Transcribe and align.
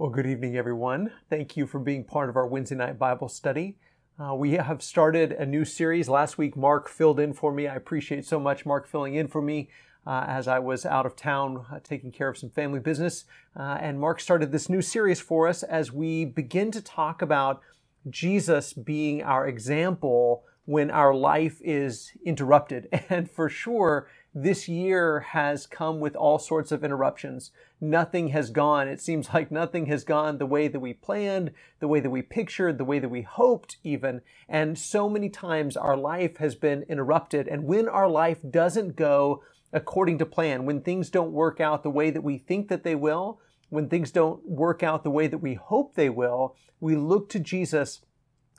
Well, 0.00 0.10
good 0.10 0.28
evening, 0.28 0.56
everyone. 0.56 1.10
Thank 1.28 1.56
you 1.56 1.66
for 1.66 1.80
being 1.80 2.04
part 2.04 2.28
of 2.28 2.36
our 2.36 2.46
Wednesday 2.46 2.76
night 2.76 3.00
Bible 3.00 3.28
study. 3.28 3.78
Uh, 4.16 4.32
we 4.32 4.52
have 4.52 4.80
started 4.80 5.32
a 5.32 5.44
new 5.44 5.64
series. 5.64 6.08
Last 6.08 6.38
week, 6.38 6.56
Mark 6.56 6.88
filled 6.88 7.18
in 7.18 7.32
for 7.32 7.52
me. 7.52 7.66
I 7.66 7.74
appreciate 7.74 8.24
so 8.24 8.38
much 8.38 8.64
Mark 8.64 8.86
filling 8.86 9.16
in 9.16 9.26
for 9.26 9.42
me 9.42 9.70
uh, 10.06 10.24
as 10.28 10.46
I 10.46 10.60
was 10.60 10.86
out 10.86 11.04
of 11.04 11.16
town 11.16 11.66
uh, 11.72 11.80
taking 11.82 12.12
care 12.12 12.28
of 12.28 12.38
some 12.38 12.48
family 12.48 12.78
business. 12.78 13.24
Uh, 13.58 13.76
and 13.80 13.98
Mark 13.98 14.20
started 14.20 14.52
this 14.52 14.68
new 14.68 14.82
series 14.82 15.18
for 15.18 15.48
us 15.48 15.64
as 15.64 15.90
we 15.90 16.24
begin 16.24 16.70
to 16.70 16.80
talk 16.80 17.20
about 17.20 17.60
Jesus 18.08 18.72
being 18.72 19.24
our 19.24 19.48
example 19.48 20.44
when 20.64 20.92
our 20.92 21.12
life 21.12 21.60
is 21.64 22.12
interrupted. 22.24 22.88
And 23.10 23.28
for 23.28 23.48
sure, 23.48 24.08
this 24.42 24.68
year 24.68 25.20
has 25.20 25.66
come 25.66 26.00
with 26.00 26.14
all 26.14 26.38
sorts 26.38 26.70
of 26.70 26.84
interruptions. 26.84 27.50
Nothing 27.80 28.28
has 28.28 28.50
gone. 28.50 28.86
It 28.86 29.00
seems 29.00 29.28
like 29.34 29.50
nothing 29.50 29.86
has 29.86 30.04
gone 30.04 30.38
the 30.38 30.46
way 30.46 30.68
that 30.68 30.80
we 30.80 30.92
planned, 30.92 31.52
the 31.80 31.88
way 31.88 32.00
that 32.00 32.10
we 32.10 32.22
pictured, 32.22 32.78
the 32.78 32.84
way 32.84 32.98
that 32.98 33.08
we 33.08 33.22
hoped, 33.22 33.78
even. 33.82 34.20
And 34.48 34.78
so 34.78 35.08
many 35.08 35.28
times 35.28 35.76
our 35.76 35.96
life 35.96 36.36
has 36.38 36.54
been 36.54 36.84
interrupted. 36.84 37.48
And 37.48 37.64
when 37.64 37.88
our 37.88 38.08
life 38.08 38.38
doesn't 38.48 38.96
go 38.96 39.42
according 39.72 40.18
to 40.18 40.26
plan, 40.26 40.64
when 40.64 40.80
things 40.82 41.10
don't 41.10 41.32
work 41.32 41.60
out 41.60 41.82
the 41.82 41.90
way 41.90 42.10
that 42.10 42.22
we 42.22 42.38
think 42.38 42.68
that 42.68 42.84
they 42.84 42.94
will, 42.94 43.40
when 43.70 43.88
things 43.88 44.10
don't 44.10 44.46
work 44.48 44.82
out 44.82 45.04
the 45.04 45.10
way 45.10 45.26
that 45.26 45.38
we 45.38 45.54
hope 45.54 45.94
they 45.94 46.08
will, 46.08 46.56
we 46.80 46.96
look 46.96 47.28
to 47.30 47.38
Jesus 47.38 48.00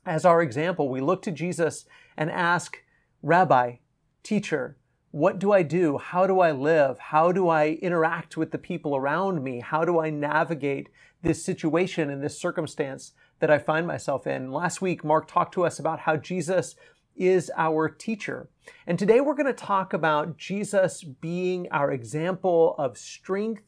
as 0.06 0.26
our 0.26 0.42
example. 0.42 0.90
We 0.90 1.02
look 1.02 1.22
to 1.24 1.32
Jesus 1.32 1.86
and 2.16 2.30
ask, 2.30 2.78
Rabbi, 3.24 3.78
teacher, 4.24 4.78
what 5.12 5.40
do 5.40 5.52
I 5.52 5.64
do? 5.64 5.98
How 5.98 6.28
do 6.28 6.40
I 6.40 6.52
live? 6.52 7.00
How 7.00 7.32
do 7.32 7.50
I 7.50 7.80
interact 7.82 8.38
with 8.38 8.52
the 8.52 8.60
people 8.60 8.96
around 8.96 9.44
me? 9.44 9.60
How 9.60 9.84
do 9.84 10.00
I 10.00 10.12
navigate 10.12 10.90
this 11.24 11.44
situation 11.44 12.12
and 12.12 12.24
this 12.24 12.40
circumstance 12.40 13.14
that 13.40 13.50
I 13.50 13.58
find 13.58 13.88
myself 13.88 14.28
in? 14.28 14.52
Last 14.52 14.82
week, 14.82 15.04
Mark 15.04 15.28
talked 15.28 15.56
to 15.56 15.66
us 15.66 15.80
about 15.80 16.02
how 16.02 16.16
Jesus 16.16 16.76
is 17.16 17.52
our 17.58 17.90
teacher. 17.90 18.50
And 18.86 19.00
today 19.00 19.20
we're 19.20 19.34
going 19.34 19.48
to 19.48 19.54
talk 19.54 19.94
about 19.94 20.38
Jesus 20.38 21.04
being 21.04 21.68
our 21.72 21.92
example 21.92 22.76
of 22.78 22.96
strength 22.98 23.64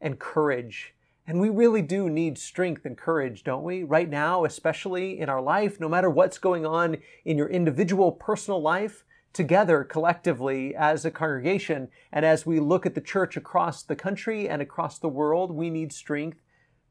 and 0.00 0.20
courage. 0.20 0.94
And 1.26 1.40
we 1.40 1.48
really 1.48 1.82
do 1.82 2.08
need 2.08 2.38
strength 2.38 2.84
and 2.84 2.96
courage, 2.96 3.42
don't 3.42 3.64
we? 3.64 3.82
Right 3.82 4.08
now, 4.08 4.44
especially 4.44 5.18
in 5.18 5.28
our 5.28 5.42
life, 5.42 5.80
no 5.80 5.88
matter 5.88 6.08
what's 6.08 6.38
going 6.38 6.64
on 6.64 6.98
in 7.24 7.36
your 7.36 7.48
individual 7.48 8.12
personal 8.12 8.62
life, 8.62 9.04
together 9.34 9.84
collectively 9.84 10.74
as 10.74 11.04
a 11.04 11.10
congregation. 11.10 11.88
And 12.12 12.24
as 12.24 12.46
we 12.46 12.60
look 12.60 12.86
at 12.86 12.94
the 12.94 13.00
church 13.00 13.36
across 13.36 13.82
the 13.82 13.96
country 13.96 14.48
and 14.48 14.62
across 14.62 14.98
the 14.98 15.08
world, 15.08 15.50
we 15.50 15.68
need 15.68 15.92
strength 15.92 16.38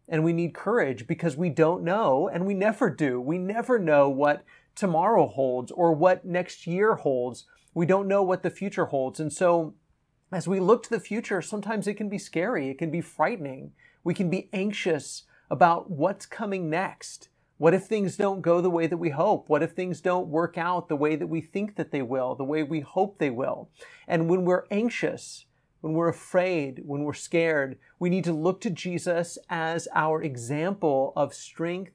and 0.07 0.23
we 0.23 0.33
need 0.33 0.53
courage 0.53 1.07
because 1.07 1.37
we 1.37 1.49
don't 1.49 1.83
know 1.83 2.29
and 2.31 2.45
we 2.45 2.53
never 2.53 2.89
do. 2.89 3.19
We 3.19 3.37
never 3.37 3.79
know 3.79 4.09
what 4.09 4.43
tomorrow 4.75 5.27
holds 5.27 5.71
or 5.71 5.93
what 5.93 6.25
next 6.25 6.67
year 6.67 6.95
holds. 6.95 7.45
We 7.73 7.85
don't 7.85 8.07
know 8.07 8.21
what 8.21 8.43
the 8.43 8.49
future 8.49 8.85
holds. 8.85 9.19
And 9.19 9.31
so 9.31 9.73
as 10.31 10.47
we 10.47 10.59
look 10.59 10.83
to 10.83 10.89
the 10.89 10.99
future, 10.99 11.41
sometimes 11.41 11.87
it 11.87 11.95
can 11.95 12.09
be 12.09 12.17
scary. 12.17 12.69
It 12.69 12.77
can 12.77 12.91
be 12.91 13.01
frightening. 13.01 13.71
We 14.03 14.13
can 14.13 14.29
be 14.29 14.49
anxious 14.51 15.23
about 15.49 15.89
what's 15.89 16.25
coming 16.25 16.69
next. 16.69 17.29
What 17.57 17.73
if 17.73 17.83
things 17.83 18.17
don't 18.17 18.41
go 18.41 18.61
the 18.61 18.69
way 18.69 18.87
that 18.87 18.97
we 18.97 19.11
hope? 19.11 19.47
What 19.47 19.63
if 19.63 19.71
things 19.71 20.01
don't 20.01 20.27
work 20.27 20.57
out 20.57 20.89
the 20.89 20.95
way 20.95 21.15
that 21.15 21.27
we 21.27 21.39
think 21.39 21.75
that 21.75 21.91
they 21.91 22.01
will, 22.01 22.35
the 22.35 22.43
way 22.43 22.63
we 22.63 22.79
hope 22.79 23.19
they 23.19 23.29
will? 23.29 23.69
And 24.07 24.27
when 24.29 24.43
we're 24.43 24.65
anxious, 24.71 25.45
when 25.81 25.93
we're 25.93 26.09
afraid, 26.09 26.81
when 26.85 27.03
we're 27.03 27.13
scared, 27.13 27.77
we 27.99 28.09
need 28.09 28.23
to 28.23 28.33
look 28.33 28.59
to 28.61 28.69
Jesus 28.69 29.37
as 29.49 29.87
our 29.93 30.21
example 30.21 31.13
of 31.15 31.33
strength 31.33 31.93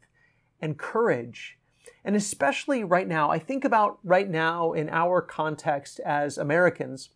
and 0.60 0.78
courage. 0.78 1.58
And 2.04 2.14
especially 2.14 2.84
right 2.84 3.08
now, 3.08 3.30
I 3.30 3.38
think 3.38 3.64
about 3.64 3.98
right 4.04 4.28
now 4.28 4.72
in 4.72 4.88
our 4.90 5.20
context 5.20 6.00
as 6.00 6.38
Americans, 6.38 7.10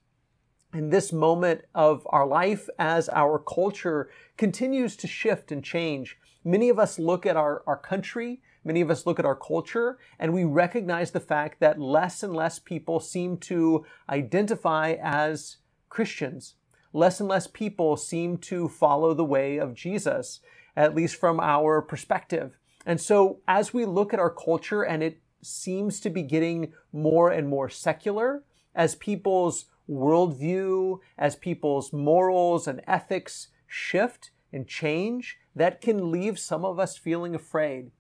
in 0.75 0.91
this 0.91 1.13
moment 1.13 1.63
of 1.75 2.07
our 2.11 2.27
life 2.27 2.69
as 2.79 3.09
our 3.11 3.39
culture 3.39 4.11
continues 4.37 4.97
to 4.97 5.07
shift 5.07 5.53
and 5.53 5.63
change. 5.63 6.19
Many 6.45 6.69
of 6.69 6.79
us 6.79 6.99
look 6.99 7.25
at 7.25 7.37
our, 7.37 7.63
our 7.67 7.77
country, 7.77 8.41
many 8.65 8.81
of 8.81 8.91
us 8.91 9.07
look 9.07 9.19
at 9.19 9.25
our 9.25 9.37
culture, 9.37 9.99
and 10.19 10.33
we 10.33 10.45
recognize 10.45 11.11
the 11.11 11.21
fact 11.21 11.61
that 11.61 11.81
less 11.81 12.23
and 12.23 12.35
less 12.35 12.59
people 12.59 13.01
seem 13.01 13.37
to 13.39 13.85
identify 14.09 14.97
as 15.03 15.59
Christians. 15.89 16.55
Less 16.93 17.21
and 17.21 17.29
less 17.29 17.47
people 17.47 17.97
seem 17.97 18.39
to 18.39 18.69
follow 18.69 19.15
the 19.15 19.25
way 19.25 19.57
of 19.57 19.75
Jesus, 19.75 20.41
at 20.77 20.95
least 20.95 21.17
from 21.17 21.41
our 21.41 21.81
perspective. 21.81 22.59
And 22.85 23.01
so 23.01 23.41
as 23.47 23.73
we 23.73 23.85
look 23.85 24.13
at 24.13 24.21
our 24.21 24.31
culture 24.31 24.83
and 24.83 25.03
it 25.03 25.21
seems 25.43 26.01
to 26.01 26.11
be 26.11 26.23
getting 26.23 26.73
more 26.93 27.31
and 27.31 27.49
more 27.49 27.69
secular, 27.69 28.43
as 28.75 28.95
people's 28.95 29.67
worldview, 29.89 30.99
as 31.19 31.37
people's 31.37 31.93
morals 31.93 32.67
and 32.67 32.81
ethics 32.87 33.49
shift 33.67 34.31
and 34.53 34.67
change, 34.67 35.39
that 35.55 35.81
can 35.81 36.11
leave 36.11 36.39
some 36.39 36.65
of 36.65 36.79
us 36.79 36.97
feeling 36.97 37.35
afraid. 37.35 37.91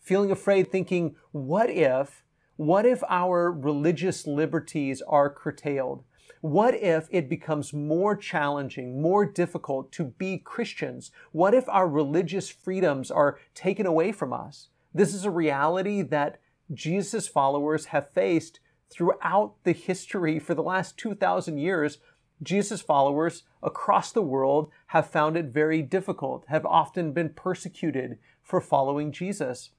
Feeling 0.00 0.30
afraid, 0.30 0.70
thinking, 0.70 1.16
what 1.32 1.70
if, 1.70 2.24
what 2.56 2.86
if 2.86 3.02
our 3.08 3.50
religious 3.50 4.26
liberties 4.26 5.02
are 5.02 5.30
curtailed? 5.30 6.04
What 6.40 6.74
if 6.74 7.08
it 7.10 7.28
becomes 7.28 7.72
more 7.72 8.14
challenging, 8.14 9.00
more 9.00 9.24
difficult 9.24 9.90
to 9.92 10.04
be 10.04 10.38
Christians? 10.38 11.10
What 11.32 11.54
if 11.54 11.68
our 11.68 11.88
religious 11.88 12.50
freedoms 12.50 13.10
are 13.10 13.38
taken 13.54 13.86
away 13.86 14.12
from 14.12 14.32
us? 14.32 14.68
This 14.92 15.14
is 15.14 15.24
a 15.24 15.30
reality 15.30 16.02
that 16.02 16.38
Jesus' 16.72 17.26
followers 17.26 17.86
have 17.86 18.12
faced 18.12 18.60
throughout 18.90 19.54
the 19.64 19.72
history 19.72 20.38
for 20.38 20.54
the 20.54 20.62
last 20.62 20.96
2,000 20.98 21.58
years 21.58 21.98
Jesus 22.42 22.82
followers 22.82 23.44
across 23.62 24.12
the 24.12 24.22
world 24.22 24.70
have 24.88 25.08
found 25.08 25.36
it 25.36 25.46
very 25.46 25.82
difficult, 25.82 26.44
have 26.48 26.66
often 26.66 27.12
been 27.12 27.30
persecuted 27.30 28.18
for 28.42 28.60
following 28.60 29.12
Jesus. 29.12 29.70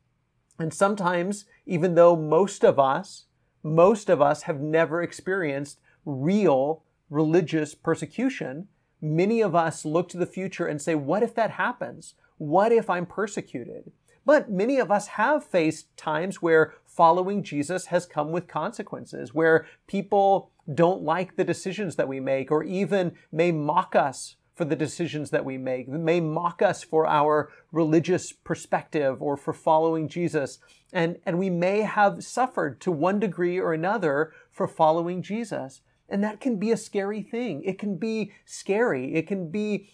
And 0.57 0.73
sometimes, 0.73 1.45
even 1.65 1.95
though 1.95 2.15
most 2.15 2.63
of 2.63 2.79
us, 2.79 3.25
most 3.61 4.09
of 4.09 4.21
us 4.21 4.43
have 4.43 4.61
never 4.61 5.01
experienced 5.01 5.79
real 6.05 6.83
religious 7.09 7.75
persecution, 7.75 8.67
many 9.01 9.41
of 9.41 9.53
us 9.55 9.85
look 9.85 10.09
to 10.09 10.17
the 10.17 10.25
future 10.25 10.65
and 10.65 10.81
say, 10.81 10.95
what 10.95 11.23
if 11.23 11.35
that 11.35 11.51
happens? 11.51 12.15
What 12.37 12.71
if 12.71 12.89
I'm 12.89 13.05
persecuted? 13.05 13.91
But 14.25 14.49
many 14.49 14.79
of 14.79 14.91
us 14.91 15.07
have 15.07 15.45
faced 15.45 15.95
times 15.97 16.41
where 16.41 16.73
following 16.85 17.43
Jesus 17.43 17.87
has 17.87 18.05
come 18.05 18.31
with 18.31 18.47
consequences, 18.47 19.33
where 19.33 19.67
people 19.87 20.51
don't 20.73 21.03
like 21.03 21.35
the 21.35 21.43
decisions 21.43 21.95
that 21.95 22.07
we 22.07 22.19
make 22.19 22.51
or 22.51 22.63
even 22.63 23.13
may 23.31 23.51
mock 23.51 23.95
us 23.95 24.35
for 24.55 24.65
the 24.65 24.75
decisions 24.75 25.31
that 25.31 25.43
we 25.43 25.57
make, 25.57 25.87
may 25.87 26.21
mock 26.21 26.61
us 26.61 26.81
for 26.81 27.05
our 27.05 27.51
religious 27.73 28.31
perspective 28.31 29.21
or 29.21 29.35
for 29.35 29.51
following 29.51 30.07
Jesus. 30.07 30.59
And, 30.93 31.17
and 31.25 31.37
we 31.37 31.49
may 31.49 31.81
have 31.81 32.23
suffered 32.23 32.79
to 32.81 32.91
one 32.91 33.19
degree 33.19 33.59
or 33.59 33.73
another 33.73 34.31
for 34.51 34.67
following 34.67 35.21
Jesus. 35.21 35.81
And 36.07 36.23
that 36.23 36.39
can 36.39 36.57
be 36.57 36.71
a 36.71 36.77
scary 36.77 37.21
thing. 37.21 37.63
It 37.63 37.77
can 37.77 37.97
be 37.97 38.31
scary. 38.45 39.15
It 39.15 39.27
can 39.27 39.51
be 39.51 39.89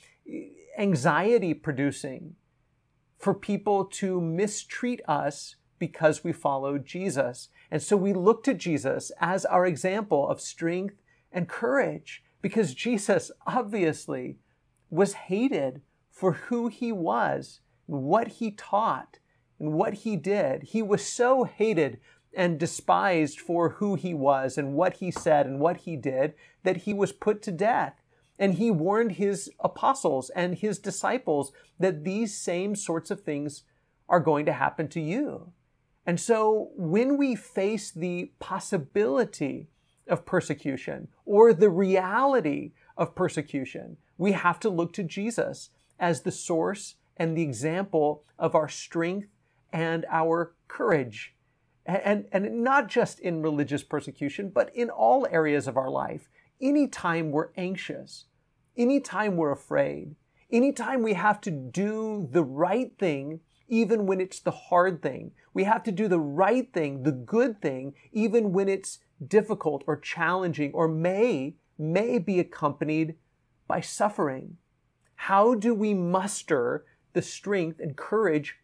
anxiety 0.77 1.55
producing 1.55 2.35
for 3.17 3.33
people 3.33 3.85
to 3.85 4.21
mistreat 4.21 5.01
us 5.07 5.55
because 5.81 6.23
we 6.23 6.31
followed 6.31 6.85
Jesus. 6.85 7.49
And 7.71 7.81
so 7.81 7.97
we 7.97 8.13
look 8.13 8.43
to 8.43 8.53
Jesus 8.53 9.11
as 9.19 9.45
our 9.45 9.65
example 9.65 10.29
of 10.29 10.39
strength 10.39 11.01
and 11.31 11.49
courage 11.49 12.23
because 12.39 12.75
Jesus 12.75 13.31
obviously 13.47 14.37
was 14.91 15.13
hated 15.13 15.81
for 16.11 16.33
who 16.33 16.67
he 16.67 16.91
was, 16.91 17.61
what 17.87 18.27
he 18.27 18.51
taught, 18.51 19.17
and 19.59 19.73
what 19.73 19.95
he 19.95 20.15
did. 20.15 20.61
He 20.61 20.83
was 20.83 21.03
so 21.03 21.45
hated 21.45 21.99
and 22.31 22.59
despised 22.59 23.39
for 23.39 23.69
who 23.69 23.95
he 23.95 24.13
was 24.13 24.59
and 24.59 24.75
what 24.75 24.97
he 24.97 25.09
said 25.09 25.47
and 25.47 25.59
what 25.59 25.77
he 25.77 25.95
did 25.95 26.35
that 26.61 26.77
he 26.77 26.93
was 26.93 27.11
put 27.11 27.41
to 27.41 27.51
death. 27.51 27.95
And 28.37 28.53
he 28.53 28.69
warned 28.69 29.13
his 29.13 29.49
apostles 29.59 30.29
and 30.35 30.59
his 30.59 30.77
disciples 30.77 31.51
that 31.79 32.03
these 32.03 32.37
same 32.37 32.75
sorts 32.75 33.09
of 33.09 33.21
things 33.21 33.63
are 34.07 34.19
going 34.19 34.45
to 34.45 34.53
happen 34.53 34.87
to 34.89 35.01
you. 35.01 35.53
And 36.05 36.19
so 36.19 36.71
when 36.75 37.17
we 37.17 37.35
face 37.35 37.91
the 37.91 38.31
possibility 38.39 39.67
of 40.07 40.25
persecution 40.25 41.07
or 41.25 41.53
the 41.53 41.69
reality 41.69 42.71
of 42.97 43.15
persecution, 43.15 43.97
we 44.17 44.31
have 44.31 44.59
to 44.61 44.69
look 44.69 44.93
to 44.93 45.03
Jesus 45.03 45.69
as 45.99 46.21
the 46.21 46.31
source 46.31 46.95
and 47.17 47.37
the 47.37 47.43
example 47.43 48.23
of 48.39 48.55
our 48.55 48.67
strength 48.67 49.29
and 49.71 50.05
our 50.09 50.53
courage. 50.67 51.35
And, 51.85 52.25
and, 52.31 52.63
not 52.63 52.87
just 52.87 53.19
in 53.19 53.41
religious 53.41 53.83
persecution, 53.83 54.49
but 54.49 54.73
in 54.75 54.89
all 54.89 55.27
areas 55.31 55.67
of 55.67 55.77
our 55.77 55.89
life. 55.89 56.29
Anytime 56.61 57.31
we're 57.31 57.49
anxious, 57.57 58.25
anytime 58.77 59.35
we're 59.35 59.51
afraid, 59.51 60.15
Anytime 60.51 61.01
we 61.01 61.13
have 61.13 61.39
to 61.41 61.51
do 61.51 62.27
the 62.29 62.43
right 62.43 62.91
thing, 62.97 63.39
even 63.71 64.05
when 64.05 64.19
it's 64.19 64.39
the 64.39 64.51
hard 64.51 65.01
thing. 65.01 65.31
We 65.53 65.63
have 65.63 65.81
to 65.83 65.91
do 65.91 66.07
the 66.07 66.19
right 66.19 66.71
thing, 66.71 67.03
the 67.03 67.13
good 67.13 67.61
thing, 67.61 67.93
even 68.11 68.51
when 68.51 68.67
it's 68.69 68.99
difficult 69.25 69.83
or 69.87 69.97
challenging 69.97 70.73
or 70.73 70.87
may, 70.87 71.55
may 71.79 72.19
be 72.19 72.39
accompanied 72.39 73.15
by 73.67 73.79
suffering. 73.79 74.57
How 75.15 75.55
do 75.55 75.73
we 75.73 75.93
muster 75.93 76.85
the 77.13 77.21
strength 77.21 77.79
and 77.79 77.95
courage 77.95 78.57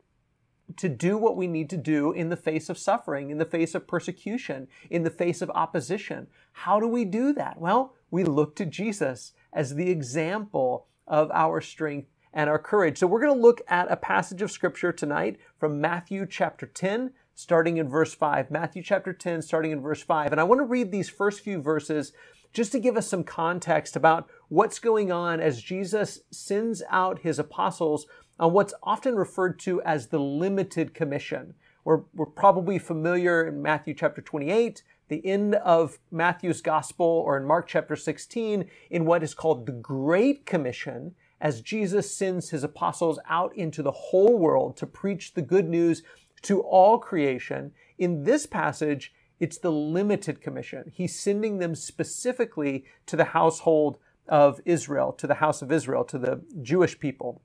to 0.75 0.89
do 0.89 1.17
what 1.17 1.37
we 1.37 1.47
need 1.47 1.69
to 1.69 1.77
do 1.77 2.11
in 2.11 2.27
the 2.27 2.35
face 2.35 2.69
of 2.69 2.77
suffering, 2.77 3.29
in 3.29 3.37
the 3.37 3.45
face 3.45 3.73
of 3.73 3.87
persecution, 3.87 4.67
in 4.89 5.03
the 5.03 5.09
face 5.09 5.41
of 5.41 5.49
opposition? 5.51 6.27
How 6.51 6.81
do 6.81 6.87
we 6.87 7.05
do 7.05 7.31
that? 7.33 7.61
Well, 7.61 7.93
we 8.11 8.25
look 8.25 8.57
to 8.57 8.65
Jesus 8.65 9.31
as 9.53 9.75
the 9.75 9.89
example 9.89 10.87
of 11.07 11.31
our 11.31 11.61
strength 11.61 12.09
and 12.33 12.49
our 12.49 12.59
courage. 12.59 12.97
So 12.97 13.07
we're 13.07 13.21
going 13.21 13.35
to 13.35 13.41
look 13.41 13.61
at 13.67 13.91
a 13.91 13.97
passage 13.97 14.41
of 14.41 14.51
scripture 14.51 14.91
tonight 14.91 15.37
from 15.59 15.81
Matthew 15.81 16.25
chapter 16.25 16.65
10, 16.65 17.11
starting 17.33 17.77
in 17.77 17.89
verse 17.89 18.13
5. 18.13 18.51
Matthew 18.51 18.83
chapter 18.83 19.13
10, 19.13 19.41
starting 19.41 19.71
in 19.71 19.81
verse 19.81 20.01
5. 20.01 20.31
And 20.31 20.41
I 20.41 20.43
want 20.43 20.59
to 20.59 20.65
read 20.65 20.91
these 20.91 21.09
first 21.09 21.41
few 21.41 21.61
verses 21.61 22.13
just 22.53 22.71
to 22.71 22.79
give 22.79 22.97
us 22.97 23.07
some 23.07 23.23
context 23.23 23.95
about 23.95 24.29
what's 24.49 24.79
going 24.79 25.11
on 25.11 25.39
as 25.39 25.61
Jesus 25.61 26.21
sends 26.31 26.81
out 26.89 27.19
his 27.19 27.39
apostles 27.39 28.07
on 28.39 28.53
what's 28.53 28.73
often 28.83 29.15
referred 29.15 29.59
to 29.59 29.81
as 29.81 30.07
the 30.07 30.19
limited 30.19 30.93
commission. 30.93 31.53
We're, 31.83 32.01
we're 32.13 32.25
probably 32.25 32.79
familiar 32.79 33.47
in 33.47 33.61
Matthew 33.61 33.93
chapter 33.93 34.21
28, 34.21 34.83
the 35.07 35.25
end 35.25 35.55
of 35.55 35.99
Matthew's 36.11 36.61
gospel, 36.61 37.05
or 37.05 37.37
in 37.37 37.45
Mark 37.45 37.67
chapter 37.67 37.95
16, 37.95 38.69
in 38.89 39.05
what 39.05 39.23
is 39.23 39.33
called 39.33 39.65
the 39.65 39.71
Great 39.71 40.45
Commission, 40.45 41.15
as 41.39 41.61
Jesus 41.61 42.15
sends 42.15 42.49
his 42.49 42.63
apostles 42.63 43.19
out 43.29 43.55
into 43.55 43.83
the 43.83 43.91
whole 43.91 44.37
world 44.37 44.75
to 44.77 44.87
preach 44.87 45.33
the 45.33 45.41
good 45.41 45.69
news 45.69 46.03
to 46.43 46.61
all 46.61 46.97
creation. 46.97 47.71
In 47.97 48.23
this 48.23 48.45
passage, 48.45 49.13
it's 49.39 49.57
the 49.57 49.71
limited 49.71 50.41
commission. 50.41 50.91
He's 50.93 51.17
sending 51.17 51.59
them 51.59 51.75
specifically 51.75 52.85
to 53.05 53.15
the 53.15 53.25
household 53.25 53.97
of 54.27 54.59
Israel, 54.65 55.13
to 55.13 55.27
the 55.27 55.35
house 55.35 55.61
of 55.61 55.71
Israel, 55.71 56.03
to 56.05 56.17
the 56.17 56.41
Jewish 56.61 56.99
people. 56.99 57.41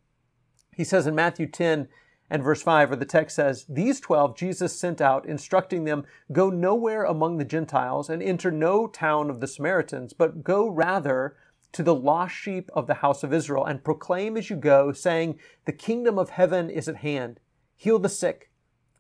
He 0.74 0.84
says 0.84 1.06
in 1.06 1.14
Matthew 1.14 1.46
10 1.46 1.88
and 2.30 2.42
verse 2.42 2.62
5, 2.62 2.88
where 2.88 2.96
the 2.96 3.04
text 3.04 3.36
says, 3.36 3.66
These 3.68 4.00
twelve 4.00 4.36
Jesus 4.36 4.78
sent 4.78 5.02
out, 5.02 5.26
instructing 5.26 5.84
them, 5.84 6.06
Go 6.32 6.48
nowhere 6.48 7.04
among 7.04 7.36
the 7.36 7.44
Gentiles 7.44 8.08
and 8.08 8.22
enter 8.22 8.50
no 8.50 8.86
town 8.86 9.28
of 9.28 9.40
the 9.40 9.46
Samaritans, 9.46 10.14
but 10.14 10.42
go 10.42 10.66
rather 10.66 11.36
to 11.72 11.82
the 11.82 11.94
lost 11.94 12.34
sheep 12.34 12.70
of 12.74 12.86
the 12.86 12.94
house 12.94 13.22
of 13.22 13.32
Israel 13.32 13.64
and 13.64 13.84
proclaim 13.84 14.36
as 14.36 14.50
you 14.50 14.56
go, 14.56 14.92
saying, 14.92 15.38
The 15.64 15.72
kingdom 15.72 16.19
of 16.19 16.30
heaven 16.30 16.70
is 16.70 16.88
at 16.88 16.96
hand. 16.96 17.40
Heal 17.76 17.98
the 17.98 18.08
sick, 18.08 18.50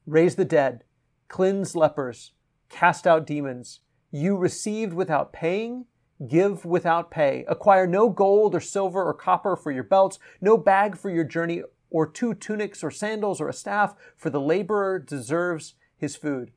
raise 0.06 0.36
the 0.36 0.44
dead, 0.44 0.84
cleanse 1.28 1.76
lepers, 1.76 2.32
cast 2.68 3.06
out 3.06 3.26
demons. 3.26 3.80
You 4.10 4.36
received 4.36 4.92
without 4.92 5.32
paying, 5.32 5.86
give 6.28 6.64
without 6.64 7.10
pay. 7.10 7.44
Acquire 7.48 7.86
no 7.86 8.08
gold 8.08 8.54
or 8.54 8.60
silver 8.60 9.02
or 9.02 9.14
copper 9.14 9.56
for 9.56 9.70
your 9.70 9.84
belts, 9.84 10.18
no 10.40 10.56
bag 10.56 10.96
for 10.96 11.10
your 11.10 11.24
journey, 11.24 11.62
or 11.90 12.06
two 12.06 12.34
tunics 12.34 12.82
or 12.82 12.90
sandals 12.90 13.40
or 13.40 13.48
a 13.48 13.52
staff, 13.52 13.94
for 14.16 14.30
the 14.30 14.40
laborer 14.40 14.98
deserves 14.98 15.74
his 15.96 16.16
food. 16.16 16.50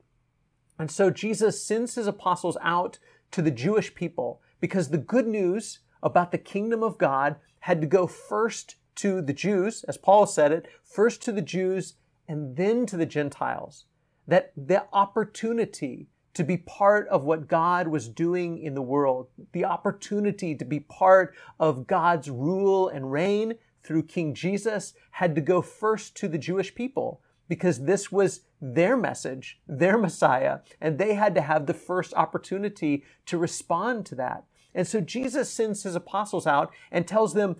And 0.80 0.90
so 0.90 1.10
Jesus 1.10 1.64
sends 1.64 1.96
his 1.96 2.08
apostles 2.08 2.58
out 2.62 3.00
to 3.32 3.42
the 3.42 3.52
Jewish 3.52 3.96
people 3.96 4.42
because 4.60 4.90
the 4.90 4.98
good 4.98 5.28
news 5.28 5.80
about 6.06 6.32
the 6.32 6.38
kingdom 6.38 6.84
of 6.84 7.00
God 7.00 7.36
had 7.62 7.82
to 7.82 7.88
go 7.88 8.06
first 8.06 8.76
to 8.96 9.22
the 9.22 9.34
Jews, 9.34 9.84
as 9.86 9.98
Paul 9.98 10.28
said 10.28 10.52
it, 10.52 10.68
first 10.84 11.22
to 11.24 11.32
the 11.32 11.42
Jews 11.42 11.96
and 12.28 12.56
then 12.56 12.86
to 12.86 12.96
the 12.96 13.08
Gentiles. 13.08 13.86
That 14.28 14.54
the 14.56 14.86
opportunity 14.94 16.08
to 16.36 16.44
be 16.44 16.58
part 16.58 17.08
of 17.08 17.24
what 17.24 17.48
God 17.48 17.88
was 17.88 18.08
doing 18.08 18.60
in 18.60 18.76
the 18.76 18.82
world, 18.82 19.28
the 19.52 19.66
opportunity 19.66 20.54
to 20.56 20.66
be 20.66 20.80
part 20.80 21.34
of 21.60 21.88
God's 21.88 22.30
rule 22.30 22.88
and 22.88 23.12
reign 23.12 23.56
through 23.84 24.04
King 24.04 24.34
Jesus 24.34 24.94
had 25.12 25.34
to 25.36 25.42
go 25.42 25.62
first 25.62 26.16
to 26.18 26.28
the 26.28 26.38
Jewish 26.38 26.76
people 26.76 27.22
because 27.48 27.84
this 27.84 28.12
was 28.12 28.42
their 28.60 28.98
message, 28.98 29.60
their 29.68 29.98
Messiah, 29.98 30.60
and 30.82 30.98
they 30.98 31.14
had 31.14 31.36
to 31.36 31.42
have 31.42 31.66
the 31.66 31.74
first 31.74 32.14
opportunity 32.16 33.04
to 33.28 33.38
respond 33.38 34.06
to 34.08 34.16
that. 34.16 34.44
And 34.76 34.86
so 34.86 35.02
Jesus 35.02 35.50
sends 35.50 35.82
his 35.84 35.96
apostles 35.96 36.46
out 36.46 36.72
and 36.92 37.08
tells 37.08 37.34
them, 37.34 37.56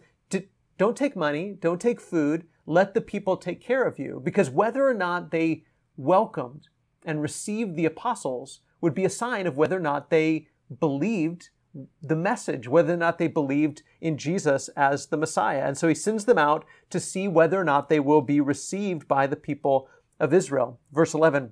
don't 0.78 0.98
take 0.98 1.16
money, 1.16 1.56
don't 1.60 1.80
take 1.80 2.02
food, 2.02 2.46
let 2.66 2.94
the 2.94 3.02
people 3.02 3.38
take 3.38 3.62
care 3.62 3.84
of 3.84 3.98
you. 3.98 4.22
Because 4.24 4.50
whether 4.50 4.86
or 4.86 4.94
not 4.94 5.32
they 5.32 5.64
welcomed 5.96 6.68
and 7.06 7.22
received 7.22 7.76
the 7.76 7.86
apostles 7.86 8.60
would 8.82 8.94
be 8.94 9.06
a 9.06 9.10
sign 9.10 9.48
of 9.48 9.56
whether 9.56 9.78
or 9.78 9.82
not 9.82 10.10
they 10.10 10.48
believed 10.80 11.50
the 12.02 12.16
message, 12.16 12.68
whether 12.68 12.94
or 12.94 12.98
not 12.98 13.18
they 13.18 13.28
believed 13.28 13.84
in 14.02 14.18
Jesus 14.18 14.70
as 14.70 15.08
the 15.08 15.18
Messiah. 15.18 15.64
And 15.66 15.78
so 15.78 15.88
he 15.88 15.96
sends 15.96 16.26
them 16.26 16.38
out 16.38 16.66
to 16.90 17.00
see 17.00 17.28
whether 17.28 17.60
or 17.60 17.66
not 17.66 17.90
they 17.90 18.00
will 18.00 18.22
be 18.22 18.42
received 18.42 19.08
by 19.08 19.28
the 19.28 19.36
people 19.36 19.88
of 20.20 20.34
Israel. 20.34 20.80
Verse 20.92 21.14
11 21.14 21.52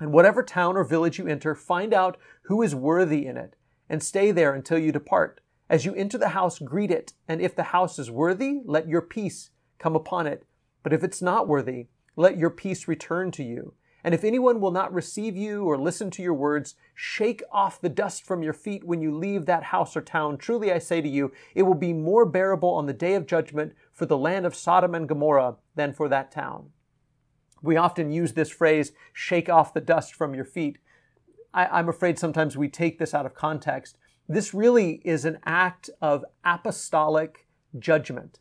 And 0.00 0.12
whatever 0.12 0.42
town 0.42 0.76
or 0.76 0.84
village 0.84 1.18
you 1.18 1.26
enter, 1.26 1.54
find 1.54 1.92
out 1.92 2.16
who 2.42 2.62
is 2.62 2.74
worthy 2.74 3.26
in 3.26 3.36
it 3.36 3.54
and 3.88 4.02
stay 4.02 4.30
there 4.30 4.54
until 4.54 4.78
you 4.78 4.92
depart. 4.92 5.40
As 5.70 5.84
you 5.84 5.94
enter 5.94 6.18
the 6.18 6.30
house, 6.30 6.58
greet 6.58 6.90
it, 6.90 7.12
and 7.26 7.40
if 7.40 7.54
the 7.54 7.64
house 7.64 7.98
is 7.98 8.10
worthy, 8.10 8.60
let 8.64 8.88
your 8.88 9.02
peace 9.02 9.50
come 9.78 9.94
upon 9.94 10.26
it. 10.26 10.44
But 10.82 10.92
if 10.92 11.04
it's 11.04 11.20
not 11.20 11.48
worthy, 11.48 11.88
let 12.16 12.38
your 12.38 12.50
peace 12.50 12.88
return 12.88 13.30
to 13.32 13.44
you. 13.44 13.74
And 14.04 14.14
if 14.14 14.24
anyone 14.24 14.60
will 14.60 14.70
not 14.70 14.94
receive 14.94 15.36
you 15.36 15.64
or 15.64 15.76
listen 15.76 16.10
to 16.12 16.22
your 16.22 16.34
words, 16.34 16.76
shake 16.94 17.42
off 17.52 17.80
the 17.80 17.88
dust 17.88 18.24
from 18.24 18.42
your 18.42 18.52
feet 18.52 18.84
when 18.84 19.02
you 19.02 19.14
leave 19.14 19.44
that 19.46 19.64
house 19.64 19.96
or 19.96 20.00
town. 20.00 20.38
Truly 20.38 20.72
I 20.72 20.78
say 20.78 21.00
to 21.02 21.08
you, 21.08 21.32
it 21.54 21.64
will 21.64 21.74
be 21.74 21.92
more 21.92 22.24
bearable 22.24 22.70
on 22.70 22.86
the 22.86 22.92
day 22.92 23.14
of 23.14 23.26
judgment 23.26 23.74
for 23.92 24.06
the 24.06 24.16
land 24.16 24.46
of 24.46 24.54
Sodom 24.54 24.94
and 24.94 25.08
Gomorrah 25.08 25.56
than 25.74 25.92
for 25.92 26.08
that 26.08 26.30
town. 26.30 26.70
We 27.60 27.76
often 27.76 28.10
use 28.10 28.32
this 28.32 28.50
phrase, 28.50 28.92
shake 29.12 29.48
off 29.48 29.74
the 29.74 29.80
dust 29.80 30.14
from 30.14 30.34
your 30.34 30.44
feet, 30.44 30.78
I, 31.54 31.80
am 31.80 31.88
afraid 31.88 32.18
sometimes 32.18 32.56
we 32.56 32.68
take 32.68 32.98
this 32.98 33.14
out 33.14 33.26
of 33.26 33.34
context. 33.34 33.96
This 34.28 34.52
really 34.52 35.00
is 35.04 35.24
an 35.24 35.38
act 35.44 35.88
of 36.00 36.24
apostolic 36.44 37.46
judgment, 37.78 38.40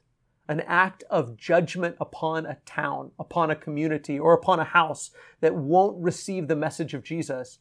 an 0.50 0.62
act 0.62 1.04
of 1.10 1.38
judgment 1.38 1.96
upon 2.00 2.46
a 2.46 2.58
town, 2.66 3.12
upon 3.18 3.50
a 3.50 3.56
community, 3.56 4.20
or 4.20 4.34
upon 4.34 4.60
a 4.60 4.66
house 4.66 5.12
that 5.40 5.56
won't 5.56 6.02
receive 6.02 6.48
the 6.48 6.56
message 6.56 6.94
of 6.94 7.04
Jesus. 7.04 7.60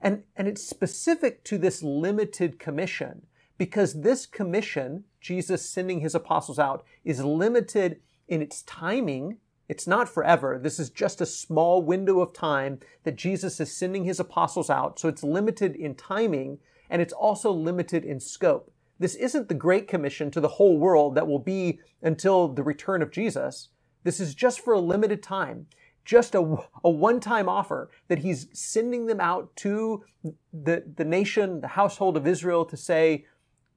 And, 0.00 0.22
and 0.36 0.46
it's 0.46 0.62
specific 0.62 1.42
to 1.44 1.58
this 1.58 1.82
limited 1.82 2.58
commission 2.58 3.26
because 3.58 4.02
this 4.02 4.26
commission, 4.26 5.04
Jesus 5.20 5.68
sending 5.68 6.00
his 6.00 6.14
apostles 6.14 6.58
out, 6.58 6.84
is 7.04 7.24
limited 7.24 8.00
in 8.28 8.42
its 8.42 8.62
timing 8.62 9.38
it's 9.68 9.86
not 9.86 10.08
forever. 10.08 10.58
This 10.62 10.78
is 10.78 10.90
just 10.90 11.20
a 11.20 11.26
small 11.26 11.82
window 11.82 12.20
of 12.20 12.32
time 12.32 12.80
that 13.04 13.16
Jesus 13.16 13.60
is 13.60 13.74
sending 13.74 14.04
his 14.04 14.20
apostles 14.20 14.68
out. 14.68 14.98
So 14.98 15.08
it's 15.08 15.22
limited 15.22 15.74
in 15.74 15.94
timing 15.94 16.58
and 16.90 17.00
it's 17.00 17.12
also 17.12 17.50
limited 17.50 18.04
in 18.04 18.20
scope. 18.20 18.70
This 18.98 19.14
isn't 19.14 19.48
the 19.48 19.54
Great 19.54 19.88
Commission 19.88 20.30
to 20.30 20.40
the 20.40 20.48
whole 20.48 20.78
world 20.78 21.14
that 21.14 21.26
will 21.26 21.38
be 21.38 21.80
until 22.02 22.48
the 22.48 22.62
return 22.62 23.02
of 23.02 23.10
Jesus. 23.10 23.70
This 24.04 24.20
is 24.20 24.34
just 24.34 24.60
for 24.60 24.74
a 24.74 24.80
limited 24.80 25.22
time, 25.22 25.66
just 26.04 26.34
a, 26.34 26.56
a 26.84 26.90
one 26.90 27.18
time 27.18 27.48
offer 27.48 27.90
that 28.08 28.20
he's 28.20 28.46
sending 28.52 29.06
them 29.06 29.20
out 29.20 29.56
to 29.56 30.04
the, 30.52 30.84
the 30.96 31.04
nation, 31.04 31.62
the 31.62 31.68
household 31.68 32.16
of 32.16 32.26
Israel 32.26 32.64
to 32.66 32.76
say, 32.76 33.24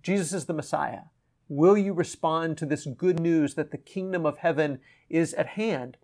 Jesus 0.03 0.34
is 0.34 0.46
the 0.46 0.53
Messiah. 0.53 1.01
Will 1.50 1.77
you 1.77 1.94
respond 1.94 2.58
to 2.58 2.66
this 2.66 2.86
good 2.86 3.20
news 3.20 3.56
that 3.56 3.72
the 3.72 3.77
kingdom 3.77 4.25
of 4.25 4.39
heaven 4.39 4.80
is 5.10 5.34
at 5.34 5.48
hand? 5.48 5.98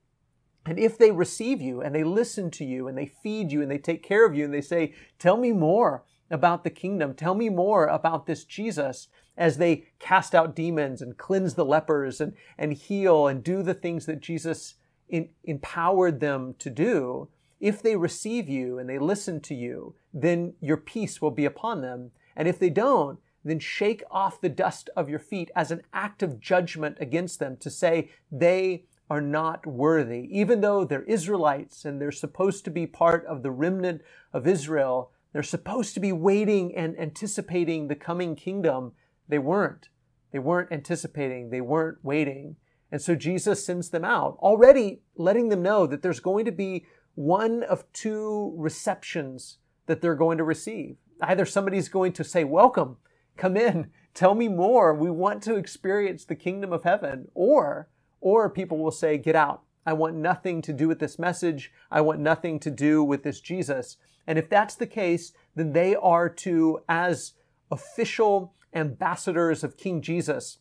And 0.65 0.79
if 0.79 0.97
they 0.97 1.11
receive 1.11 1.61
you 1.61 1.81
and 1.81 1.93
they 1.93 2.03
listen 2.03 2.49
to 2.51 2.65
you 2.65 2.87
and 2.87 2.97
they 2.97 3.11
feed 3.21 3.51
you 3.51 3.61
and 3.61 3.69
they 3.69 3.77
take 3.77 4.01
care 4.01 4.25
of 4.25 4.33
you 4.33 4.45
and 4.45 4.53
they 4.53 4.61
say, 4.61 4.93
Tell 5.19 5.35
me 5.35 5.51
more 5.51 6.03
about 6.31 6.63
the 6.63 6.69
kingdom, 6.69 7.13
tell 7.13 7.35
me 7.35 7.49
more 7.49 7.85
about 7.87 8.25
this 8.25 8.45
Jesus, 8.45 9.07
as 9.35 9.57
they 9.57 9.85
cast 9.99 10.33
out 10.33 10.55
demons 10.55 11.01
and 11.01 11.17
cleanse 11.17 11.55
the 11.55 11.65
lepers 11.65 12.21
and, 12.21 12.33
and 12.57 12.73
heal 12.73 13.27
and 13.27 13.43
do 13.43 13.61
the 13.61 13.73
things 13.73 14.05
that 14.05 14.21
Jesus 14.21 14.75
in, 15.09 15.29
empowered 15.43 16.19
them 16.19 16.55
to 16.59 16.69
do, 16.69 17.27
if 17.59 17.81
they 17.81 17.95
receive 17.95 18.47
you 18.47 18.79
and 18.79 18.89
they 18.89 18.99
listen 18.99 19.41
to 19.41 19.55
you, 19.55 19.95
then 20.13 20.53
your 20.59 20.77
peace 20.77 21.21
will 21.21 21.31
be 21.31 21.45
upon 21.45 21.81
them. 21.81 22.11
And 22.35 22.47
if 22.47 22.57
they 22.57 22.69
don't, 22.69 23.19
then 23.43 23.59
shake 23.59 24.03
off 24.09 24.41
the 24.41 24.49
dust 24.49 24.89
of 24.95 25.09
your 25.09 25.19
feet 25.19 25.51
as 25.55 25.71
an 25.71 25.81
act 25.93 26.23
of 26.23 26.39
judgment 26.39 26.97
against 26.99 27.39
them 27.39 27.57
to 27.57 27.69
say 27.69 28.09
they 28.31 28.85
are 29.09 29.21
not 29.21 29.65
worthy. 29.65 30.27
Even 30.31 30.61
though 30.61 30.85
they're 30.85 31.03
Israelites 31.03 31.85
and 31.85 32.01
they're 32.01 32.11
supposed 32.11 32.63
to 32.65 32.71
be 32.71 32.87
part 32.87 33.25
of 33.25 33.43
the 33.43 33.51
remnant 33.51 34.01
of 34.31 34.47
Israel, 34.47 35.11
they're 35.33 35.43
supposed 35.43 35.93
to 35.95 35.99
be 35.99 36.11
waiting 36.11 36.75
and 36.75 36.97
anticipating 36.97 37.87
the 37.87 37.95
coming 37.95 38.35
kingdom. 38.35 38.93
They 39.27 39.39
weren't. 39.39 39.89
They 40.31 40.39
weren't 40.39 40.71
anticipating. 40.71 41.49
They 41.49 41.61
weren't 41.61 41.99
waiting. 42.03 42.55
And 42.91 43.01
so 43.01 43.15
Jesus 43.15 43.65
sends 43.65 43.89
them 43.89 44.05
out, 44.05 44.37
already 44.39 45.01
letting 45.15 45.49
them 45.49 45.63
know 45.63 45.87
that 45.87 46.01
there's 46.01 46.19
going 46.19 46.45
to 46.45 46.51
be 46.51 46.85
one 47.15 47.63
of 47.63 47.91
two 47.91 48.53
receptions 48.55 49.57
that 49.87 50.01
they're 50.01 50.15
going 50.15 50.37
to 50.37 50.43
receive. 50.43 50.97
Either 51.21 51.45
somebody's 51.45 51.89
going 51.89 52.13
to 52.13 52.23
say, 52.23 52.43
Welcome, 52.43 52.97
come 53.37 53.57
in, 53.57 53.91
tell 54.13 54.35
me 54.35 54.47
more. 54.47 54.93
We 54.93 55.09
want 55.11 55.43
to 55.43 55.55
experience 55.55 56.25
the 56.25 56.35
kingdom 56.35 56.71
of 56.73 56.83
heaven. 56.83 57.27
Or, 57.33 57.89
or 58.21 58.49
people 58.49 58.77
will 58.77 58.91
say, 58.91 59.17
Get 59.17 59.35
out. 59.35 59.63
I 59.85 59.93
want 59.93 60.15
nothing 60.15 60.61
to 60.61 60.73
do 60.73 60.87
with 60.87 60.99
this 60.99 61.19
message. 61.19 61.71
I 61.91 62.01
want 62.01 62.19
nothing 62.19 62.59
to 62.61 62.71
do 62.71 63.03
with 63.03 63.23
this 63.23 63.41
Jesus. 63.41 63.97
And 64.25 64.39
if 64.39 64.49
that's 64.49 64.75
the 64.75 64.87
case, 64.87 65.33
then 65.55 65.73
they 65.73 65.95
are 65.95 66.29
to, 66.29 66.79
as 66.87 67.33
official 67.69 68.53
ambassadors 68.73 69.63
of 69.63 69.77
King 69.77 70.01
Jesus, 70.01 70.59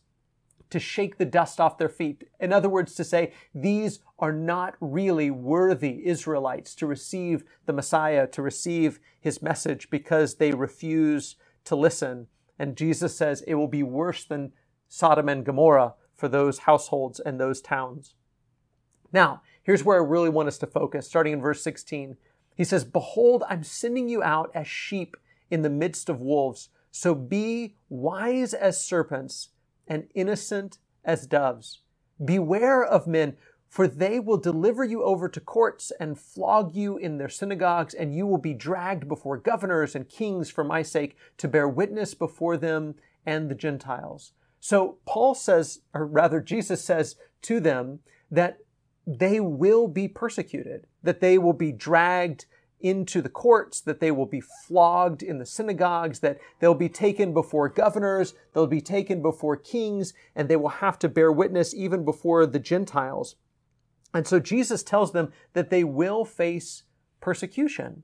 to 0.69 0.79
shake 0.79 1.17
the 1.17 1.25
dust 1.25 1.59
off 1.59 1.77
their 1.77 1.87
feet. 1.87 2.23
In 2.39 2.51
other 2.51 2.67
words, 2.67 2.95
to 2.95 3.03
say, 3.03 3.31
these 3.53 3.99
are 4.17 4.31
not 4.33 4.75
really 4.81 5.29
worthy 5.29 6.05
Israelites 6.05 6.73
to 6.75 6.87
receive 6.87 7.43
the 7.65 7.73
Messiah, 7.73 8.25
to 8.27 8.41
receive 8.41 8.99
his 9.21 9.41
message 9.41 9.89
because 9.89 10.35
they 10.35 10.51
refuse 10.51 11.35
to 11.65 11.75
listen. 11.75 12.27
And 12.63 12.77
Jesus 12.77 13.13
says 13.13 13.41
it 13.41 13.55
will 13.55 13.67
be 13.67 13.83
worse 13.83 14.23
than 14.23 14.53
Sodom 14.87 15.27
and 15.27 15.45
Gomorrah 15.45 15.95
for 16.15 16.29
those 16.29 16.59
households 16.59 17.19
and 17.19 17.37
those 17.37 17.59
towns. 17.59 18.13
Now, 19.11 19.41
here's 19.63 19.83
where 19.83 20.01
I 20.01 20.07
really 20.07 20.29
want 20.29 20.47
us 20.47 20.57
to 20.59 20.67
focus, 20.67 21.05
starting 21.05 21.33
in 21.33 21.41
verse 21.41 21.61
16. 21.61 22.15
He 22.55 22.63
says, 22.63 22.85
Behold, 22.85 23.43
I'm 23.49 23.63
sending 23.63 24.07
you 24.07 24.23
out 24.23 24.49
as 24.55 24.65
sheep 24.65 25.17
in 25.51 25.61
the 25.61 25.69
midst 25.69 26.07
of 26.07 26.21
wolves. 26.21 26.69
So 26.89 27.13
be 27.13 27.75
wise 27.89 28.53
as 28.53 28.81
serpents 28.81 29.49
and 29.85 30.07
innocent 30.15 30.77
as 31.03 31.27
doves. 31.27 31.81
Beware 32.23 32.81
of 32.81 33.07
men, 33.07 33.35
for 33.73 33.87
they 33.87 34.19
will 34.19 34.37
deliver 34.37 34.83
you 34.83 35.01
over 35.01 35.27
to 35.27 35.39
courts 35.39 35.91
and 35.99 36.19
flog 36.19 36.75
you 36.75 36.95
in 36.95 37.17
their 37.17 37.27
synagogues, 37.27 37.95
and 37.95 38.15
you 38.15 38.27
will 38.27 38.37
be 38.37 38.53
dragged 38.53 39.07
before 39.07 39.35
governors 39.35 39.95
and 39.95 40.07
kings 40.07 40.51
for 40.51 40.63
my 40.63 40.83
sake 40.83 41.17
to 41.39 41.47
bear 41.47 41.67
witness 41.67 42.13
before 42.13 42.55
them 42.55 42.93
and 43.25 43.49
the 43.49 43.55
Gentiles. 43.55 44.33
So 44.59 44.99
Paul 45.07 45.33
says, 45.33 45.79
or 45.91 46.05
rather 46.05 46.39
Jesus 46.39 46.85
says 46.85 47.15
to 47.41 47.59
them, 47.59 48.01
that 48.29 48.59
they 49.07 49.39
will 49.39 49.87
be 49.87 50.07
persecuted, 50.07 50.85
that 51.01 51.19
they 51.19 51.39
will 51.39 51.51
be 51.51 51.71
dragged 51.71 52.45
into 52.79 53.23
the 53.23 53.29
courts, 53.29 53.81
that 53.81 53.99
they 53.99 54.11
will 54.11 54.27
be 54.27 54.41
flogged 54.67 55.23
in 55.23 55.39
the 55.39 55.47
synagogues, 55.47 56.19
that 56.19 56.37
they'll 56.59 56.75
be 56.75 56.89
taken 56.89 57.33
before 57.33 57.69
governors, 57.69 58.35
they'll 58.53 58.67
be 58.67 58.81
taken 58.81 59.23
before 59.23 59.57
kings, 59.57 60.13
and 60.35 60.47
they 60.47 60.57
will 60.57 60.69
have 60.69 60.99
to 60.99 61.09
bear 61.09 61.31
witness 61.31 61.73
even 61.73 62.05
before 62.05 62.45
the 62.45 62.59
Gentiles. 62.59 63.35
And 64.13 64.27
so 64.27 64.39
Jesus 64.39 64.83
tells 64.83 65.11
them 65.11 65.31
that 65.53 65.69
they 65.69 65.83
will 65.83 66.23
face 66.25 66.83
persecution. 67.19 68.03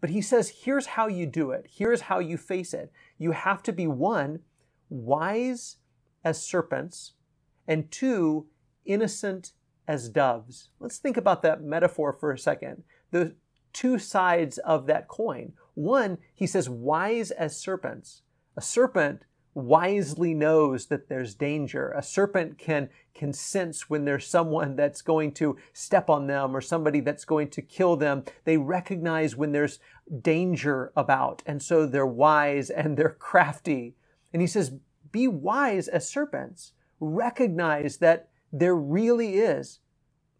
But 0.00 0.10
he 0.10 0.20
says, 0.20 0.60
here's 0.64 0.86
how 0.86 1.06
you 1.06 1.26
do 1.26 1.50
it. 1.50 1.66
Here's 1.70 2.02
how 2.02 2.18
you 2.18 2.36
face 2.36 2.74
it. 2.74 2.92
You 3.18 3.32
have 3.32 3.62
to 3.64 3.72
be 3.72 3.86
one, 3.86 4.40
wise 4.88 5.76
as 6.22 6.42
serpents, 6.42 7.12
and 7.66 7.90
two, 7.90 8.46
innocent 8.84 9.52
as 9.88 10.08
doves. 10.08 10.68
Let's 10.80 10.98
think 10.98 11.16
about 11.16 11.42
that 11.42 11.62
metaphor 11.62 12.12
for 12.12 12.32
a 12.32 12.38
second. 12.38 12.84
The 13.10 13.34
two 13.72 13.98
sides 13.98 14.58
of 14.58 14.86
that 14.86 15.08
coin. 15.08 15.52
One, 15.74 16.18
he 16.34 16.46
says, 16.46 16.68
wise 16.68 17.30
as 17.30 17.58
serpents. 17.58 18.22
A 18.56 18.60
serpent 18.60 19.24
wisely 19.54 20.34
knows 20.34 20.86
that 20.86 21.08
there's 21.08 21.34
danger. 21.34 21.92
A 21.96 22.02
serpent 22.02 22.58
can, 22.58 22.90
can 23.14 23.32
sense 23.32 23.88
when 23.88 24.04
there's 24.04 24.26
someone 24.26 24.76
that's 24.76 25.02
going 25.02 25.32
to 25.34 25.56
step 25.72 26.10
on 26.10 26.26
them 26.26 26.56
or 26.56 26.60
somebody 26.60 27.00
that's 27.00 27.24
going 27.24 27.48
to 27.50 27.62
kill 27.62 27.96
them. 27.96 28.24
They 28.44 28.56
recognize 28.56 29.36
when 29.36 29.52
there's 29.52 29.78
danger 30.20 30.92
about. 30.96 31.42
And 31.46 31.62
so 31.62 31.86
they're 31.86 32.06
wise 32.06 32.70
and 32.70 32.96
they're 32.96 33.08
crafty. 33.18 33.94
And 34.32 34.42
he 34.42 34.48
says, 34.48 34.72
be 35.12 35.28
wise 35.28 35.88
as 35.88 36.08
serpents. 36.08 36.72
Recognize 36.98 37.98
that 37.98 38.28
there 38.52 38.74
really 38.74 39.36
is 39.36 39.80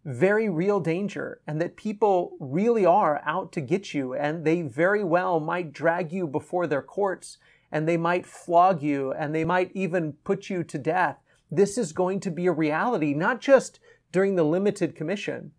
very 0.05 0.49
real 0.49 0.81
danger 0.81 1.41
and 1.47 1.61
that 1.61 1.77
people 1.77 2.37
really 2.39 2.85
are 2.85 3.23
out 3.25 3.53
to 3.53 3.61
get 3.61 3.95
you 3.95 4.15
and 4.15 4.45
they 4.45 4.61
very 4.61 5.03
well 5.03 5.41
might 5.41 5.73
drag 5.73 6.13
you 6.13 6.27
before 6.27 6.67
their 6.67 6.83
courts 6.83 7.39
and 7.75 7.89
they 7.89 7.97
might 7.97 8.25
flog 8.25 8.85
you 8.85 9.13
and 9.13 9.35
they 9.35 9.45
might 9.45 9.73
even 9.75 10.13
put 10.23 10.49
you 10.49 10.63
to 10.63 10.79
death. 10.79 11.19
This 11.51 11.77
is 11.77 11.93
going 11.93 12.21
to 12.21 12.31
be 12.31 12.47
a 12.47 12.53
reality, 12.53 13.15
not 13.15 13.41
just 13.41 13.81
during 14.13 14.37
the 14.37 14.45
limited 14.45 14.95
commission, 14.95 15.51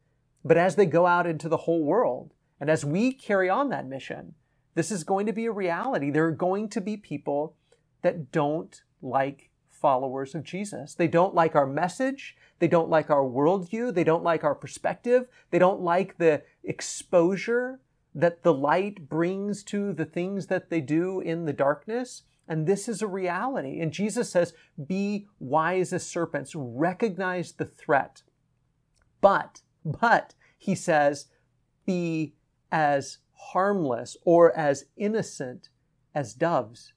but 0.45 0.55
as 0.55 0.77
they 0.77 0.85
go 0.85 1.05
out 1.05 1.27
into 1.27 1.49
the 1.49 1.57
whole 1.57 1.83
world. 1.83 2.33
And 2.57 2.69
as 2.69 2.85
we 2.85 3.11
carry 3.11 3.49
on 3.49 3.67
that 3.69 3.85
mission, 3.85 4.33
this 4.75 4.91
is 4.91 5.03
going 5.03 5.25
to 5.25 5.33
be 5.33 5.45
a 5.45 5.51
reality. 5.51 6.09
There 6.09 6.25
are 6.25 6.31
going 6.31 6.69
to 6.69 6.79
be 6.79 6.95
people 6.95 7.57
that 8.01 8.31
don't 8.31 8.81
like 9.01 9.49
followers 9.69 10.33
of 10.33 10.45
Jesus. 10.45 10.95
They 10.95 11.09
don't 11.09 11.35
like 11.35 11.53
our 11.53 11.67
message. 11.67 12.37
They 12.59 12.69
don't 12.69 12.89
like 12.89 13.09
our 13.09 13.25
worldview. 13.25 13.93
They 13.93 14.05
don't 14.05 14.23
like 14.23 14.45
our 14.45 14.55
perspective. 14.55 15.27
They 15.51 15.59
don't 15.59 15.81
like 15.81 16.17
the 16.17 16.43
exposure 16.63 17.81
that 18.15 18.43
the 18.43 18.53
light 18.53 19.09
brings 19.09 19.61
to 19.65 19.91
the 19.91 20.05
things 20.05 20.47
that 20.47 20.69
they 20.69 20.79
do 20.79 21.19
in 21.19 21.45
the 21.45 21.53
darkness. 21.53 22.23
And 22.47 22.65
this 22.65 22.87
is 22.87 23.01
a 23.01 23.07
reality. 23.07 23.81
And 23.81 23.91
Jesus 23.91 24.29
says, 24.29 24.53
be 24.87 25.27
wise 25.37 25.91
as 25.91 26.07
serpents, 26.07 26.53
recognize 26.55 27.51
the 27.51 27.65
threat. 27.65 28.23
But, 29.19 29.61
but, 29.83 30.33
he 30.57 30.75
says, 30.75 31.27
be 31.85 32.35
as 32.71 33.17
harmless 33.33 34.15
or 34.23 34.57
as 34.57 34.85
innocent 34.95 35.69
as 36.13 36.33
doves. 36.33 36.93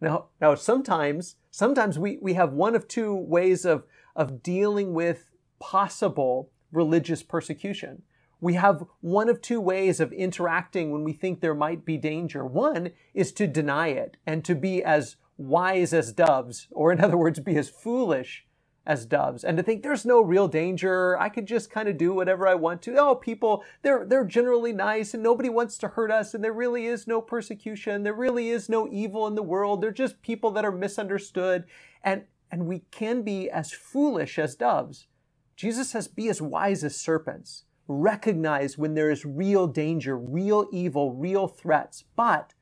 Now, 0.00 0.26
now 0.40 0.54
sometimes, 0.54 1.36
sometimes 1.50 1.98
we, 1.98 2.18
we 2.20 2.34
have 2.34 2.52
one 2.52 2.74
of 2.74 2.88
two 2.88 3.14
ways 3.14 3.64
of, 3.64 3.84
of 4.16 4.42
dealing 4.42 4.92
with 4.92 5.30
possible 5.60 6.50
religious 6.72 7.22
persecution. 7.22 8.02
We 8.40 8.54
have 8.54 8.84
one 9.00 9.28
of 9.28 9.40
two 9.40 9.60
ways 9.60 10.00
of 10.00 10.12
interacting 10.12 10.92
when 10.92 11.04
we 11.04 11.12
think 11.12 11.40
there 11.40 11.54
might 11.54 11.84
be 11.84 11.96
danger. 11.96 12.44
One 12.44 12.90
is 13.14 13.32
to 13.32 13.46
deny 13.46 13.88
it 13.88 14.16
and 14.26 14.44
to 14.44 14.54
be 14.54 14.82
as 14.82 15.16
wise 15.36 15.92
as 15.92 16.12
doves, 16.12 16.68
or 16.70 16.92
in 16.92 17.00
other 17.04 17.16
words, 17.16 17.40
be 17.40 17.56
as 17.56 17.68
foolish 17.68 18.46
as 18.88 19.04
doves 19.04 19.44
and 19.44 19.58
to 19.58 19.62
think 19.62 19.82
there's 19.82 20.06
no 20.06 20.22
real 20.22 20.48
danger. 20.48 21.16
I 21.20 21.28
could 21.28 21.46
just 21.46 21.70
kind 21.70 21.88
of 21.90 21.98
do 21.98 22.14
whatever 22.14 22.48
I 22.48 22.54
want 22.54 22.80
to. 22.82 22.96
Oh, 22.96 23.14
people, 23.14 23.62
they're, 23.82 24.06
they're 24.06 24.24
generally 24.24 24.72
nice 24.72 25.12
and 25.12 25.22
nobody 25.22 25.50
wants 25.50 25.76
to 25.78 25.88
hurt 25.88 26.10
us 26.10 26.32
and 26.32 26.42
there 26.42 26.54
really 26.54 26.86
is 26.86 27.06
no 27.06 27.20
persecution. 27.20 28.02
There 28.02 28.14
really 28.14 28.48
is 28.48 28.70
no 28.70 28.88
evil 28.90 29.26
in 29.26 29.34
the 29.34 29.42
world. 29.42 29.82
They're 29.82 29.92
just 29.92 30.22
people 30.22 30.50
that 30.52 30.64
are 30.64 30.72
misunderstood. 30.72 31.64
And, 32.02 32.24
and 32.50 32.66
we 32.66 32.84
can 32.90 33.20
be 33.20 33.50
as 33.50 33.72
foolish 33.72 34.38
as 34.38 34.54
doves. 34.54 35.06
Jesus 35.54 35.90
says, 35.90 36.08
be 36.08 36.30
as 36.30 36.40
wise 36.40 36.82
as 36.82 36.96
serpents. 36.96 37.64
Recognize 37.88 38.76
when 38.76 38.94
there 38.94 39.10
is 39.10 39.24
real 39.24 39.66
danger, 39.66 40.16
real 40.16 40.68
evil, 40.70 41.14
real 41.14 41.48
threats, 41.48 42.04
but 42.14 42.52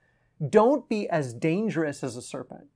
don't 0.49 0.89
be 0.89 1.09
as 1.09 1.35
dangerous 1.35 2.05
as 2.05 2.17
a 2.17 2.23
serpent. 2.23 2.69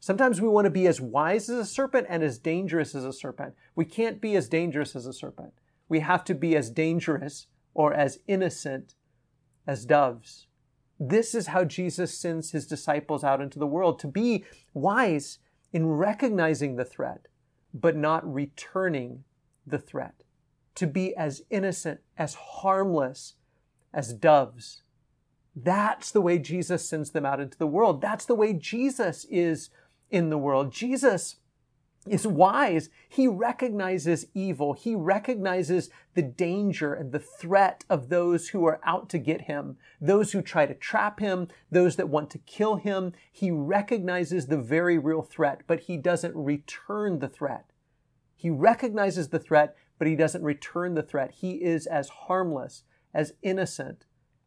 Sometimes 0.00 0.40
we 0.40 0.48
want 0.48 0.66
to 0.66 0.70
be 0.70 0.86
as 0.86 1.00
wise 1.00 1.48
as 1.48 1.58
a 1.58 1.64
serpent 1.64 2.06
and 2.08 2.22
as 2.22 2.38
dangerous 2.38 2.94
as 2.94 3.04
a 3.04 3.12
serpent. 3.12 3.54
We 3.74 3.84
can't 3.84 4.20
be 4.20 4.36
as 4.36 4.48
dangerous 4.48 4.94
as 4.94 5.04
a 5.04 5.12
serpent. 5.12 5.54
We 5.88 6.00
have 6.00 6.22
to 6.24 6.34
be 6.34 6.54
as 6.54 6.70
dangerous 6.70 7.48
or 7.74 7.92
as 7.92 8.20
innocent 8.28 8.94
as 9.66 9.84
doves. 9.84 10.46
This 11.00 11.34
is 11.34 11.48
how 11.48 11.64
Jesus 11.64 12.16
sends 12.16 12.52
his 12.52 12.66
disciples 12.66 13.24
out 13.24 13.40
into 13.40 13.58
the 13.58 13.66
world 13.66 13.98
to 13.98 14.06
be 14.06 14.44
wise 14.74 15.38
in 15.72 15.88
recognizing 15.88 16.76
the 16.76 16.84
threat, 16.84 17.26
but 17.74 17.96
not 17.96 18.32
returning 18.32 19.24
the 19.66 19.78
threat. 19.78 20.22
To 20.76 20.86
be 20.86 21.14
as 21.16 21.42
innocent, 21.50 22.00
as 22.16 22.34
harmless 22.34 23.34
as 23.92 24.12
doves. 24.12 24.82
That's 25.54 26.10
the 26.10 26.20
way 26.20 26.38
Jesus 26.38 26.86
sends 26.86 27.10
them 27.10 27.24
out 27.24 27.40
into 27.40 27.56
the 27.56 27.66
world. 27.66 28.00
That's 28.00 28.26
the 28.26 28.34
way 28.34 28.52
Jesus 28.52 29.26
is 29.30 29.70
in 30.10 30.28
the 30.30 30.38
world. 30.38 30.70
Jesus 30.70 31.36
is 32.06 32.26
wise. 32.26 32.88
He 33.08 33.26
recognizes 33.26 34.26
evil. 34.34 34.74
He 34.74 34.94
recognizes 34.94 35.90
the 36.14 36.22
danger 36.22 36.94
and 36.94 37.10
the 37.10 37.18
threat 37.18 37.84
of 37.90 38.08
those 38.08 38.48
who 38.48 38.64
are 38.66 38.80
out 38.84 39.08
to 39.10 39.18
get 39.18 39.42
him, 39.42 39.76
those 40.00 40.32
who 40.32 40.42
try 40.42 40.66
to 40.66 40.74
trap 40.74 41.20
him, 41.20 41.48
those 41.70 41.96
that 41.96 42.08
want 42.08 42.30
to 42.30 42.38
kill 42.38 42.76
him. 42.76 43.12
He 43.32 43.50
recognizes 43.50 44.46
the 44.46 44.58
very 44.58 44.98
real 44.98 45.22
threat, 45.22 45.62
but 45.66 45.80
he 45.80 45.96
doesn't 45.96 46.36
return 46.36 47.18
the 47.18 47.28
threat. 47.28 47.64
He 48.36 48.50
recognizes 48.50 49.28
the 49.28 49.38
threat, 49.38 49.74
but 49.98 50.06
he 50.06 50.16
doesn't 50.16 50.42
return 50.42 50.94
the 50.94 51.02
threat. 51.02 51.32
He 51.32 51.62
is 51.62 51.86
as 51.86 52.08
harmless, 52.08 52.82
as 53.14 53.32
innocent 53.42 54.04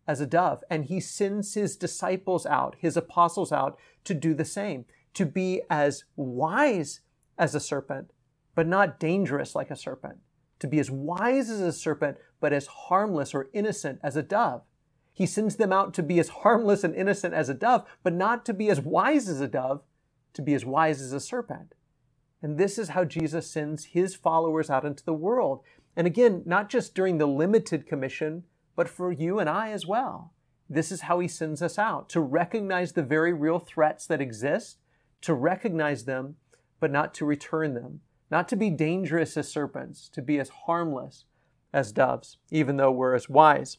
as 0.08 0.22
a 0.22 0.27
dove, 0.27 0.63
and 0.70 0.86
he 0.86 1.00
sends 1.00 1.53
his 1.53 1.77
disciples 1.77 2.46
out, 2.46 2.75
his 2.79 2.98
apostles 2.98 3.51
out 3.51 3.77
to 4.03 4.13
do 4.13 4.34
the 4.34 4.46
same 4.46 4.86
to 5.13 5.25
be 5.25 5.62
as 5.70 6.03
wise 6.15 7.01
as 7.38 7.56
a 7.56 7.60
serpent, 7.60 8.12
but 8.56 8.68
not 8.68 9.00
dangerous 9.00 9.56
like 9.56 9.72
a 9.72 9.75
serpent, 9.75 10.18
to 10.60 10.68
be 10.68 10.79
as 10.79 10.91
wise 10.91 11.50
as 11.50 11.62
a 11.62 11.74
serpent, 11.74 12.18
but 12.39 12.53
as 12.53 12.68
harmless 12.68 13.34
or 13.34 13.50
innocent 13.53 14.00
as 14.03 14.15
a 14.15 14.24
dove. 14.24 14.63
He 15.13 15.25
sends 15.25 15.58
them 15.58 15.74
out 15.74 15.94
to 15.96 16.03
be 16.03 16.20
as 16.20 16.29
harmless 16.29 16.84
and 16.84 16.96
innocent 16.96 17.34
as 17.34 17.50
a 17.50 17.53
dove, 17.53 17.86
but 18.03 18.13
not 18.13 18.46
to 18.46 18.53
be 18.53 18.70
as 18.70 18.79
wise 18.79 19.27
as 19.27 19.41
a 19.41 19.48
dove, 19.48 19.82
to 20.34 20.41
be 20.41 20.53
as 20.53 20.65
wise 20.65 21.01
as 21.01 21.12
a 21.12 21.20
serpent. 21.20 21.75
And 22.41 22.58
this 22.58 22.77
is 22.77 22.89
how 22.89 23.03
Jesus 23.03 23.50
sends 23.50 23.86
his 23.86 24.15
followers 24.15 24.69
out 24.69 24.86
into 24.86 25.03
the 25.03 25.13
world. 25.13 25.62
And 25.96 26.08
again, 26.08 26.43
not 26.46 26.69
just 26.69 26.96
during 26.96 27.17
the 27.17 27.27
limited 27.27 27.86
commission, 27.86 28.43
but 28.75 28.88
for 28.88 29.12
you 29.12 29.39
and 29.39 29.50
I 29.50 29.72
as 29.72 29.86
well. 29.86 30.34
This 30.69 30.91
is 30.91 31.01
how 31.01 31.19
he 31.19 31.27
sends 31.27 31.62
us 31.62 31.77
out 31.77 32.10
to 32.10 32.22
recognize 32.22 32.93
the 32.93 33.03
very 33.03 33.34
real 33.34 33.60
threats 33.60 34.05
that 34.08 34.22
exist, 34.22 34.77
to 35.22 35.34
recognize 35.34 36.05
them, 36.05 36.36
but 36.79 36.91
not 36.91 37.13
to 37.15 37.25
return 37.25 37.74
them, 37.74 38.01
not 38.31 38.48
to 38.50 38.55
be 38.55 38.69
dangerous 38.69 39.36
as 39.36 39.50
serpents, 39.50 40.08
to 40.10 40.22
be 40.22 40.39
as 40.39 40.50
harmless 40.50 41.25
as 41.74 41.91
doves, 41.91 42.38
even 42.51 42.77
though 42.77 42.91
we're 42.91 43.15
as 43.15 43.27
wise 43.27 43.77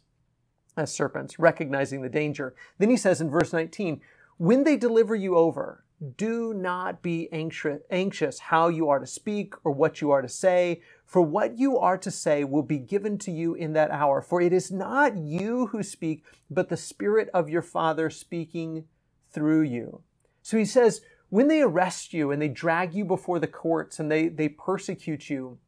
as 0.77 0.93
serpents, 0.93 1.39
recognizing 1.39 2.03
the 2.03 2.09
danger. 2.09 2.55
Then 2.79 2.91
he 2.91 2.97
says 2.97 3.21
in 3.21 3.31
verse 3.31 3.53
19, 3.53 4.01
when 4.37 4.65
they 4.65 4.77
deliver 4.77 5.15
you 5.15 5.37
over, 5.37 5.85
do 6.17 6.55
not 6.55 7.03
be 7.03 7.29
anxious 7.31 8.39
how 8.39 8.69
you 8.69 8.89
are 8.89 8.99
to 8.99 9.07
speak 9.07 9.55
or 9.65 9.73
what 9.73 10.01
you 10.01 10.11
are 10.11 10.23
to 10.23 10.29
say, 10.29 10.81
for 11.05 11.21
what 11.21 11.59
you 11.59 11.79
are 11.79 11.99
to 11.99 12.11
say 12.11 12.43
will 12.45 12.63
be 12.63 12.79
given 12.79 13.19
to 13.19 13.31
you 13.31 13.55
in 13.55 13.75
that 13.75 13.91
hour. 13.91 14.23
For 14.23 14.41
it 14.41 14.53
is 14.53 14.71
not 14.71 15.17
you 15.17 15.67
who 15.67 15.83
speak, 15.83 16.25
but 16.51 16.69
the 16.69 16.77
Spirit 16.77 17.29
of 17.35 17.51
your 17.51 17.63
Father 17.63 18.09
speaking 18.09 18.85
through 19.31 19.63
you. 19.63 20.03
So 20.43 20.57
he 20.57 20.65
says, 20.65 21.03
when 21.29 21.49
they 21.49 21.61
arrest 21.61 22.13
you 22.13 22.31
and 22.31 22.41
they 22.41 22.49
drag 22.49 22.95
you 22.95 23.05
before 23.05 23.39
the 23.39 23.47
courts 23.47 23.99
and 23.99 24.11
they, 24.11 24.29
they 24.29 24.49
persecute 24.49 25.29
you, 25.29 25.59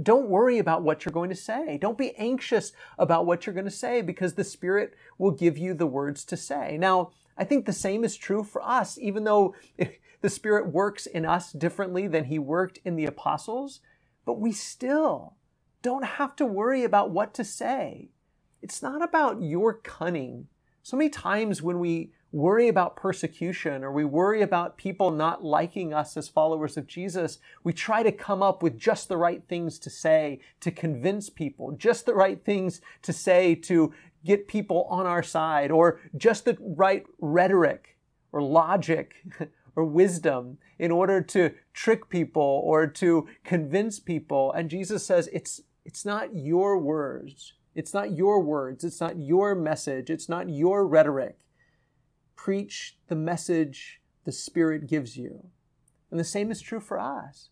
don't 0.00 0.28
worry 0.28 0.58
about 0.58 0.82
what 0.82 1.04
you're 1.04 1.12
going 1.12 1.30
to 1.30 1.36
say. 1.36 1.76
Don't 1.76 1.98
be 1.98 2.14
anxious 2.16 2.72
about 2.98 3.26
what 3.26 3.44
you're 3.44 3.54
going 3.54 3.64
to 3.64 3.70
say 3.70 4.00
because 4.00 4.34
the 4.34 4.44
Spirit 4.44 4.94
will 5.18 5.32
give 5.32 5.58
you 5.58 5.74
the 5.74 5.86
words 5.86 6.24
to 6.26 6.36
say. 6.36 6.78
Now, 6.78 7.10
I 7.38 7.44
think 7.44 7.64
the 7.64 7.72
same 7.72 8.04
is 8.04 8.16
true 8.16 8.42
for 8.42 8.60
us, 8.62 8.98
even 8.98 9.24
though 9.24 9.54
the 10.20 10.30
Spirit 10.30 10.72
works 10.72 11.06
in 11.06 11.24
us 11.24 11.52
differently 11.52 12.08
than 12.08 12.24
He 12.24 12.38
worked 12.38 12.80
in 12.84 12.96
the 12.96 13.06
apostles, 13.06 13.80
but 14.26 14.40
we 14.40 14.52
still 14.52 15.36
don't 15.80 16.04
have 16.04 16.34
to 16.36 16.44
worry 16.44 16.84
about 16.84 17.10
what 17.10 17.32
to 17.34 17.44
say. 17.44 18.10
It's 18.60 18.82
not 18.82 19.02
about 19.02 19.40
your 19.40 19.72
cunning. 19.72 20.48
So 20.82 20.96
many 20.96 21.10
times 21.10 21.62
when 21.62 21.78
we 21.78 22.10
worry 22.30 22.68
about 22.68 22.96
persecution 22.96 23.82
or 23.82 23.90
we 23.90 24.04
worry 24.04 24.42
about 24.42 24.76
people 24.76 25.10
not 25.10 25.42
liking 25.42 25.94
us 25.94 26.16
as 26.16 26.28
followers 26.28 26.76
of 26.76 26.86
Jesus, 26.86 27.38
we 27.64 27.72
try 27.72 28.02
to 28.02 28.12
come 28.12 28.42
up 28.42 28.62
with 28.62 28.78
just 28.78 29.08
the 29.08 29.16
right 29.16 29.42
things 29.48 29.78
to 29.78 29.88
say 29.88 30.40
to 30.60 30.70
convince 30.70 31.30
people, 31.30 31.72
just 31.72 32.04
the 32.04 32.14
right 32.14 32.44
things 32.44 32.80
to 33.02 33.12
say 33.12 33.54
to 33.54 33.94
get 34.24 34.48
people 34.48 34.86
on 34.90 35.06
our 35.06 35.22
side 35.22 35.70
or 35.70 36.00
just 36.16 36.44
the 36.44 36.56
right 36.60 37.04
rhetoric 37.20 37.96
or 38.32 38.42
logic 38.42 39.14
or 39.76 39.84
wisdom 39.84 40.58
in 40.78 40.90
order 40.90 41.20
to 41.22 41.54
trick 41.72 42.08
people 42.08 42.62
or 42.64 42.86
to 42.86 43.28
convince 43.44 44.00
people. 44.00 44.52
And 44.52 44.70
Jesus 44.70 45.06
says 45.06 45.28
it's, 45.32 45.60
it's 45.84 46.04
not 46.04 46.36
your 46.36 46.78
words. 46.78 47.54
It's 47.74 47.94
not 47.94 48.16
your 48.16 48.40
words. 48.40 48.82
It's 48.82 49.00
not 49.00 49.18
your 49.18 49.54
message. 49.54 50.10
It's 50.10 50.28
not 50.28 50.48
your 50.48 50.86
rhetoric. 50.86 51.38
Preach 52.34 52.96
the 53.08 53.14
message 53.14 54.00
the 54.24 54.32
Spirit 54.32 54.88
gives 54.88 55.16
you. 55.16 55.46
And 56.10 56.18
the 56.18 56.24
same 56.24 56.50
is 56.50 56.60
true 56.60 56.80
for 56.80 56.98
us. 56.98 57.50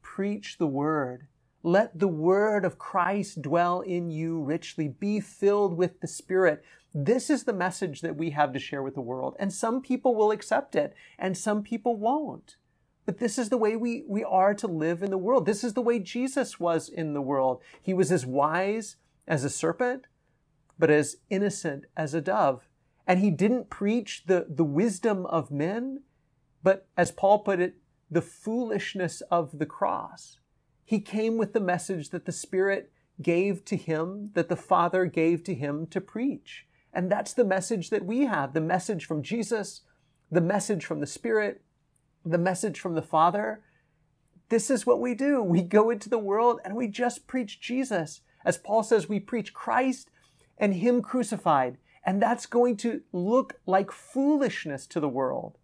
Preach 0.00 0.58
the 0.58 0.66
word. 0.66 1.26
Let 1.66 1.98
the 1.98 2.06
word 2.06 2.64
of 2.64 2.78
Christ 2.78 3.42
dwell 3.42 3.80
in 3.80 4.08
you 4.08 4.40
richly. 4.40 4.86
Be 4.86 5.18
filled 5.18 5.76
with 5.76 5.98
the 5.98 6.06
Spirit. 6.06 6.64
This 6.94 7.28
is 7.28 7.42
the 7.42 7.52
message 7.52 8.02
that 8.02 8.14
we 8.14 8.30
have 8.30 8.52
to 8.52 8.60
share 8.60 8.84
with 8.84 8.94
the 8.94 9.00
world. 9.00 9.34
And 9.40 9.52
some 9.52 9.82
people 9.82 10.14
will 10.14 10.30
accept 10.30 10.76
it 10.76 10.94
and 11.18 11.36
some 11.36 11.64
people 11.64 11.96
won't. 11.96 12.54
But 13.04 13.18
this 13.18 13.36
is 13.36 13.48
the 13.48 13.56
way 13.56 13.74
we, 13.74 14.04
we 14.06 14.22
are 14.22 14.54
to 14.54 14.68
live 14.68 15.02
in 15.02 15.10
the 15.10 15.18
world. 15.18 15.44
This 15.44 15.64
is 15.64 15.74
the 15.74 15.82
way 15.82 15.98
Jesus 15.98 16.60
was 16.60 16.88
in 16.88 17.14
the 17.14 17.20
world. 17.20 17.60
He 17.82 17.92
was 17.92 18.12
as 18.12 18.24
wise 18.24 18.94
as 19.26 19.42
a 19.42 19.50
serpent, 19.50 20.06
but 20.78 20.88
as 20.88 21.16
innocent 21.30 21.86
as 21.96 22.14
a 22.14 22.20
dove. 22.20 22.68
And 23.08 23.18
he 23.18 23.32
didn't 23.32 23.70
preach 23.70 24.22
the, 24.26 24.46
the 24.48 24.62
wisdom 24.62 25.26
of 25.26 25.50
men, 25.50 26.02
but 26.62 26.86
as 26.96 27.10
Paul 27.10 27.40
put 27.40 27.58
it, 27.58 27.74
the 28.08 28.22
foolishness 28.22 29.20
of 29.32 29.58
the 29.58 29.66
cross. 29.66 30.38
He 30.86 31.00
came 31.00 31.36
with 31.36 31.52
the 31.52 31.60
message 31.60 32.10
that 32.10 32.26
the 32.26 32.32
Spirit 32.32 32.92
gave 33.20 33.64
to 33.64 33.76
him, 33.76 34.30
that 34.34 34.48
the 34.48 34.56
Father 34.56 35.04
gave 35.06 35.42
to 35.44 35.54
him 35.54 35.88
to 35.88 36.00
preach. 36.00 36.64
And 36.92 37.10
that's 37.10 37.32
the 37.32 37.44
message 37.44 37.90
that 37.90 38.06
we 38.06 38.26
have 38.26 38.54
the 38.54 38.60
message 38.60 39.04
from 39.04 39.22
Jesus, 39.22 39.82
the 40.30 40.40
message 40.40 40.84
from 40.84 41.00
the 41.00 41.06
Spirit, 41.06 41.62
the 42.24 42.38
message 42.38 42.78
from 42.78 42.94
the 42.94 43.02
Father. 43.02 43.64
This 44.48 44.70
is 44.70 44.86
what 44.86 45.00
we 45.00 45.14
do. 45.14 45.42
We 45.42 45.60
go 45.62 45.90
into 45.90 46.08
the 46.08 46.18
world 46.18 46.60
and 46.64 46.76
we 46.76 46.86
just 46.86 47.26
preach 47.26 47.60
Jesus. 47.60 48.20
As 48.44 48.56
Paul 48.56 48.84
says, 48.84 49.08
we 49.08 49.18
preach 49.18 49.52
Christ 49.52 50.08
and 50.56 50.74
Him 50.74 51.02
crucified. 51.02 51.78
And 52.04 52.22
that's 52.22 52.46
going 52.46 52.76
to 52.78 53.00
look 53.12 53.54
like 53.66 53.90
foolishness 53.90 54.86
to 54.86 55.00
the 55.00 55.08
world. 55.08 55.58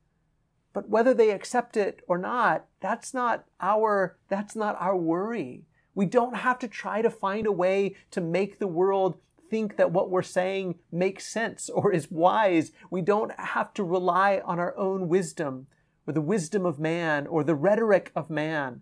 But 0.73 0.89
whether 0.89 1.13
they 1.13 1.31
accept 1.31 1.77
it 1.77 2.03
or 2.09 2.19
not, 2.19 2.67
that's 2.81 3.13
not 3.13 3.45
our, 3.61 4.17
that's 4.29 4.57
not 4.57 4.77
our 4.81 4.97
worry. 4.97 5.65
We 5.95 6.07
don't 6.07 6.37
have 6.37 6.59
to 6.61 6.69
try 6.69 7.03
to 7.03 7.11
find 7.11 7.47
a 7.47 7.53
way 7.53 7.97
to 8.13 8.21
make 8.21 8.59
the 8.59 8.67
world 8.67 9.19
think 9.51 9.77
that 9.77 9.93
what 9.93 10.09
we're 10.09 10.23
saying 10.23 10.77
makes 10.91 11.27
sense 11.27 11.69
or 11.69 11.93
is 11.93 12.11
wise. 12.11 12.73
We 12.91 13.03
don't 13.03 13.39
have 13.39 13.75
to 13.75 13.85
rely 13.85 14.41
on 14.45 14.59
our 14.59 14.75
own 14.79 15.09
wisdom 15.09 15.67
or 16.07 16.15
the 16.15 16.23
wisdom 16.23 16.65
of 16.65 16.81
man 16.81 17.27
or 17.27 17.45
the 17.45 17.55
rhetoric 17.55 18.11
of 18.17 18.31
man, 18.31 18.81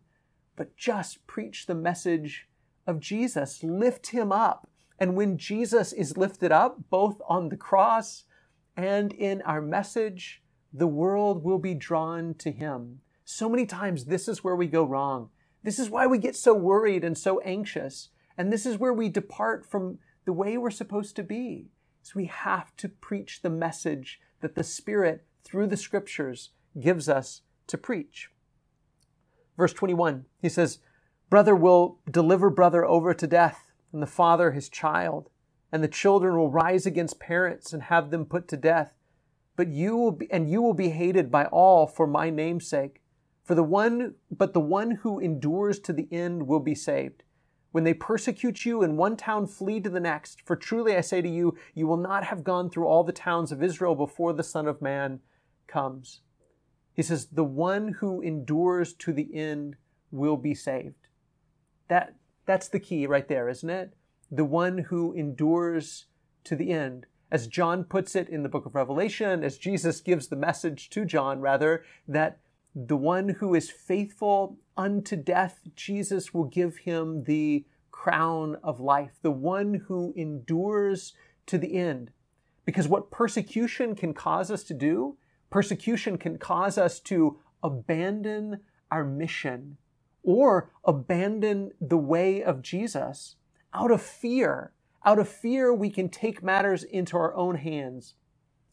but 0.54 0.76
just 0.76 1.26
preach 1.26 1.66
the 1.66 1.74
message 1.74 2.46
of 2.86 3.00
Jesus. 3.00 3.64
Lift 3.64 4.08
him 4.08 4.30
up. 4.30 4.70
And 4.98 5.16
when 5.16 5.38
Jesus 5.38 5.92
is 5.92 6.16
lifted 6.16 6.52
up, 6.52 6.78
both 6.88 7.20
on 7.28 7.48
the 7.48 7.56
cross 7.56 8.24
and 8.76 9.12
in 9.12 9.42
our 9.42 9.60
message, 9.60 10.42
the 10.72 10.86
world 10.86 11.42
will 11.42 11.58
be 11.58 11.74
drawn 11.74 12.34
to 12.34 12.50
him. 12.50 13.00
So 13.24 13.48
many 13.48 13.66
times, 13.66 14.04
this 14.04 14.28
is 14.28 14.44
where 14.44 14.56
we 14.56 14.66
go 14.66 14.84
wrong. 14.84 15.30
This 15.62 15.78
is 15.78 15.90
why 15.90 16.06
we 16.06 16.18
get 16.18 16.36
so 16.36 16.54
worried 16.54 17.04
and 17.04 17.16
so 17.16 17.40
anxious. 17.40 18.10
And 18.38 18.52
this 18.52 18.64
is 18.64 18.78
where 18.78 18.92
we 18.92 19.08
depart 19.08 19.66
from 19.66 19.98
the 20.24 20.32
way 20.32 20.56
we're 20.56 20.70
supposed 20.70 21.16
to 21.16 21.22
be. 21.22 21.70
So 22.02 22.12
we 22.16 22.26
have 22.26 22.74
to 22.76 22.88
preach 22.88 23.42
the 23.42 23.50
message 23.50 24.20
that 24.40 24.54
the 24.54 24.64
Spirit, 24.64 25.24
through 25.44 25.66
the 25.66 25.76
scriptures, 25.76 26.50
gives 26.78 27.08
us 27.08 27.42
to 27.66 27.76
preach. 27.76 28.30
Verse 29.56 29.72
21, 29.72 30.24
he 30.40 30.48
says, 30.48 30.78
Brother 31.28 31.54
will 31.54 31.98
deliver 32.10 32.48
brother 32.48 32.84
over 32.84 33.12
to 33.12 33.26
death, 33.26 33.70
and 33.92 34.02
the 34.02 34.06
father 34.06 34.52
his 34.52 34.68
child, 34.68 35.28
and 35.70 35.84
the 35.84 35.88
children 35.88 36.36
will 36.36 36.50
rise 36.50 36.86
against 36.86 37.20
parents 37.20 37.72
and 37.72 37.84
have 37.84 38.10
them 38.10 38.24
put 38.24 38.48
to 38.48 38.56
death 38.56 38.94
but 39.60 39.68
you 39.68 39.94
will 39.94 40.12
be, 40.12 40.26
and 40.32 40.50
you 40.50 40.62
will 40.62 40.72
be 40.72 40.88
hated 40.88 41.30
by 41.30 41.44
all 41.44 41.86
for 41.86 42.06
my 42.06 42.30
name's 42.30 42.66
sake. 42.66 43.02
For 43.44 43.54
the 43.54 43.62
one, 43.62 44.14
but 44.30 44.54
the 44.54 44.58
one 44.58 44.92
who 45.02 45.20
endures 45.20 45.78
to 45.80 45.92
the 45.92 46.08
end 46.10 46.46
will 46.46 46.60
be 46.60 46.74
saved. 46.74 47.24
When 47.70 47.84
they 47.84 47.92
persecute 47.92 48.64
you 48.64 48.82
in 48.82 48.96
one 48.96 49.18
town, 49.18 49.46
flee 49.46 49.78
to 49.80 49.90
the 49.90 50.00
next. 50.00 50.40
For 50.46 50.56
truly 50.56 50.96
I 50.96 51.02
say 51.02 51.20
to 51.20 51.28
you, 51.28 51.58
you 51.74 51.86
will 51.86 51.98
not 51.98 52.24
have 52.24 52.42
gone 52.42 52.70
through 52.70 52.86
all 52.86 53.04
the 53.04 53.12
towns 53.12 53.52
of 53.52 53.62
Israel 53.62 53.94
before 53.94 54.32
the 54.32 54.42
Son 54.42 54.66
of 54.66 54.80
Man 54.80 55.20
comes. 55.66 56.22
He 56.94 57.02
says, 57.02 57.26
the 57.26 57.44
one 57.44 57.96
who 58.00 58.22
endures 58.22 58.94
to 58.94 59.12
the 59.12 59.28
end 59.34 59.76
will 60.10 60.38
be 60.38 60.54
saved. 60.54 61.08
That, 61.88 62.14
that's 62.46 62.68
the 62.68 62.80
key 62.80 63.06
right 63.06 63.28
there, 63.28 63.46
isn't 63.50 63.68
it? 63.68 63.92
The 64.30 64.46
one 64.46 64.78
who 64.88 65.12
endures 65.12 66.06
to 66.44 66.56
the 66.56 66.70
end 66.70 67.04
as 67.30 67.46
John 67.46 67.84
puts 67.84 68.16
it 68.16 68.28
in 68.28 68.42
the 68.42 68.48
book 68.48 68.66
of 68.66 68.74
Revelation, 68.74 69.44
as 69.44 69.58
Jesus 69.58 70.00
gives 70.00 70.28
the 70.28 70.36
message 70.36 70.90
to 70.90 71.04
John, 71.04 71.40
rather, 71.40 71.84
that 72.08 72.40
the 72.74 72.96
one 72.96 73.28
who 73.40 73.54
is 73.54 73.70
faithful 73.70 74.58
unto 74.76 75.16
death, 75.16 75.60
Jesus 75.74 76.32
will 76.32 76.44
give 76.44 76.78
him 76.78 77.24
the 77.24 77.64
crown 77.90 78.56
of 78.62 78.80
life, 78.80 79.18
the 79.22 79.30
one 79.30 79.74
who 79.86 80.12
endures 80.16 81.12
to 81.46 81.58
the 81.58 81.74
end. 81.76 82.12
Because 82.64 82.88
what 82.88 83.10
persecution 83.10 83.94
can 83.94 84.14
cause 84.14 84.50
us 84.50 84.62
to 84.64 84.74
do, 84.74 85.16
persecution 85.50 86.16
can 86.16 86.38
cause 86.38 86.78
us 86.78 87.00
to 87.00 87.38
abandon 87.62 88.60
our 88.90 89.04
mission 89.04 89.76
or 90.22 90.70
abandon 90.84 91.72
the 91.80 91.98
way 91.98 92.42
of 92.42 92.62
Jesus 92.62 93.36
out 93.74 93.90
of 93.90 94.02
fear 94.02 94.72
out 95.04 95.18
of 95.18 95.28
fear, 95.28 95.72
we 95.72 95.90
can 95.90 96.08
take 96.08 96.42
matters 96.42 96.84
into 96.84 97.16
our 97.16 97.34
own 97.34 97.56
hands. 97.56 98.14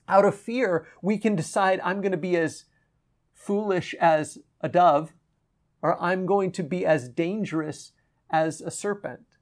Out 0.08 0.26
of 0.26 0.36
fear, 0.36 0.88
we 1.02 1.18
can 1.18 1.36
decide 1.36 1.80
I'm 1.84 2.02
going 2.02 2.12
to 2.12 2.18
be 2.18 2.36
as 2.36 2.66
foolish 3.34 3.94
as 3.96 4.40
a 4.62 4.70
dove 4.70 5.14
or 5.82 6.02
I'm 6.02 6.26
going 6.26 6.52
to 6.54 6.64
be 6.64 6.86
as 6.86 7.10
dangerous 7.10 7.92
as 8.30 8.62
a 8.62 8.72
serpent. 8.72 9.38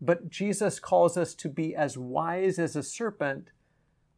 But 0.00 0.30
Jesus 0.30 0.80
calls 0.80 1.16
us 1.16 1.34
to 1.36 1.48
be 1.48 1.74
as 1.74 1.96
wise 1.96 2.58
as 2.58 2.74
a 2.74 2.82
serpent, 2.82 3.50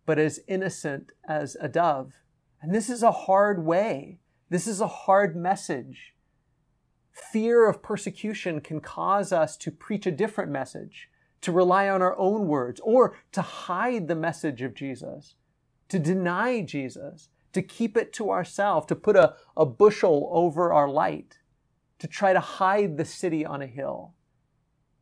but 0.07 0.18
as 0.18 0.40
innocent 0.48 1.12
as 1.29 1.57
a 1.61 1.68
dove. 1.68 2.14
And 2.61 2.75
this 2.75 2.88
is 2.88 3.03
a 3.03 3.11
hard 3.11 3.64
way. 3.64 4.20
This 4.48 4.66
is 4.66 4.81
a 4.81 4.87
hard 4.87 5.37
message. 5.37 6.14
Fear 7.11 7.68
of 7.68 7.83
persecution 7.83 8.61
can 8.61 8.81
cause 8.81 9.33
us 9.33 9.57
to 9.59 9.70
preach 9.70 10.07
a 10.07 10.12
different 10.12 10.51
message, 10.51 11.09
to 11.42 11.52
rely 11.52 11.88
on 11.88 12.02
our 12.02 12.16
own 12.18 12.46
words, 12.46 12.81
or 12.83 13.16
to 13.33 13.42
hide 13.42 14.09
the 14.09 14.14
message 14.14 14.62
of 14.62 14.74
Jesus, 14.74 15.35
to 15.88 15.98
deny 15.98 16.62
Jesus, 16.62 17.28
to 17.52 17.62
keep 17.62 17.96
it 17.96 18.12
to 18.14 18.31
ourselves, 18.31 18.87
to 18.87 18.96
put 18.96 19.16
a, 19.16 19.35
a 19.57 19.66
bushel 19.66 20.31
over 20.33 20.72
our 20.72 20.88
light, 20.88 21.38
to 21.98 22.07
try 22.07 22.33
to 22.33 22.40
hide 22.40 22.96
the 22.96 23.05
city 23.05 23.44
on 23.44 23.61
a 23.61 23.66
hill. 23.66 24.14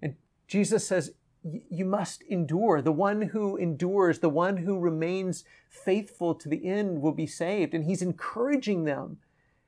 And 0.03 0.17
Jesus 0.49 0.87
says, 0.87 1.13
you 1.43 1.85
must 1.87 2.23
endure. 2.29 2.83
The 2.83 2.93
one 2.93 3.23
who 3.23 3.57
endures, 3.57 4.19
the 4.19 4.29
one 4.29 4.59
who 4.59 4.79
remains 4.79 5.45
faithful 5.71 6.35
to 6.35 6.49
the 6.49 6.67
end 6.67 7.01
will 7.01 7.13
be 7.13 7.27
saved. 7.27 7.73
And 7.73 7.85
he's 7.85 8.03
encouraging 8.03 8.85
them 8.85 9.19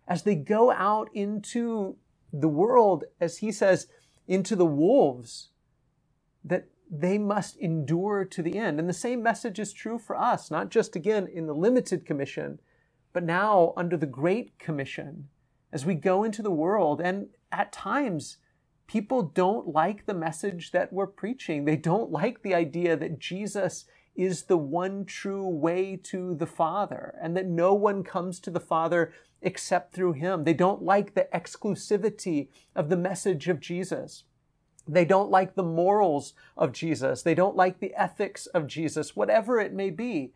as 0.07 0.23
they 0.23 0.35
go 0.35 0.71
out 0.71 1.09
into 1.15 1.97
the 2.33 2.49
world, 2.49 3.05
as 3.21 3.39
he 3.39 3.53
says, 3.53 3.87
into 4.29 4.55
the 4.55 4.67
wolves, 4.67 5.49
that 6.45 6.69
they 6.91 7.19
must 7.19 7.57
endure 7.57 8.25
to 8.25 8.43
the 8.43 8.59
end. 8.59 8.79
And 8.79 8.89
the 8.89 8.93
same 8.95 9.23
message 9.23 9.59
is 9.59 9.73
true 9.73 9.99
for 9.99 10.17
us, 10.17 10.51
not 10.51 10.71
just 10.71 10.95
again 10.97 11.27
in 11.27 11.47
the 11.47 11.55
limited 11.55 12.05
commission, 12.05 12.59
but 13.13 13.25
now 13.25 13.73
under 13.77 13.97
the 13.97 14.07
Great 14.07 14.59
Commission, 14.59 15.29
as 15.73 15.87
we 15.87 15.95
go 15.95 16.25
into 16.25 16.43
the 16.43 16.51
world. 16.51 17.01
And 17.01 17.29
at 17.51 17.73
times, 17.73 18.39
people 18.87 19.23
don't 19.23 19.69
like 19.69 20.07
the 20.07 20.15
message 20.15 20.73
that 20.73 20.93
we're 20.93 21.07
preaching. 21.07 21.65
They 21.65 21.77
don't 21.77 22.11
like 22.11 22.43
the 22.43 22.55
idea 22.55 22.97
that 22.97 23.19
Jesus 23.19 23.87
is 24.15 24.45
the 24.45 24.59
one 24.59 25.05
true 25.07 25.49
way 25.49 25.97
to 25.97 26.35
the 26.35 26.47
Father 26.47 27.15
and 27.23 27.37
that 27.37 27.47
no 27.47 27.73
one 27.73 28.05
comes 28.05 28.39
to 28.41 28.51
the 28.51 28.61
Father 28.61 29.13
except 29.41 29.95
through 29.95 30.13
him. 30.13 30.45
They 30.45 30.55
don't 30.55 30.83
like 30.83 31.15
the 31.15 31.29
exclusivity 31.35 32.49
of 32.77 32.91
the 32.91 32.97
message 32.97 33.49
of 33.49 33.61
Jesus. 33.61 34.25
They 34.87 35.05
don't 35.05 35.31
like 35.31 35.55
the 35.55 35.63
morals 35.63 36.35
of 36.57 36.73
Jesus. 36.73 37.23
They 37.23 37.35
don't 37.35 37.57
like 37.57 37.79
the 37.79 37.95
ethics 37.95 38.47
of 38.47 38.67
Jesus, 38.67 39.15
whatever 39.15 39.61
it 39.61 39.73
may 39.73 39.91
be. 39.91 40.33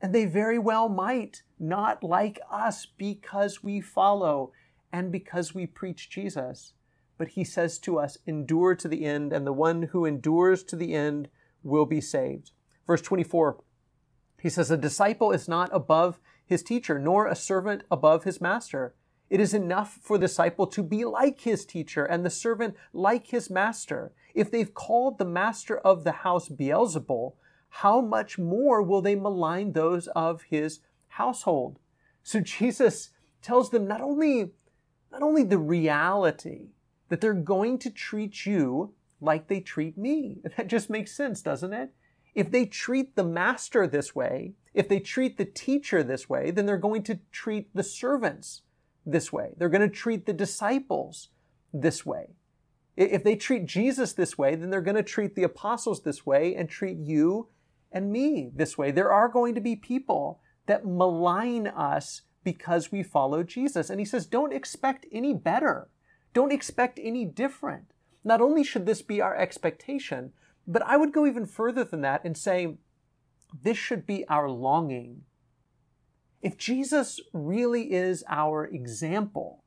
And 0.00 0.14
they 0.14 0.26
very 0.26 0.58
well 0.58 0.88
might 0.88 1.42
not 1.58 2.02
like 2.02 2.38
us 2.50 2.86
because 2.86 3.62
we 3.62 3.80
follow 3.80 4.52
and 4.92 5.10
because 5.10 5.54
we 5.54 5.66
preach 5.66 6.10
Jesus. 6.10 6.74
But 7.18 7.28
he 7.28 7.44
says 7.44 7.78
to 7.80 7.98
us, 7.98 8.18
endure 8.26 8.74
to 8.74 8.88
the 8.88 9.04
end, 9.04 9.32
and 9.32 9.46
the 9.46 9.52
one 9.52 9.84
who 9.84 10.04
endures 10.04 10.62
to 10.64 10.76
the 10.76 10.92
end 10.94 11.28
will 11.62 11.86
be 11.86 12.00
saved. 12.00 12.50
Verse 12.86 13.00
24, 13.00 13.58
he 14.42 14.50
says, 14.50 14.70
A 14.70 14.76
disciple 14.76 15.32
is 15.32 15.48
not 15.48 15.70
above 15.72 16.20
his 16.44 16.62
teacher, 16.62 16.98
nor 16.98 17.26
a 17.26 17.34
servant 17.34 17.82
above 17.90 18.24
his 18.24 18.40
master. 18.40 18.94
It 19.28 19.40
is 19.40 19.54
enough 19.54 19.98
for 20.02 20.18
the 20.18 20.26
disciple 20.26 20.66
to 20.68 20.82
be 20.82 21.04
like 21.04 21.40
his 21.40 21.64
teacher 21.64 22.04
and 22.04 22.24
the 22.24 22.30
servant 22.30 22.76
like 22.92 23.28
his 23.28 23.50
master. 23.50 24.12
If 24.34 24.50
they've 24.50 24.72
called 24.72 25.18
the 25.18 25.24
master 25.24 25.78
of 25.78 26.04
the 26.04 26.12
house 26.12 26.48
Beelzebul, 26.48 27.34
how 27.68 28.00
much 28.00 28.38
more 28.38 28.82
will 28.82 29.02
they 29.02 29.16
malign 29.16 29.72
those 29.72 30.06
of 30.08 30.42
his 30.42 30.80
household? 31.08 31.78
So 32.22 32.40
Jesus 32.40 33.10
tells 33.42 33.70
them 33.70 33.86
not 33.86 34.00
only, 34.00 34.50
not 35.10 35.22
only 35.22 35.42
the 35.42 35.58
reality 35.58 36.68
that 37.08 37.20
they're 37.20 37.34
going 37.34 37.78
to 37.78 37.90
treat 37.90 38.46
you 38.46 38.94
like 39.20 39.48
they 39.48 39.60
treat 39.60 39.96
me. 39.96 40.38
That 40.56 40.68
just 40.68 40.90
makes 40.90 41.12
sense, 41.12 41.42
doesn't 41.42 41.72
it? 41.72 41.90
If 42.34 42.50
they 42.50 42.66
treat 42.66 43.16
the 43.16 43.24
master 43.24 43.86
this 43.86 44.14
way, 44.14 44.52
if 44.74 44.88
they 44.88 45.00
treat 45.00 45.38
the 45.38 45.44
teacher 45.44 46.02
this 46.02 46.28
way, 46.28 46.50
then 46.50 46.66
they're 46.66 46.76
going 46.76 47.02
to 47.04 47.20
treat 47.32 47.74
the 47.74 47.82
servants 47.82 48.62
this 49.06 49.32
way. 49.32 49.54
They're 49.56 49.68
going 49.68 49.88
to 49.88 49.94
treat 49.94 50.26
the 50.26 50.32
disciples 50.32 51.28
this 51.72 52.04
way. 52.04 52.34
If 52.96 53.22
they 53.22 53.36
treat 53.36 53.66
Jesus 53.66 54.12
this 54.12 54.36
way, 54.36 54.54
then 54.54 54.70
they're 54.70 54.80
going 54.80 54.96
to 54.96 55.02
treat 55.02 55.34
the 55.34 55.42
apostles 55.42 56.02
this 56.02 56.26
way 56.26 56.54
and 56.54 56.68
treat 56.68 56.98
you 56.98 57.48
and 57.92 58.10
me 58.10 58.50
this 58.54 58.76
way. 58.76 58.90
There 58.90 59.12
are 59.12 59.28
going 59.28 59.54
to 59.54 59.60
be 59.60 59.76
people 59.76 60.40
that 60.66 60.86
malign 60.86 61.66
us 61.66 62.22
because 62.42 62.90
we 62.90 63.02
follow 63.02 63.42
Jesus. 63.42 63.90
And 63.90 64.00
he 64.00 64.06
says, 64.06 64.26
don't 64.26 64.52
expect 64.52 65.06
any 65.12 65.34
better. 65.34 65.88
Don't 66.32 66.52
expect 66.52 66.98
any 67.02 67.24
different. 67.24 67.92
Not 68.24 68.40
only 68.40 68.64
should 68.64 68.86
this 68.86 69.02
be 69.02 69.20
our 69.20 69.36
expectation, 69.36 70.32
but 70.66 70.82
I 70.82 70.96
would 70.96 71.12
go 71.12 71.26
even 71.26 71.46
further 71.46 71.84
than 71.84 72.00
that 72.00 72.24
and 72.24 72.36
say 72.36 72.76
this 73.62 73.76
should 73.76 74.06
be 74.06 74.26
our 74.28 74.48
longing. 74.48 75.22
If 76.42 76.56
Jesus 76.56 77.20
really 77.32 77.92
is 77.92 78.24
our 78.28 78.66
example, 78.66 79.64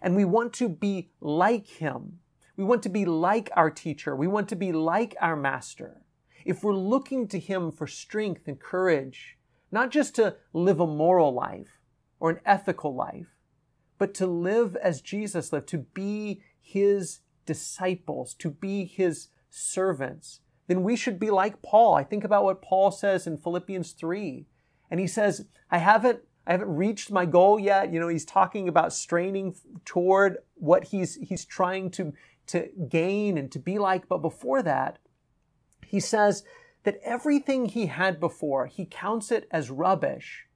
and 0.00 0.14
we 0.14 0.24
want 0.24 0.52
to 0.54 0.68
be 0.68 1.10
like 1.20 1.66
him, 1.66 2.20
we 2.56 2.64
want 2.64 2.82
to 2.84 2.88
be 2.88 3.04
like 3.04 3.50
our 3.56 3.70
teacher, 3.70 4.14
we 4.14 4.26
want 4.26 4.48
to 4.48 4.56
be 4.56 4.72
like 4.72 5.16
our 5.20 5.36
master, 5.36 6.02
if 6.44 6.62
we're 6.62 6.74
looking 6.74 7.26
to 7.28 7.38
him 7.38 7.72
for 7.72 7.86
strength 7.86 8.46
and 8.46 8.60
courage, 8.60 9.36
not 9.72 9.90
just 9.90 10.14
to 10.14 10.36
live 10.52 10.80
a 10.80 10.86
moral 10.86 11.34
life 11.34 11.80
or 12.20 12.30
an 12.30 12.40
ethical 12.46 12.94
life, 12.94 13.26
but 13.98 14.14
to 14.14 14.26
live 14.26 14.76
as 14.76 15.00
Jesus 15.00 15.52
lived, 15.52 15.68
to 15.68 15.78
be 15.78 16.40
his 16.60 17.20
disciples, 17.46 18.34
to 18.34 18.50
be 18.50 18.84
his 18.84 19.28
servants, 19.50 20.40
then 20.68 20.82
we 20.82 20.96
should 20.96 21.18
be 21.18 21.30
like 21.30 21.62
Paul. 21.62 21.94
I 21.94 22.04
think 22.04 22.24
about 22.24 22.44
what 22.44 22.62
Paul 22.62 22.90
says 22.90 23.26
in 23.26 23.38
Philippians 23.38 23.92
3. 23.92 24.46
And 24.90 25.00
he 25.00 25.06
says, 25.06 25.46
I 25.70 25.78
haven't 25.78 26.20
I 26.46 26.52
haven't 26.52 26.76
reached 26.76 27.10
my 27.10 27.26
goal 27.26 27.58
yet. 27.58 27.92
You 27.92 27.98
know, 27.98 28.08
he's 28.08 28.24
talking 28.24 28.68
about 28.68 28.92
straining 28.92 29.56
toward 29.84 30.38
what 30.54 30.84
he's 30.84 31.16
he's 31.16 31.44
trying 31.44 31.90
to 31.92 32.12
to 32.48 32.68
gain 32.88 33.36
and 33.36 33.50
to 33.52 33.58
be 33.58 33.78
like, 33.78 34.08
but 34.08 34.18
before 34.18 34.62
that, 34.62 34.98
he 35.84 35.98
says 35.98 36.44
that 36.84 37.00
everything 37.02 37.66
he 37.66 37.86
had 37.86 38.20
before, 38.20 38.66
he 38.66 38.84
counts 38.84 39.32
it 39.32 39.48
as 39.50 39.70
rubbish 39.70 40.46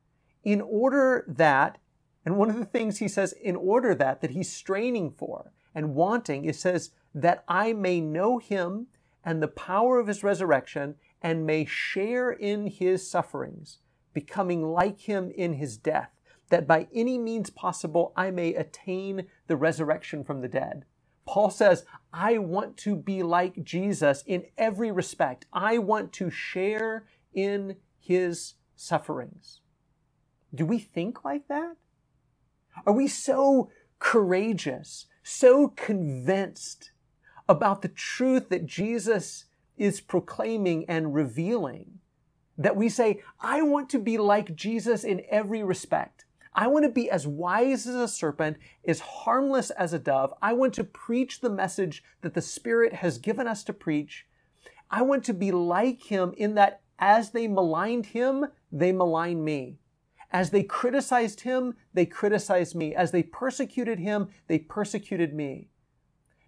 in 0.45 0.61
order 0.61 1.25
that 1.27 1.79
and 2.25 2.37
one 2.37 2.51
of 2.51 2.57
the 2.57 2.65
things 2.65 2.99
he 2.99 3.09
says 3.09 3.33
in 3.33 3.57
order 3.57 3.95
that 3.95 4.21
that 4.21 4.31
he's 4.31 4.53
straining 4.53 5.11
for 5.11 5.53
and 5.75 5.95
wanting, 5.95 6.45
it 6.45 6.57
says 6.57 6.91
that 7.15 7.45
I 7.49 7.73
may 7.73 8.01
know 8.01 8.39
him 8.39 8.89
and 9.25 9.43
the 9.43 9.49
power 9.49 9.99
of 9.99 10.07
his 10.07 10.23
resurrection 10.23 10.97
and 11.23 11.47
may 11.47 11.65
share 11.65 12.31
in 12.31 12.67
his 12.67 13.09
sufferings, 13.09 13.79
becoming 14.13 14.63
like 14.63 15.01
him 15.01 15.31
in 15.31 15.55
his 15.55 15.77
death, 15.77 16.11
that 16.49 16.67
by 16.67 16.89
any 16.95 17.19
means 17.19 17.51
possible 17.51 18.13
I 18.17 18.31
may 18.31 18.55
attain 18.55 19.27
the 19.47 19.57
resurrection 19.57 20.25
from 20.25 20.41
the 20.41 20.49
dead. 20.49 20.85
Paul 21.27 21.51
says, 21.51 21.85
I 22.13 22.39
want 22.39 22.77
to 22.79 22.97
be 22.97 23.23
like 23.23 23.63
Jesus 23.63 24.25
in 24.27 24.45
every 24.59 24.91
respect. 24.91 25.47
I 25.53 25.79
want 25.79 26.13
to 26.15 26.31
share 26.31 27.07
in 27.33 27.77
his 27.99 28.55
sufferings. 28.75 29.61
Do 30.53 30.67
we 30.67 30.79
think 30.79 31.25
like 31.25 31.47
that? 31.49 31.77
Are 32.85 32.93
we 32.93 33.07
so 33.07 33.71
courageous, 34.01 35.07
so 35.23 35.69
convinced 35.69 36.91
about 37.49 37.83
the 37.83 37.89
truth 37.89 38.49
that 38.49 38.67
Jesus 38.67 39.45
is 39.77 40.01
proclaiming 40.01 40.85
and 40.89 41.15
revealing. 41.15 42.00
That 42.61 42.77
we 42.77 42.91
say, 42.91 43.23
I 43.41 43.63
want 43.63 43.89
to 43.91 43.99
be 43.99 44.19
like 44.19 44.55
Jesus 44.55 45.03
in 45.03 45.23
every 45.31 45.65
respect. 45.65 46.27
I 46.55 46.67
want 46.67 46.85
to 46.85 46.91
be 46.91 47.11
as 47.11 47.27
wise 47.27 47.87
as 47.87 47.95
a 47.95 48.07
serpent, 48.07 48.59
as 48.87 49.01
harmless 49.01 49.71
as 49.71 49.95
a 49.95 49.99
dove. 49.99 50.35
I 50.43 50.53
want 50.53 50.75
to 50.75 50.85
preach 50.85 51.41
the 51.41 51.49
message 51.49 52.05
that 52.21 52.35
the 52.35 52.43
Spirit 52.43 52.93
has 52.93 53.17
given 53.17 53.49
us 53.49 53.65
to 53.65 53.73
preach. 53.73 54.27
I 54.91 55.01
want 55.01 55.25
to 55.25 55.33
be 55.33 55.51
like 55.51 56.03
him 56.03 56.35
in 56.37 56.55
that 56.57 56.83
as 56.99 57.31
they 57.31 57.49
maligned 57.49 58.07
him, 58.07 58.49
they 58.71 58.93
malign 58.93 59.43
me. 59.43 59.79
As 60.31 60.51
they 60.51 60.63
criticized 60.63 61.41
him, 61.41 61.77
they 61.95 62.05
criticized 62.05 62.75
me. 62.75 62.95
As 62.95 63.11
they 63.11 63.23
persecuted 63.23 63.99
him, 63.99 64.29
they 64.49 64.59
persecuted 64.59 65.33
me. 65.33 65.71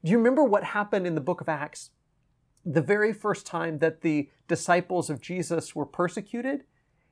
Do 0.04 0.10
you 0.10 0.18
remember 0.18 0.44
what 0.44 0.64
happened 0.64 1.06
in 1.06 1.14
the 1.14 1.22
book 1.22 1.40
of 1.40 1.48
Acts? 1.48 1.90
The 2.64 2.82
very 2.82 3.12
first 3.12 3.46
time 3.46 3.78
that 3.78 4.02
the 4.02 4.28
disciples 4.46 5.10
of 5.10 5.20
Jesus 5.20 5.74
were 5.74 5.86
persecuted, 5.86 6.64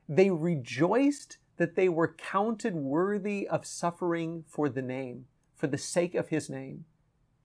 they 0.09 0.31
rejoiced 0.31 1.39
that 1.57 1.75
they 1.75 1.89
were 1.89 2.15
counted 2.15 2.75
worthy 2.75 3.47
of 3.49 3.67
suffering 3.67 4.45
for 4.49 4.69
the 4.69 4.83
name, 4.83 5.27
for 5.57 5.67
the 5.67 5.79
sake 5.79 6.15
of 6.15 6.29
his 6.29 6.49
name. 6.49 6.85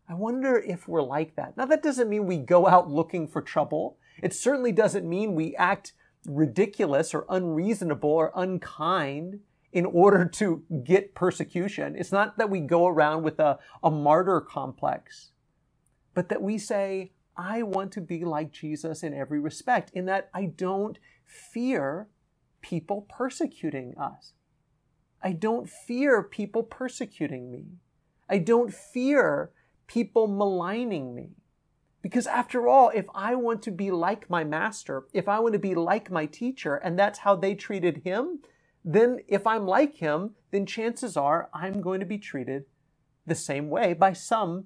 I 0.08 0.14
wonder 0.14 0.56
if 0.58 0.88
we're 0.88 1.02
like 1.02 1.36
that. 1.36 1.58
Now, 1.58 1.66
that 1.66 1.82
doesn't 1.82 2.10
mean 2.10 2.28
we 2.28 2.38
go 2.38 2.68
out 2.68 2.90
looking 2.90 3.28
for 3.28 3.42
trouble. 3.42 3.98
It 4.22 4.34
certainly 4.34 4.72
doesn't 4.72 5.08
mean 5.08 5.34
we 5.34 5.56
act 5.56 5.94
ridiculous 6.28 7.14
or 7.14 7.26
unreasonable 7.28 8.10
or 8.10 8.32
unkind 8.36 9.40
in 9.74 9.86
order 9.86 10.26
to 10.26 10.64
get 10.84 11.16
persecution. 11.16 11.96
It's 11.98 12.12
not 12.12 12.38
that 12.38 12.50
we 12.50 12.62
go 12.62 12.88
around 12.88 13.24
with 13.24 13.40
a, 13.40 13.60
a 13.84 13.92
martyr 13.92 14.40
complex, 14.40 15.32
but 16.14 16.30
that 16.30 16.42
we 16.42 16.58
say, 16.58 17.12
I 17.38 17.64
want 17.64 17.92
to 17.94 18.02
be 18.02 18.24
like 18.24 18.52
Jesus 18.52 19.04
in 19.04 19.14
every 19.14 19.40
respect, 19.40 19.92
in 19.94 20.06
that 20.06 20.30
I 20.34 20.46
don't 20.46 20.98
fear 21.26 22.08
people 22.62 23.06
persecuting 23.10 23.96
us. 23.98 24.34
I 25.22 25.32
don't 25.32 25.70
fear 25.70 26.24
people 26.24 26.64
persecuting 26.64 27.52
me. 27.52 27.66
I 28.30 28.38
don't 28.38 28.74
fear 28.74 29.52
people 29.88 30.28
maligning 30.28 31.16
me. 31.16 31.32
Because 32.02 32.28
after 32.28 32.68
all, 32.68 32.92
if 32.94 33.06
I 33.16 33.34
want 33.34 33.64
to 33.64 33.72
be 33.72 33.90
like 33.90 34.30
my 34.30 34.44
master, 34.44 35.06
if 35.14 35.28
I 35.28 35.40
want 35.40 35.54
to 35.54 35.60
be 35.60 35.74
like 35.74 36.12
my 36.12 36.28
teacher, 36.28 36.76
and 36.76 36.98
that's 36.98 37.20
how 37.20 37.36
they 37.36 37.56
treated 37.56 38.04
him, 38.04 38.40
then 38.84 39.20
if 39.28 39.48
I'm 39.48 39.66
like 39.66 39.96
him, 39.96 40.36
then 40.52 40.68
chances 40.68 41.18
are 41.18 41.50
I'm 41.52 41.82
going 41.82 42.00
to 42.02 42.06
be 42.06 42.20
treated 42.20 42.66
the 43.26 43.34
same 43.34 43.70
way 43.70 43.94
by 43.94 44.14
some 44.14 44.66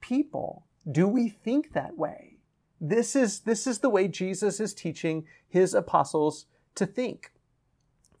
people. 0.00 0.66
Do 0.90 1.08
we 1.08 1.28
think 1.28 1.72
that 1.72 1.96
way? 1.96 2.38
This 2.80 3.14
is, 3.14 3.40
this 3.40 3.66
is 3.66 3.80
the 3.80 3.90
way 3.90 4.08
Jesus 4.08 4.60
is 4.60 4.72
teaching 4.72 5.26
his 5.48 5.74
apostles 5.74 6.46
to 6.76 6.86
think. 6.86 7.32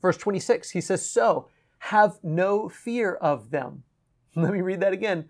Verse 0.02 0.16
26, 0.16 0.70
he 0.70 0.80
says, 0.80 1.08
So 1.08 1.48
have 1.78 2.18
no 2.22 2.68
fear 2.68 3.14
of 3.14 3.50
them. 3.50 3.84
Let 4.34 4.52
me 4.52 4.60
read 4.60 4.80
that 4.80 4.92
again. 4.92 5.28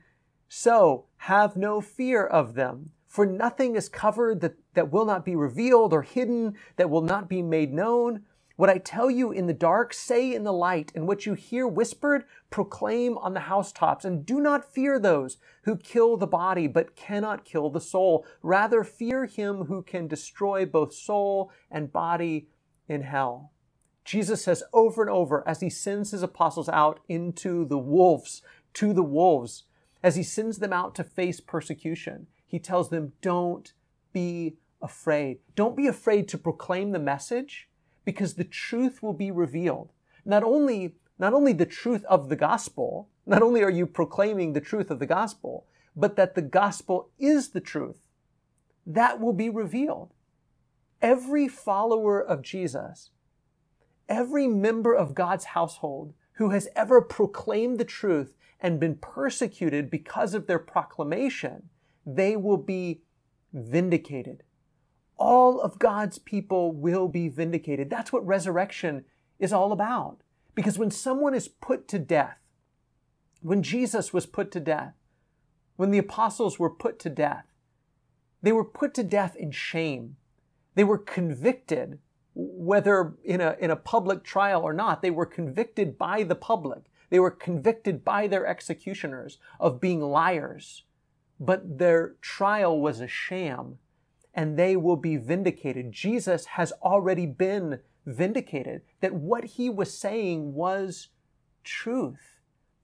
So 0.48 1.06
have 1.18 1.56
no 1.56 1.80
fear 1.80 2.26
of 2.26 2.54
them, 2.54 2.90
for 3.06 3.24
nothing 3.24 3.76
is 3.76 3.88
covered 3.88 4.40
that, 4.40 4.56
that 4.74 4.90
will 4.90 5.04
not 5.04 5.24
be 5.24 5.36
revealed 5.36 5.92
or 5.92 6.02
hidden 6.02 6.56
that 6.76 6.90
will 6.90 7.02
not 7.02 7.28
be 7.28 7.40
made 7.40 7.72
known. 7.72 8.24
What 8.56 8.68
I 8.68 8.78
tell 8.78 9.10
you 9.10 9.32
in 9.32 9.46
the 9.46 9.54
dark, 9.54 9.94
say 9.94 10.34
in 10.34 10.44
the 10.44 10.52
light, 10.52 10.92
and 10.94 11.08
what 11.08 11.24
you 11.24 11.34
hear 11.34 11.66
whispered, 11.66 12.24
proclaim 12.50 13.16
on 13.18 13.32
the 13.32 13.40
housetops. 13.40 14.04
And 14.04 14.26
do 14.26 14.38
not 14.38 14.70
fear 14.70 14.98
those 14.98 15.38
who 15.62 15.76
kill 15.76 16.16
the 16.16 16.26
body, 16.26 16.66
but 16.66 16.94
cannot 16.94 17.44
kill 17.44 17.70
the 17.70 17.80
soul. 17.80 18.26
Rather, 18.42 18.84
fear 18.84 19.24
him 19.24 19.64
who 19.64 19.82
can 19.82 20.08
destroy 20.08 20.66
both 20.66 20.92
soul 20.92 21.50
and 21.70 21.92
body 21.92 22.48
in 22.88 23.02
hell. 23.02 23.52
Jesus 24.04 24.44
says 24.44 24.62
over 24.72 25.02
and 25.02 25.10
over 25.10 25.46
as 25.46 25.60
he 25.60 25.70
sends 25.70 26.10
his 26.10 26.22
apostles 26.22 26.68
out 26.68 27.00
into 27.08 27.64
the 27.64 27.78
wolves, 27.78 28.42
to 28.74 28.92
the 28.92 29.02
wolves, 29.02 29.64
as 30.02 30.16
he 30.16 30.22
sends 30.22 30.58
them 30.58 30.72
out 30.72 30.94
to 30.96 31.04
face 31.04 31.40
persecution, 31.40 32.26
he 32.46 32.58
tells 32.58 32.90
them, 32.90 33.12
don't 33.22 33.72
be 34.12 34.56
afraid. 34.82 35.38
Don't 35.54 35.76
be 35.76 35.86
afraid 35.86 36.28
to 36.28 36.38
proclaim 36.38 36.92
the 36.92 36.98
message 36.98 37.68
because 38.10 38.34
the 38.34 38.42
truth 38.42 39.04
will 39.04 39.12
be 39.12 39.30
revealed. 39.30 39.92
Not 40.24 40.42
only, 40.42 40.96
not 41.16 41.32
only 41.32 41.52
the 41.52 41.64
truth 41.64 42.04
of 42.06 42.28
the 42.28 42.34
gospel, 42.34 43.08
not 43.24 43.40
only 43.40 43.62
are 43.62 43.70
you 43.70 43.86
proclaiming 43.86 44.52
the 44.52 44.60
truth 44.60 44.90
of 44.90 44.98
the 44.98 45.06
gospel, 45.06 45.64
but 45.94 46.16
that 46.16 46.34
the 46.34 46.42
gospel 46.42 47.10
is 47.20 47.50
the 47.50 47.60
truth. 47.60 48.08
That 48.84 49.20
will 49.20 49.32
be 49.32 49.48
revealed. 49.48 50.12
Every 51.00 51.46
follower 51.46 52.20
of 52.20 52.42
Jesus, 52.42 53.10
every 54.08 54.48
member 54.48 54.92
of 54.92 55.14
God's 55.14 55.44
household 55.44 56.12
who 56.32 56.50
has 56.50 56.66
ever 56.74 57.00
proclaimed 57.00 57.78
the 57.78 57.84
truth 57.84 58.36
and 58.58 58.80
been 58.80 58.96
persecuted 58.96 59.88
because 59.88 60.34
of 60.34 60.48
their 60.48 60.58
proclamation, 60.58 61.68
they 62.04 62.36
will 62.36 62.56
be 62.56 63.02
vindicated 63.52 64.42
all 65.20 65.60
of 65.60 65.78
God's 65.78 66.18
people 66.18 66.72
will 66.72 67.06
be 67.06 67.28
vindicated. 67.28 67.90
That's 67.90 68.12
what 68.12 68.26
resurrection 68.26 69.04
is 69.38 69.52
all 69.52 69.70
about. 69.70 70.22
Because 70.54 70.78
when 70.78 70.90
someone 70.90 71.34
is 71.34 71.46
put 71.46 71.86
to 71.88 71.98
death, 71.98 72.38
when 73.42 73.62
Jesus 73.62 74.12
was 74.12 74.26
put 74.26 74.50
to 74.52 74.60
death, 74.60 74.94
when 75.76 75.90
the 75.90 75.98
apostles 75.98 76.58
were 76.58 76.70
put 76.70 76.98
to 77.00 77.10
death, 77.10 77.44
they 78.42 78.52
were 78.52 78.64
put 78.64 78.94
to 78.94 79.02
death 79.02 79.36
in 79.36 79.50
shame. 79.50 80.16
They 80.74 80.84
were 80.84 80.98
convicted, 80.98 81.98
whether 82.34 83.14
in 83.22 83.40
a, 83.40 83.56
in 83.60 83.70
a 83.70 83.76
public 83.76 84.24
trial 84.24 84.62
or 84.62 84.72
not, 84.72 85.02
they 85.02 85.10
were 85.10 85.26
convicted 85.26 85.98
by 85.98 86.22
the 86.22 86.34
public. 86.34 86.84
They 87.10 87.20
were 87.20 87.30
convicted 87.30 88.04
by 88.04 88.26
their 88.26 88.46
executioners 88.46 89.38
of 89.58 89.80
being 89.80 90.00
liars. 90.00 90.84
But 91.38 91.78
their 91.78 92.14
trial 92.20 92.80
was 92.80 93.00
a 93.00 93.08
sham 93.08 93.78
and 94.34 94.56
they 94.56 94.76
will 94.76 94.96
be 94.96 95.16
vindicated. 95.16 95.92
Jesus 95.92 96.46
has 96.46 96.72
already 96.82 97.26
been 97.26 97.80
vindicated 98.06 98.82
that 99.00 99.14
what 99.14 99.44
he 99.44 99.68
was 99.68 99.96
saying 99.96 100.54
was 100.54 101.08
truth. 101.64 102.38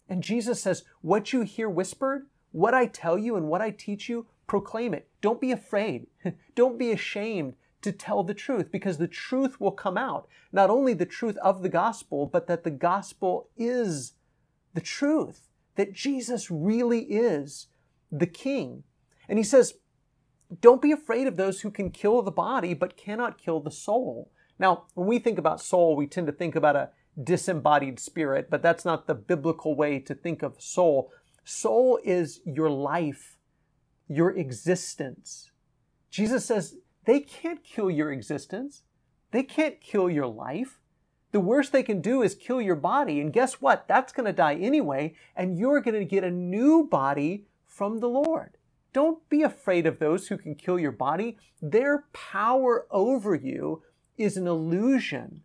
And 0.09 0.23
Jesus 0.23 0.63
says, 0.63 0.85
What 1.03 1.33
you 1.33 1.43
hear 1.43 1.69
whispered, 1.69 2.27
what 2.53 2.75
I 2.75 2.87
tell 2.87 3.19
you 3.19 3.37
and 3.37 3.49
what 3.49 3.61
I 3.61 3.71
teach 3.71 4.09
you, 4.09 4.27
proclaim 4.47 4.95
it. 4.95 5.09
Don't 5.21 5.41
be 5.41 5.53
afraid. 5.53 6.07
Don't 6.55 6.79
be 6.79 6.93
ashamed 6.93 7.55
to 7.83 7.93
tell 7.93 8.23
the 8.23 8.35
truth 8.35 8.71
because 8.73 8.99
the 8.99 9.09
truth 9.09 9.61
will 9.61 9.73
come 9.73 9.97
out. 9.97 10.27
Not 10.53 10.71
only 10.71 10.95
the 10.95 11.07
truth 11.07 11.37
of 11.39 11.63
the 11.63 11.69
gospel, 11.69 12.27
but 12.27 12.47
that 12.47 12.65
the 12.65 12.71
gospel 12.71 13.49
is 13.57 14.15
the 14.75 14.81
truth, 14.81 15.49
that 15.77 15.93
Jesus 15.93 16.51
really 16.51 17.03
is 17.03 17.69
the 18.11 18.27
king. 18.27 18.85
And 19.29 19.39
he 19.39 19.45
says, 19.45 19.75
don't 20.61 20.83
be 20.83 20.93
afraid 20.93 21.27
of 21.27 21.37
those 21.37 21.61
who 21.61 21.71
can 21.71 21.91
kill 21.91 22.23
the 22.23 22.31
body 22.31 22.75
but 22.75 22.97
cannot 22.97 23.39
kill 23.39 23.61
the 23.61 23.71
soul. 23.71 24.31
Now, 24.59 24.85
when 24.95 25.07
we 25.07 25.19
think 25.19 25.39
about 25.39 25.61
soul, 25.61 25.97
we 25.97 26.07
tend 26.07 26.27
to 26.29 26.33
think 26.33 26.55
about 26.55 26.77
a 26.77 26.91
disembodied 27.23 27.99
spirit, 27.99 28.49
but 28.51 28.63
that's 28.63 28.85
not 28.85 29.07
the 29.07 29.15
biblical 29.15 29.75
way 29.75 29.99
to 30.01 30.15
think 30.15 30.43
of 30.43 30.61
soul. 30.61 31.11
Soul 31.45 31.99
is 32.05 32.41
your 32.45 32.71
life, 32.71 33.37
your 34.09 34.31
existence. 34.31 35.51
Jesus 36.11 36.45
says 36.45 36.77
they 37.05 37.21
can't 37.21 37.63
kill 37.63 37.91
your 37.91 38.13
existence. 38.13 38.83
They 39.31 39.43
can't 39.43 39.81
kill 39.81 40.09
your 40.09 40.27
life. 40.27 40.81
The 41.33 41.41
worst 41.41 41.73
they 41.73 41.83
can 41.83 42.01
do 42.01 42.23
is 42.23 42.35
kill 42.35 42.61
your 42.61 42.77
body. 42.77 43.21
And 43.21 43.33
guess 43.33 43.55
what? 43.55 43.87
That's 43.89 44.13
going 44.13 44.27
to 44.27 44.33
die 44.33 44.55
anyway, 44.55 45.15
and 45.35 45.59
you're 45.59 45.81
going 45.81 45.99
to 45.99 46.05
get 46.05 46.25
a 46.25 46.31
new 46.31 46.85
body 46.85 47.47
from 47.65 48.01
the 48.01 48.09
Lord. 48.09 48.57
Don't 48.93 49.29
be 49.29 49.43
afraid 49.43 49.87
of 49.87 49.99
those 49.99 50.29
who 50.29 50.39
can 50.39 50.55
kill 50.55 50.79
your 50.79 50.93
body. 50.93 51.39
Their 51.61 52.05
power 52.13 52.87
over 52.91 53.35
you 53.35 53.83
is 54.17 54.37
an 54.37 54.47
illusion. 54.47 55.43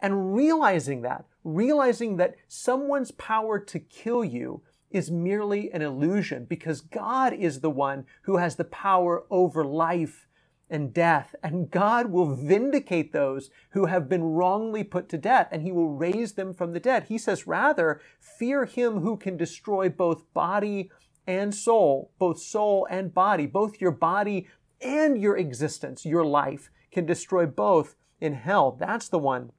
And 0.00 0.34
realizing 0.34 1.02
that, 1.02 1.24
realizing 1.44 2.16
that 2.18 2.34
someone's 2.46 3.10
power 3.12 3.58
to 3.58 3.78
kill 3.78 4.24
you 4.24 4.62
is 4.90 5.10
merely 5.10 5.72
an 5.72 5.82
illusion 5.82 6.44
because 6.44 6.80
God 6.80 7.32
is 7.32 7.60
the 7.60 7.70
one 7.70 8.04
who 8.22 8.36
has 8.36 8.56
the 8.56 8.64
power 8.64 9.24
over 9.30 9.64
life 9.64 10.26
and 10.70 10.94
death. 10.94 11.34
And 11.42 11.70
God 11.70 12.06
will 12.06 12.34
vindicate 12.34 13.12
those 13.12 13.50
who 13.70 13.86
have 13.86 14.08
been 14.08 14.22
wrongly 14.22 14.84
put 14.84 15.08
to 15.08 15.18
death 15.18 15.48
and 15.50 15.62
he 15.62 15.72
will 15.72 15.88
raise 15.88 16.32
them 16.34 16.54
from 16.54 16.72
the 16.72 16.80
dead. 16.80 17.04
He 17.04 17.18
says, 17.18 17.46
rather, 17.46 18.00
fear 18.20 18.64
him 18.66 19.00
who 19.00 19.16
can 19.16 19.36
destroy 19.36 19.88
both 19.88 20.32
body 20.32 20.90
and 21.26 21.54
soul, 21.54 22.10
both 22.18 22.38
soul 22.38 22.86
and 22.90 23.14
body, 23.14 23.46
both 23.46 23.80
your 23.80 23.90
body 23.90 24.46
and 24.80 25.20
your 25.20 25.36
existence, 25.36 26.04
your 26.04 26.24
life, 26.24 26.70
can 26.92 27.06
destroy 27.06 27.46
both 27.46 27.96
in 28.20 28.34
hell. 28.34 28.76
That's 28.78 29.08
the 29.08 29.18
one 29.18 29.52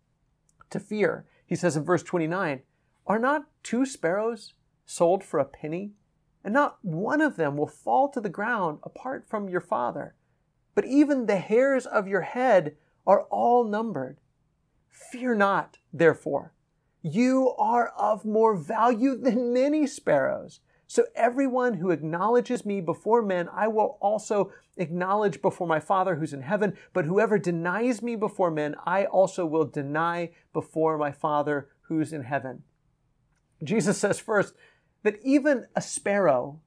to 0.69 0.79
fear. 0.79 1.25
He 1.45 1.55
says 1.55 1.75
in 1.75 1.83
verse 1.83 2.03
29 2.03 2.61
Are 3.07 3.19
not 3.19 3.47
two 3.63 3.85
sparrows 3.85 4.53
sold 4.85 5.23
for 5.23 5.39
a 5.39 5.45
penny? 5.45 5.91
And 6.43 6.53
not 6.53 6.77
one 6.83 7.21
of 7.21 7.37
them 7.37 7.57
will 7.57 7.67
fall 7.67 8.07
to 8.09 8.21
the 8.21 8.29
ground 8.29 8.79
apart 8.83 9.27
from 9.27 9.49
your 9.49 9.61
Father. 9.61 10.13
But 10.75 10.85
even 10.85 11.25
the 11.25 11.37
hairs 11.37 11.87
of 11.87 12.07
your 12.07 12.21
head 12.21 12.75
are 13.07 13.23
all 13.23 13.63
numbered. 13.63 14.19
Fear 14.89 15.35
not, 15.35 15.77
therefore. 15.91 16.53
You 17.01 17.53
are 17.57 17.89
of 17.89 18.25
more 18.25 18.55
value 18.55 19.15
than 19.15 19.53
many 19.53 19.87
sparrows. 19.87 20.59
So 20.87 21.05
everyone 21.15 21.75
who 21.75 21.89
acknowledges 21.89 22.65
me 22.65 22.79
before 22.79 23.21
men, 23.21 23.49
I 23.51 23.67
will 23.67 23.97
also 23.99 24.51
acknowledge 24.77 25.41
before 25.41 25.67
my 25.67 25.79
Father 25.79 26.15
who's 26.15 26.33
in 26.33 26.41
heaven. 26.41 26.77
But 26.93 27.05
whoever 27.05 27.39
denies 27.39 28.01
me 28.01 28.15
before 28.15 28.51
men, 28.51 28.75
I 28.85 29.05
also 29.05 29.45
will 29.45 29.65
deny 29.65 30.31
before 30.53 30.97
my 30.97 31.11
Father 31.11 31.69
who's 31.83 32.13
in 32.13 32.23
heaven. 32.23 32.63
Jesus 33.63 33.97
says 33.97 34.19
first 34.19 34.53
that 35.03 35.19
even 35.23 35.65
a 35.75 35.81
sparrow, 35.81 36.59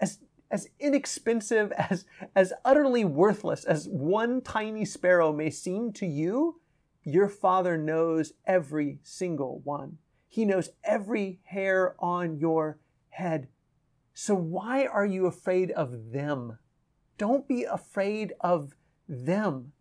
as, 0.00 0.18
as 0.50 0.68
inexpensive, 0.78 1.72
as, 1.76 2.04
as 2.36 2.52
utterly 2.64 3.04
worthless 3.04 3.64
as 3.64 3.88
one 3.88 4.40
tiny 4.42 4.84
sparrow 4.84 5.32
may 5.32 5.50
seem 5.50 5.92
to 5.94 6.06
you, 6.06 6.60
your 7.02 7.28
Father 7.28 7.76
knows 7.76 8.32
every 8.46 8.98
single 9.02 9.60
one. 9.64 9.98
He 10.28 10.44
knows 10.44 10.70
every 10.84 11.40
hair 11.44 11.96
on 11.98 12.38
your 12.38 12.78
head. 13.10 13.48
So 14.14 14.34
why 14.34 14.86
are 14.86 15.06
you 15.06 15.26
afraid 15.26 15.70
of 15.72 16.12
them? 16.12 16.58
Don't 17.18 17.46
be 17.46 17.64
afraid 17.64 18.32
of 18.40 18.74
them. 19.08 19.72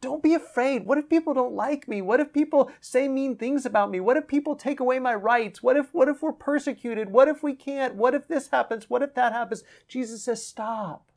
Don't 0.00 0.22
be 0.22 0.34
afraid. 0.34 0.86
What 0.86 0.98
if 0.98 1.08
people 1.08 1.34
don't 1.34 1.54
like 1.54 1.88
me? 1.88 2.02
What 2.02 2.20
if 2.20 2.32
people 2.32 2.70
say 2.80 3.08
mean 3.08 3.36
things 3.36 3.66
about 3.66 3.90
me? 3.90 3.98
What 3.98 4.16
if 4.16 4.28
people 4.28 4.54
take 4.54 4.78
away 4.78 4.98
my 4.98 5.14
rights? 5.14 5.62
What 5.62 5.76
if 5.76 5.92
what 5.92 6.08
if 6.08 6.22
we're 6.22 6.32
persecuted? 6.32 7.10
What 7.10 7.28
if 7.28 7.42
we 7.42 7.54
can't? 7.54 7.96
What 7.96 8.14
if 8.14 8.28
this 8.28 8.48
happens? 8.48 8.88
What 8.88 9.02
if 9.02 9.14
that 9.14 9.32
happens? 9.32 9.64
Jesus 9.88 10.22
says, 10.22 10.46
"Stop. 10.46 11.10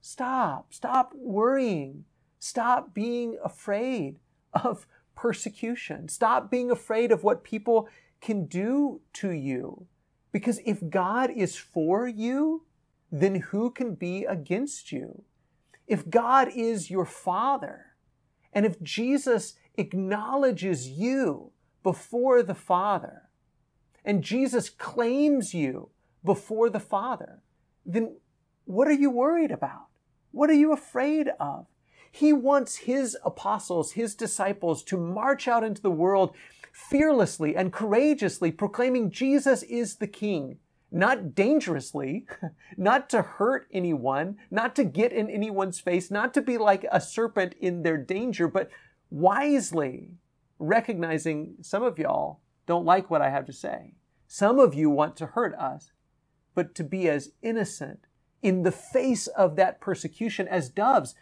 Stop. 0.00 0.72
Stop 0.72 1.12
worrying. 1.14 2.04
Stop 2.38 2.92
being 2.92 3.38
afraid 3.42 4.20
of 4.52 4.86
persecution. 5.16 6.08
Stop 6.08 6.50
being 6.50 6.70
afraid 6.70 7.10
of 7.10 7.24
what 7.24 7.42
people 7.42 7.88
can 8.20 8.46
do 8.46 9.00
to 9.14 9.30
you. 9.30 9.86
Because 10.34 10.58
if 10.66 10.90
God 10.90 11.30
is 11.30 11.56
for 11.56 12.08
you, 12.08 12.64
then 13.12 13.36
who 13.36 13.70
can 13.70 13.94
be 13.94 14.24
against 14.24 14.90
you? 14.90 15.22
If 15.86 16.10
God 16.10 16.48
is 16.52 16.90
your 16.90 17.04
Father, 17.04 17.94
and 18.52 18.66
if 18.66 18.82
Jesus 18.82 19.54
acknowledges 19.76 20.88
you 20.88 21.52
before 21.84 22.42
the 22.42 22.56
Father, 22.56 23.30
and 24.04 24.24
Jesus 24.24 24.68
claims 24.68 25.54
you 25.54 25.90
before 26.24 26.68
the 26.68 26.80
Father, 26.80 27.40
then 27.86 28.16
what 28.64 28.88
are 28.88 28.92
you 28.92 29.10
worried 29.10 29.52
about? 29.52 29.86
What 30.32 30.50
are 30.50 30.54
you 30.54 30.72
afraid 30.72 31.28
of? 31.38 31.66
He 32.10 32.32
wants 32.32 32.78
his 32.78 33.16
apostles, 33.24 33.92
his 33.92 34.16
disciples 34.16 34.82
to 34.84 34.96
march 34.96 35.46
out 35.46 35.62
into 35.62 35.80
the 35.80 35.92
world 35.92 36.34
fearlessly 36.74 37.54
and 37.54 37.72
courageously 37.72 38.50
proclaiming 38.50 39.08
Jesus 39.08 39.62
is 39.62 39.96
the 39.96 40.08
King. 40.08 40.58
Not 40.90 41.32
dangerously, 41.34 42.26
not 42.76 43.08
to 43.10 43.22
hurt 43.22 43.68
anyone, 43.72 44.38
not 44.50 44.74
to 44.76 44.84
get 44.84 45.12
in 45.12 45.30
anyone's 45.30 45.78
face, 45.78 46.10
not 46.10 46.34
to 46.34 46.42
be 46.42 46.58
like 46.58 46.84
a 46.90 47.00
serpent 47.00 47.54
in 47.60 47.84
their 47.84 47.96
danger, 47.96 48.48
but 48.48 48.70
wisely 49.08 50.10
recognizing 50.58 51.54
some 51.62 51.84
of 51.84 51.98
y'all 51.98 52.40
don't 52.66 52.84
like 52.84 53.08
what 53.08 53.22
I 53.22 53.30
have 53.30 53.46
to 53.46 53.52
say. 53.52 53.94
Some 54.26 54.58
of 54.58 54.74
you 54.74 54.90
want 54.90 55.16
to 55.18 55.26
hurt 55.26 55.54
us, 55.54 55.92
but 56.56 56.74
to 56.74 56.82
be 56.82 57.08
as 57.08 57.30
innocent 57.40 58.06
in 58.42 58.64
the 58.64 58.72
face 58.72 59.28
of 59.28 59.54
that 59.56 59.80
persecution 59.80 60.48
as 60.48 60.68
doves 60.68 61.14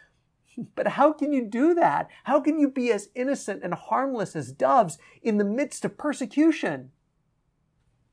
but 0.75 0.87
how 0.89 1.13
can 1.13 1.33
you 1.33 1.45
do 1.45 1.73
that? 1.75 2.09
How 2.25 2.39
can 2.39 2.59
you 2.59 2.69
be 2.69 2.91
as 2.91 3.09
innocent 3.15 3.61
and 3.63 3.73
harmless 3.73 4.35
as 4.35 4.51
doves 4.51 4.97
in 5.21 5.37
the 5.37 5.43
midst 5.43 5.85
of 5.85 5.97
persecution? 5.97 6.91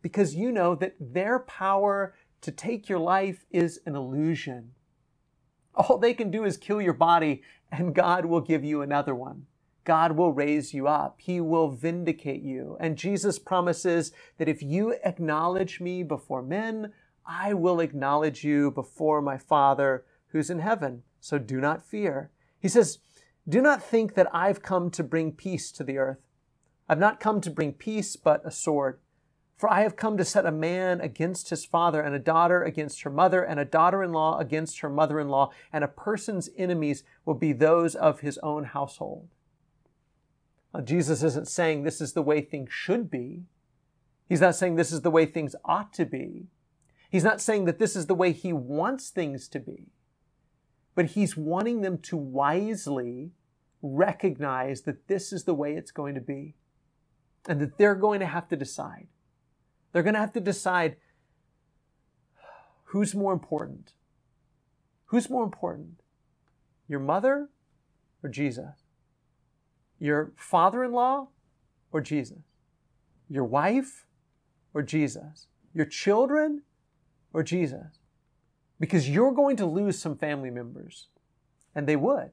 Because 0.02 0.34
you 0.34 0.50
know 0.50 0.74
that 0.76 0.96
their 0.98 1.40
power 1.40 2.14
to 2.40 2.50
take 2.50 2.88
your 2.88 2.98
life 2.98 3.44
is 3.50 3.80
an 3.84 3.94
illusion. 3.94 4.72
All 5.74 5.98
they 5.98 6.14
can 6.14 6.30
do 6.30 6.44
is 6.44 6.56
kill 6.56 6.80
your 6.80 6.94
body, 6.94 7.42
and 7.70 7.94
God 7.94 8.24
will 8.24 8.40
give 8.40 8.64
you 8.64 8.82
another 8.82 9.14
one. 9.14 9.46
God 9.84 10.12
will 10.12 10.32
raise 10.32 10.74
you 10.74 10.86
up. 10.88 11.16
He 11.20 11.40
will 11.40 11.70
vindicate 11.70 12.42
you. 12.42 12.76
And 12.80 12.96
Jesus 12.98 13.38
promises 13.38 14.12
that 14.38 14.48
if 14.48 14.62
you 14.62 14.94
acknowledge 15.04 15.80
me 15.80 16.02
before 16.02 16.42
men, 16.42 16.92
I 17.26 17.54
will 17.54 17.80
acknowledge 17.80 18.44
you 18.44 18.70
before 18.70 19.22
my 19.22 19.38
Father 19.38 20.04
who's 20.28 20.50
in 20.50 20.58
heaven. 20.58 21.02
So 21.20 21.38
do 21.38 21.60
not 21.60 21.84
fear. 21.84 22.30
He 22.58 22.68
says, 22.68 22.98
Do 23.48 23.60
not 23.60 23.82
think 23.82 24.14
that 24.14 24.34
I've 24.34 24.62
come 24.62 24.90
to 24.90 25.04
bring 25.04 25.32
peace 25.32 25.70
to 25.72 25.84
the 25.84 25.98
earth. 25.98 26.20
I've 26.88 26.98
not 26.98 27.20
come 27.20 27.40
to 27.42 27.50
bring 27.50 27.72
peace, 27.74 28.16
but 28.16 28.44
a 28.44 28.50
sword. 28.50 28.98
For 29.56 29.70
I 29.70 29.82
have 29.82 29.94
come 29.94 30.16
to 30.16 30.24
set 30.24 30.46
a 30.46 30.50
man 30.50 31.02
against 31.02 31.50
his 31.50 31.66
father, 31.66 32.00
and 32.00 32.14
a 32.14 32.18
daughter 32.18 32.64
against 32.64 33.02
her 33.02 33.10
mother, 33.10 33.42
and 33.42 33.60
a 33.60 33.64
daughter 33.64 34.02
in 34.02 34.12
law 34.12 34.38
against 34.38 34.80
her 34.80 34.88
mother 34.88 35.20
in 35.20 35.28
law, 35.28 35.50
and 35.72 35.84
a 35.84 35.88
person's 35.88 36.48
enemies 36.56 37.04
will 37.26 37.34
be 37.34 37.52
those 37.52 37.94
of 37.94 38.20
his 38.20 38.38
own 38.38 38.64
household. 38.64 39.28
Now, 40.72 40.80
Jesus 40.80 41.22
isn't 41.22 41.48
saying 41.48 41.82
this 41.82 42.00
is 42.00 42.14
the 42.14 42.22
way 42.22 42.40
things 42.40 42.72
should 42.72 43.10
be. 43.10 43.42
He's 44.26 44.40
not 44.40 44.54
saying 44.54 44.76
this 44.76 44.92
is 44.92 45.02
the 45.02 45.10
way 45.10 45.26
things 45.26 45.54
ought 45.64 45.92
to 45.94 46.06
be. 46.06 46.46
He's 47.10 47.24
not 47.24 47.40
saying 47.40 47.66
that 47.66 47.78
this 47.78 47.94
is 47.94 48.06
the 48.06 48.14
way 48.14 48.32
he 48.32 48.52
wants 48.52 49.10
things 49.10 49.46
to 49.48 49.60
be 49.60 49.88
but 50.94 51.06
he's 51.06 51.36
wanting 51.36 51.80
them 51.80 51.98
to 51.98 52.16
wisely 52.16 53.32
recognize 53.82 54.82
that 54.82 55.08
this 55.08 55.32
is 55.32 55.44
the 55.44 55.54
way 55.54 55.74
it's 55.74 55.90
going 55.90 56.14
to 56.14 56.20
be 56.20 56.54
and 57.48 57.60
that 57.60 57.78
they're 57.78 57.94
going 57.94 58.20
to 58.20 58.26
have 58.26 58.48
to 58.48 58.56
decide. 58.56 59.08
They're 59.92 60.02
going 60.02 60.14
to 60.14 60.20
have 60.20 60.32
to 60.34 60.40
decide 60.40 60.96
who's 62.84 63.14
more 63.14 63.32
important. 63.32 63.92
Who's 65.06 65.30
more 65.30 65.44
important? 65.44 66.02
Your 66.88 67.00
mother 67.00 67.48
or 68.22 68.28
Jesus? 68.28 68.84
Your 69.98 70.32
father 70.36 70.84
in 70.84 70.92
law 70.92 71.28
or 71.92 72.00
Jesus? 72.00 72.42
Your 73.28 73.44
wife 73.44 74.06
or 74.74 74.82
Jesus? 74.82 75.46
Your 75.72 75.86
children 75.86 76.62
or 77.32 77.42
Jesus? 77.42 77.99
Because 78.80 79.08
you're 79.08 79.32
going 79.32 79.56
to 79.56 79.66
lose 79.66 79.98
some 79.98 80.16
family 80.16 80.50
members. 80.50 81.08
And 81.74 81.86
they 81.86 81.96
would. 81.96 82.32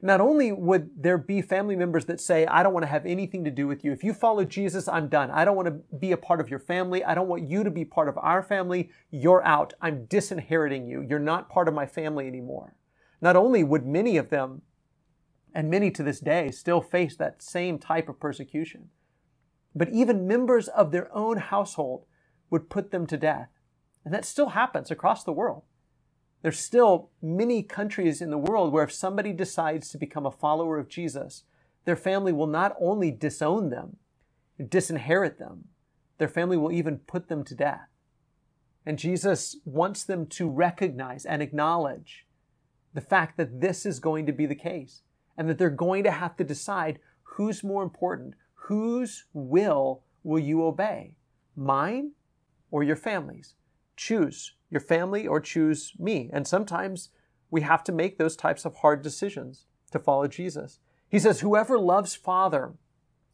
Not 0.00 0.20
only 0.20 0.52
would 0.52 0.90
there 0.96 1.18
be 1.18 1.42
family 1.42 1.76
members 1.76 2.06
that 2.06 2.20
say, 2.20 2.46
I 2.46 2.62
don't 2.62 2.72
want 2.72 2.84
to 2.84 2.90
have 2.90 3.04
anything 3.04 3.44
to 3.44 3.50
do 3.50 3.66
with 3.66 3.84
you. 3.84 3.92
If 3.92 4.04
you 4.04 4.12
follow 4.12 4.44
Jesus, 4.44 4.88
I'm 4.88 5.08
done. 5.08 5.30
I 5.30 5.44
don't 5.44 5.56
want 5.56 5.66
to 5.66 5.96
be 5.96 6.12
a 6.12 6.16
part 6.16 6.40
of 6.40 6.48
your 6.48 6.60
family. 6.60 7.04
I 7.04 7.14
don't 7.14 7.28
want 7.28 7.48
you 7.48 7.64
to 7.64 7.70
be 7.70 7.84
part 7.84 8.08
of 8.08 8.16
our 8.18 8.42
family. 8.42 8.90
You're 9.10 9.44
out. 9.44 9.74
I'm 9.80 10.06
disinheriting 10.06 10.86
you. 10.86 11.02
You're 11.02 11.18
not 11.18 11.50
part 11.50 11.68
of 11.68 11.74
my 11.74 11.86
family 11.86 12.26
anymore. 12.28 12.74
Not 13.20 13.34
only 13.36 13.64
would 13.64 13.86
many 13.86 14.16
of 14.16 14.30
them, 14.30 14.62
and 15.54 15.70
many 15.70 15.90
to 15.90 16.02
this 16.04 16.20
day, 16.20 16.50
still 16.52 16.80
face 16.80 17.16
that 17.16 17.42
same 17.42 17.78
type 17.78 18.08
of 18.08 18.20
persecution, 18.20 18.90
but 19.74 19.88
even 19.88 20.28
members 20.28 20.68
of 20.68 20.92
their 20.92 21.12
own 21.14 21.38
household 21.38 22.04
would 22.50 22.70
put 22.70 22.92
them 22.92 23.06
to 23.06 23.16
death. 23.16 23.48
And 24.08 24.14
that 24.14 24.24
still 24.24 24.48
happens 24.48 24.90
across 24.90 25.22
the 25.22 25.34
world. 25.34 25.64
There's 26.40 26.58
still 26.58 27.10
many 27.20 27.62
countries 27.62 28.22
in 28.22 28.30
the 28.30 28.38
world 28.38 28.72
where 28.72 28.84
if 28.84 28.90
somebody 28.90 29.34
decides 29.34 29.90
to 29.90 29.98
become 29.98 30.24
a 30.24 30.30
follower 30.30 30.78
of 30.78 30.88
Jesus, 30.88 31.44
their 31.84 31.94
family 31.94 32.32
will 32.32 32.46
not 32.46 32.74
only 32.80 33.10
disown 33.10 33.68
them, 33.68 33.98
disinherit 34.58 35.38
them, 35.38 35.64
their 36.16 36.26
family 36.26 36.56
will 36.56 36.72
even 36.72 37.00
put 37.00 37.28
them 37.28 37.44
to 37.44 37.54
death. 37.54 37.90
And 38.86 38.98
Jesus 38.98 39.56
wants 39.66 40.04
them 40.04 40.24
to 40.28 40.48
recognize 40.48 41.26
and 41.26 41.42
acknowledge 41.42 42.24
the 42.94 43.02
fact 43.02 43.36
that 43.36 43.60
this 43.60 43.84
is 43.84 44.00
going 44.00 44.24
to 44.24 44.32
be 44.32 44.46
the 44.46 44.54
case 44.54 45.02
and 45.36 45.50
that 45.50 45.58
they're 45.58 45.68
going 45.68 46.02
to 46.04 46.12
have 46.12 46.34
to 46.38 46.44
decide 46.44 46.98
who's 47.24 47.62
more 47.62 47.82
important, 47.82 48.32
whose 48.54 49.26
will 49.34 50.02
will 50.24 50.38
you 50.38 50.64
obey, 50.64 51.14
mine 51.54 52.12
or 52.70 52.82
your 52.82 52.96
family's? 52.96 53.54
Choose 53.98 54.54
your 54.70 54.80
family 54.80 55.26
or 55.26 55.40
choose 55.40 55.92
me. 55.98 56.30
And 56.32 56.46
sometimes 56.46 57.10
we 57.50 57.62
have 57.62 57.84
to 57.84 57.92
make 57.92 58.16
those 58.16 58.36
types 58.36 58.64
of 58.64 58.76
hard 58.76 59.02
decisions 59.02 59.66
to 59.92 59.98
follow 59.98 60.26
Jesus. 60.28 60.78
He 61.08 61.18
says, 61.18 61.40
Whoever 61.40 61.78
loves 61.78 62.14
father 62.14 62.74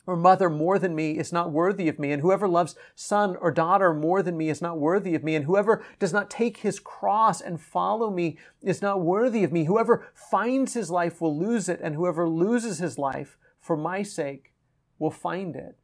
or 0.06 0.16
mother 0.16 0.50
more 0.50 0.78
than 0.78 0.94
me 0.94 1.18
is 1.18 1.32
not 1.32 1.50
worthy 1.50 1.88
of 1.88 1.98
me, 1.98 2.12
and 2.12 2.22
whoever 2.22 2.46
loves 2.46 2.76
son 2.94 3.36
or 3.36 3.50
daughter 3.50 3.92
more 3.92 4.22
than 4.22 4.36
me 4.36 4.48
is 4.48 4.60
not 4.60 4.78
worthy 4.78 5.14
of 5.14 5.24
me, 5.24 5.34
and 5.34 5.46
whoever 5.46 5.84
does 5.98 6.12
not 6.12 6.30
take 6.30 6.58
his 6.58 6.78
cross 6.78 7.40
and 7.40 7.60
follow 7.60 8.10
me 8.10 8.38
is 8.62 8.82
not 8.82 9.00
worthy 9.00 9.44
of 9.44 9.52
me. 9.52 9.64
Whoever 9.64 10.08
finds 10.14 10.74
his 10.74 10.90
life 10.90 11.20
will 11.20 11.36
lose 11.36 11.68
it, 11.68 11.80
and 11.82 11.94
whoever 11.94 12.28
loses 12.28 12.78
his 12.78 12.98
life 12.98 13.38
for 13.60 13.76
my 13.76 14.02
sake 14.02 14.52
will 14.98 15.10
find 15.10 15.56
it. 15.56 15.76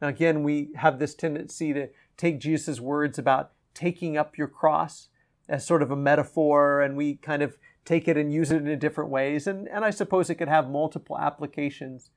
Now, 0.00 0.08
again, 0.08 0.42
we 0.42 0.70
have 0.76 0.98
this 0.98 1.14
tendency 1.14 1.72
to 1.72 1.88
take 2.16 2.40
Jesus' 2.40 2.80
words 2.80 3.18
about 3.18 3.52
taking 3.74 4.16
up 4.16 4.36
your 4.36 4.48
cross 4.48 5.08
as 5.48 5.66
sort 5.66 5.82
of 5.82 5.90
a 5.90 5.96
metaphor, 5.96 6.80
and 6.80 6.96
we 6.96 7.16
kind 7.16 7.42
of 7.42 7.58
take 7.84 8.06
it 8.06 8.16
and 8.16 8.32
use 8.32 8.50
it 8.52 8.66
in 8.66 8.78
different 8.78 9.10
ways. 9.10 9.46
And, 9.46 9.66
and 9.68 9.84
I 9.84 9.90
suppose 9.90 10.30
it 10.30 10.36
could 10.36 10.48
have 10.48 10.70
multiple 10.70 11.18
applications. 11.18 12.10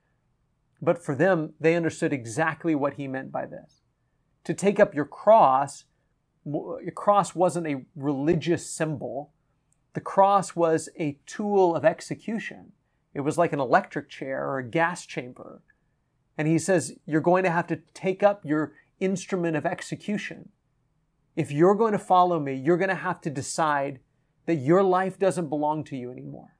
But 0.80 1.02
for 1.02 1.14
them, 1.14 1.54
they 1.58 1.74
understood 1.74 2.12
exactly 2.12 2.74
what 2.74 2.94
he 2.94 3.08
meant 3.08 3.32
by 3.32 3.46
this. 3.46 3.82
To 4.44 4.54
take 4.54 4.78
up 4.78 4.94
your 4.94 5.06
cross, 5.06 5.84
your 6.44 6.92
cross 6.94 7.34
wasn't 7.34 7.66
a 7.66 7.84
religious 7.96 8.70
symbol. 8.70 9.32
The 9.94 10.00
cross 10.00 10.54
was 10.54 10.88
a 10.98 11.18
tool 11.26 11.74
of 11.74 11.84
execution. 11.84 12.72
It 13.14 13.20
was 13.20 13.38
like 13.38 13.52
an 13.52 13.60
electric 13.60 14.10
chair 14.10 14.46
or 14.46 14.58
a 14.58 14.68
gas 14.68 15.06
chamber. 15.06 15.62
And 16.36 16.46
he 16.46 16.58
says, 16.58 16.92
you're 17.06 17.20
going 17.20 17.44
to 17.44 17.50
have 17.50 17.66
to 17.68 17.80
take 17.94 18.22
up 18.22 18.44
your 18.44 18.72
instrument 19.00 19.56
of 19.56 19.64
execution 19.64 20.50
if 21.36 21.50
you're 21.50 21.74
going 21.74 21.92
to 21.92 21.98
follow 21.98 22.38
me, 22.38 22.54
you're 22.54 22.76
going 22.76 22.88
to 22.88 22.94
have 22.94 23.20
to 23.22 23.30
decide 23.30 24.00
that 24.46 24.56
your 24.56 24.82
life 24.82 25.18
doesn't 25.18 25.48
belong 25.48 25.84
to 25.84 25.96
you 25.96 26.10
anymore. 26.10 26.56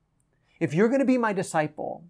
If 0.59 0.75
you're 0.75 0.89
going 0.89 1.01
to 1.01 1.07
be 1.07 1.19
my 1.19 1.33
disciple, 1.33 2.05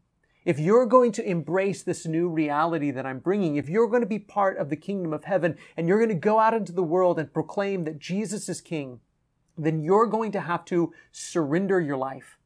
if 0.44 0.58
you're 0.58 0.86
going 0.86 1.12
to 1.12 1.28
embrace 1.28 1.82
this 1.82 2.06
new 2.06 2.28
reality 2.28 2.90
that 2.90 3.06
I'm 3.06 3.18
bringing, 3.18 3.56
if 3.56 3.68
you're 3.68 3.88
going 3.88 4.02
to 4.02 4.06
be 4.06 4.18
part 4.18 4.58
of 4.58 4.68
the 4.68 4.76
kingdom 4.76 5.12
of 5.12 5.24
heaven 5.24 5.56
and 5.76 5.88
you're 5.88 5.98
going 5.98 6.10
to 6.10 6.14
go 6.14 6.38
out 6.38 6.54
into 6.54 6.72
the 6.72 6.82
world 6.82 7.18
and 7.18 7.32
proclaim 7.32 7.84
that 7.84 7.98
Jesus 7.98 8.48
is 8.48 8.60
king, 8.60 9.00
then 9.56 9.82
you're 9.82 10.06
going 10.06 10.32
to 10.32 10.40
have 10.40 10.64
to 10.66 10.92
surrender 11.12 11.80
your 11.80 11.96
life, 11.96 12.38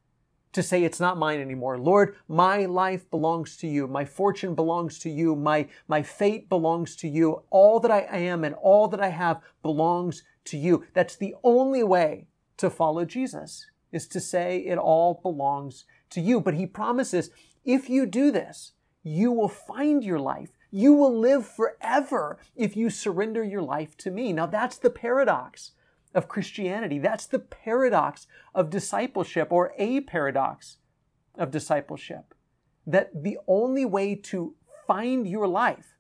to 0.59 0.63
say 0.65 0.83
it's 0.83 0.99
not 0.99 1.17
mine 1.17 1.41
anymore. 1.41 1.79
Lord, 1.79 2.17
my 2.27 2.67
life 2.67 3.09
belongs 3.13 3.57
to 3.59 3.69
you. 3.69 3.87
My 3.87 4.05
fortune 4.05 4.57
belongs 4.57 4.99
to 4.99 5.09
you. 5.09 5.37
My, 5.37 5.69
my 5.87 6.03
fate 6.03 6.49
belongs 6.49 6.97
to 6.97 7.09
you. 7.09 7.45
All 7.51 7.79
that 7.79 7.93
I 7.93 8.01
am 8.01 8.43
and 8.43 8.57
all 8.57 8.89
that 8.89 9.01
I 9.01 9.11
have 9.11 9.41
belongs 9.63 10.25
to 10.47 10.57
you. 10.57 10.85
That's 10.95 11.15
the 11.15 11.37
only 11.45 11.85
way 11.85 12.27
to 12.57 12.71
follow 12.71 13.05
Jesus 13.05 13.67
is 13.93 14.09
to 14.09 14.21
say 14.21 14.59
it 14.67 14.79
all 14.79 15.21
belongs 15.23 15.85
to 16.11 16.21
you. 16.21 16.41
But 16.41 16.55
he 16.55 16.67
promises 16.67 17.31
if 17.65 17.89
you 17.89 18.05
do 18.05 18.33
this, 18.33 18.73
you 19.05 19.31
will 19.31 19.49
find 19.49 20.03
your 20.03 20.19
life. 20.19 20.51
You 20.73 20.93
will 20.93 21.17
live 21.17 21.47
forever 21.47 22.37
if 22.57 22.77
you 22.77 22.91
surrender 22.91 23.45
your 23.45 23.63
life 23.63 23.97
to 23.99 24.11
me. 24.11 24.33
Now 24.33 24.47
that's 24.47 24.77
the 24.77 24.91
paradox 24.91 25.71
of 26.19 26.29
Christianity. 26.29 26.99
That's 26.99 27.27
the 27.27 27.39
paradox 27.39 28.27
of 28.53 28.71
discipleship 28.71 29.53
or 29.53 29.73
a 29.79 30.01
paradox 30.01 30.79
of 31.37 31.53
discipleship. 31.53 32.35
That 32.85 33.23
the 33.23 33.39
only 33.47 33.85
way 33.85 34.17
to 34.17 34.57
find 34.87 35.29
your 35.29 35.47
life, 35.47 35.95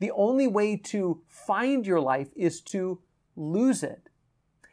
the 0.00 0.10
only 0.10 0.48
way 0.48 0.76
to 0.76 1.22
find 1.28 1.86
your 1.86 2.00
life 2.00 2.30
is 2.34 2.60
to 2.62 3.00
lose 3.36 3.84
it. 3.84 4.08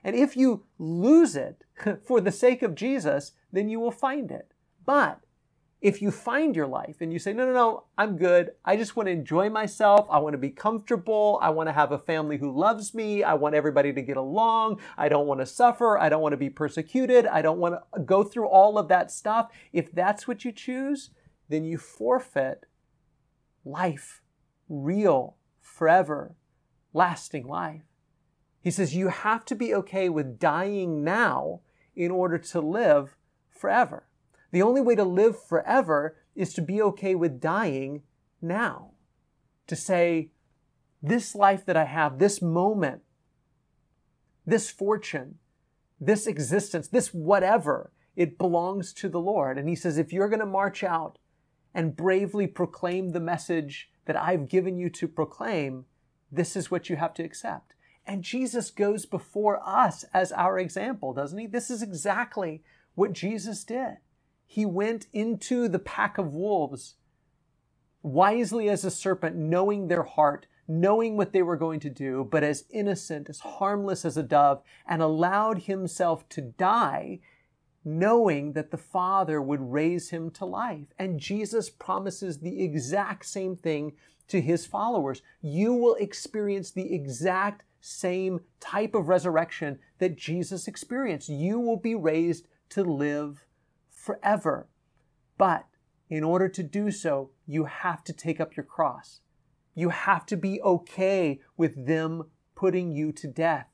And 0.04 0.16
if 0.16 0.36
you 0.36 0.64
lose 0.80 1.36
it 1.36 1.64
for 2.04 2.20
the 2.20 2.32
sake 2.32 2.64
of 2.64 2.74
Jesus, 2.74 3.34
then 3.54 3.70
you 3.70 3.80
will 3.80 3.92
find 3.92 4.32
it. 4.32 4.52
But 4.84 5.20
if 5.80 6.02
you 6.02 6.10
find 6.10 6.56
your 6.56 6.66
life 6.66 6.98
and 7.02 7.14
you 7.14 7.20
say, 7.20 7.34
no, 7.34 7.46
no, 7.46 7.54
no, 7.54 7.84
I'm 7.98 8.18
good. 8.18 8.52
I 8.66 8.78
just 8.78 8.96
want 8.96 9.08
to 9.08 9.12
enjoy 9.12 9.50
myself. 9.50 10.08
I 10.10 10.18
want 10.18 10.34
to 10.34 10.40
be 10.40 10.50
comfortable. 10.50 11.38
I 11.42 11.52
want 11.52 11.70
to 11.70 11.74
have 11.74 11.92
a 11.92 12.00
family 12.00 12.38
who 12.38 12.52
loves 12.52 12.96
me. 12.96 13.24
I 13.24 13.36
want 13.36 13.54
everybody 13.54 13.94
to 13.94 14.02
get 14.02 14.18
along. 14.18 14.80
I 14.98 15.08
don't 15.08 15.28
want 15.28 15.40
to 15.42 15.46
suffer. 15.46 15.98
I 16.00 16.10
don't 16.10 16.22
want 16.22 16.34
to 16.34 16.38
be 16.38 16.50
persecuted. 16.50 17.28
I 17.28 17.44
don't 17.44 17.60
want 17.60 17.76
to 17.94 18.02
go 18.02 18.24
through 18.24 18.48
all 18.48 18.80
of 18.80 18.88
that 18.88 19.12
stuff. 19.12 19.52
If 19.72 19.92
that's 19.92 20.28
what 20.28 20.44
you 20.44 20.52
choose, 20.52 21.12
then 21.48 21.64
you 21.64 21.78
forfeit 21.78 22.66
life, 23.64 24.24
real, 24.68 25.36
forever, 25.62 26.36
lasting 26.92 27.46
life. 27.48 27.84
He 28.62 28.72
says 28.72 28.96
you 28.96 29.10
have 29.10 29.46
to 29.46 29.56
be 29.56 29.76
okay 29.76 30.10
with 30.10 30.40
dying 30.40 31.04
now 31.04 31.62
in 31.96 32.10
order 32.10 32.40
to 32.40 32.62
live 32.62 33.16
forever. 33.50 34.07
The 34.58 34.64
only 34.64 34.82
way 34.82 34.96
to 34.96 35.04
live 35.04 35.40
forever 35.40 36.16
is 36.36 36.52
to 36.56 36.64
be 36.64 36.82
okay 36.82 37.14
with 37.14 37.40
dying 37.40 38.02
now. 38.42 38.94
To 39.68 39.76
say, 39.76 40.32
this 41.00 41.36
life 41.36 41.64
that 41.68 41.78
I 41.78 41.86
have, 41.86 42.18
this 42.18 42.42
moment, 42.42 43.04
this 44.48 44.72
fortune, 44.72 45.38
this 46.02 46.26
existence, 46.26 46.88
this 46.88 47.14
whatever, 47.14 47.92
it 48.16 48.40
belongs 48.40 48.94
to 48.94 49.10
the 49.10 49.20
Lord. 49.20 49.60
And 49.60 49.70
he 49.70 49.76
says, 49.76 50.00
if 50.00 50.12
you're 50.12 50.28
going 50.28 50.40
to 50.40 50.48
march 50.48 50.84
out 50.84 51.20
and 51.76 51.96
bravely 51.96 52.48
proclaim 52.48 53.12
the 53.12 53.20
message 53.20 53.92
that 54.06 54.18
I've 54.18 54.50
given 54.50 54.80
you 54.80 54.90
to 54.90 55.08
proclaim, 55.08 55.86
this 56.32 56.56
is 56.56 56.72
what 56.72 56.90
you 56.90 56.96
have 56.96 57.14
to 57.14 57.24
accept. 57.24 57.76
And 58.08 58.24
Jesus 58.24 58.72
goes 58.72 59.06
before 59.06 59.62
us 59.64 60.04
as 60.16 60.32
our 60.32 60.58
example, 60.58 61.14
doesn't 61.14 61.38
he? 61.38 61.46
This 61.46 61.70
is 61.70 61.84
exactly 61.84 62.64
what 62.96 63.14
Jesus 63.14 63.64
did 63.64 63.98
he 64.48 64.66
went 64.66 65.08
into 65.14 65.68
the 65.68 65.78
pack 65.78 66.18
of 66.18 66.34
wolves 66.34 66.96
wisely 68.02 68.70
as 68.70 68.86
a 68.86 68.90
serpent, 68.90 69.36
knowing 69.36 69.88
their 69.88 70.04
heart, 70.04 70.48
knowing 70.68 71.18
what 71.18 71.34
they 71.34 71.42
were 71.42 71.58
going 71.58 71.82
to 71.82 71.90
do, 71.90 72.28
but 72.32 72.44
as 72.44 72.64
innocent, 72.70 73.30
as 73.30 73.40
harmless 73.40 74.06
as 74.06 74.16
a 74.16 74.24
dove, 74.24 74.62
and 74.88 75.02
allowed 75.02 75.64
himself 75.64 76.28
to 76.30 76.42
die, 76.42 77.20
knowing 77.84 78.54
that 78.54 78.72
the 78.72 78.78
Father 78.78 79.42
would 79.42 79.72
raise 79.72 80.10
him 80.10 80.32
to 80.32 80.46
life. 80.46 80.88
And 80.98 81.20
Jesus 81.20 81.70
promises 81.70 82.40
the 82.40 82.64
exact 82.64 83.26
same 83.26 83.56
thing 83.56 83.94
to 84.30 84.42
his 84.42 84.66
followers. 84.66 85.22
You 85.42 85.74
will 85.74 85.96
experience 85.96 86.72
the 86.72 86.94
exact 86.94 87.64
same 87.82 88.42
type 88.60 88.96
of 88.96 89.10
resurrection 89.10 89.80
that 90.00 90.18
Jesus 90.18 90.68
experienced. 90.68 91.30
You 91.30 91.60
will 91.60 91.78
be 91.78 91.96
raised 91.96 92.48
to 92.70 92.84
live 92.84 93.46
forever. 94.08 94.68
But 95.38 95.66
in 96.10 96.24
order 96.24 96.48
to 96.48 96.64
do 96.64 96.90
so, 96.90 97.32
you 97.46 97.66
have 97.66 98.04
to 98.06 98.14
take 98.14 98.40
up 98.40 98.56
your 98.56 98.66
cross. 98.66 99.20
You 99.76 99.90
have 99.90 100.26
to 100.28 100.38
be 100.38 100.62
okay 100.62 101.42
with 101.58 101.86
them 101.86 102.24
putting 102.56 102.92
you 102.92 103.12
to 103.12 103.28
death. 103.28 103.68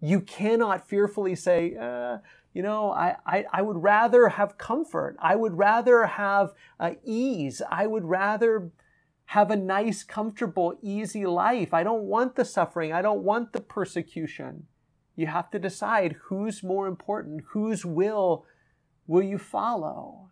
You 0.00 0.20
cannot 0.20 0.88
fearfully 0.88 1.36
say, 1.36 1.76
uh, 1.76 2.18
you 2.54 2.62
know, 2.62 2.90
I, 2.90 3.16
I, 3.26 3.44
I, 3.52 3.62
would 3.62 3.82
rather 3.82 4.30
have 4.30 4.58
comfort. 4.58 5.16
I 5.20 5.36
would 5.36 5.58
rather 5.58 6.06
have 6.06 6.54
uh, 6.80 6.92
ease. 7.04 7.60
I 7.70 7.86
would 7.86 8.04
rather 8.04 8.70
have 9.26 9.50
a 9.50 9.56
nice, 9.56 10.02
comfortable, 10.02 10.78
easy 10.82 11.26
life. 11.26 11.74
I 11.74 11.82
don't 11.82 12.04
want 12.04 12.34
the 12.36 12.44
suffering. 12.44 12.92
I 12.92 13.02
don't 13.02 13.22
want 13.22 13.52
the 13.52 13.60
persecution. 13.60 14.66
You 15.14 15.26
have 15.26 15.50
to 15.50 15.58
decide 15.58 16.16
who's 16.24 16.62
more 16.62 16.86
important, 16.86 17.42
whose 17.50 17.84
will 17.84 18.46
will 19.08 19.22
you 19.22 19.38
follow? 19.38 20.30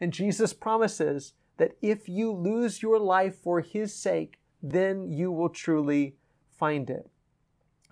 And 0.00 0.12
Jesus 0.12 0.52
promises 0.52 1.32
that 1.56 1.76
if 1.82 2.08
you 2.08 2.30
lose 2.30 2.82
your 2.82 3.00
life 3.00 3.34
for 3.34 3.60
his 3.60 3.92
sake, 3.92 4.38
then 4.62 5.10
you 5.10 5.32
will 5.32 5.48
truly 5.48 6.14
find 6.48 6.88
it. 6.88 7.10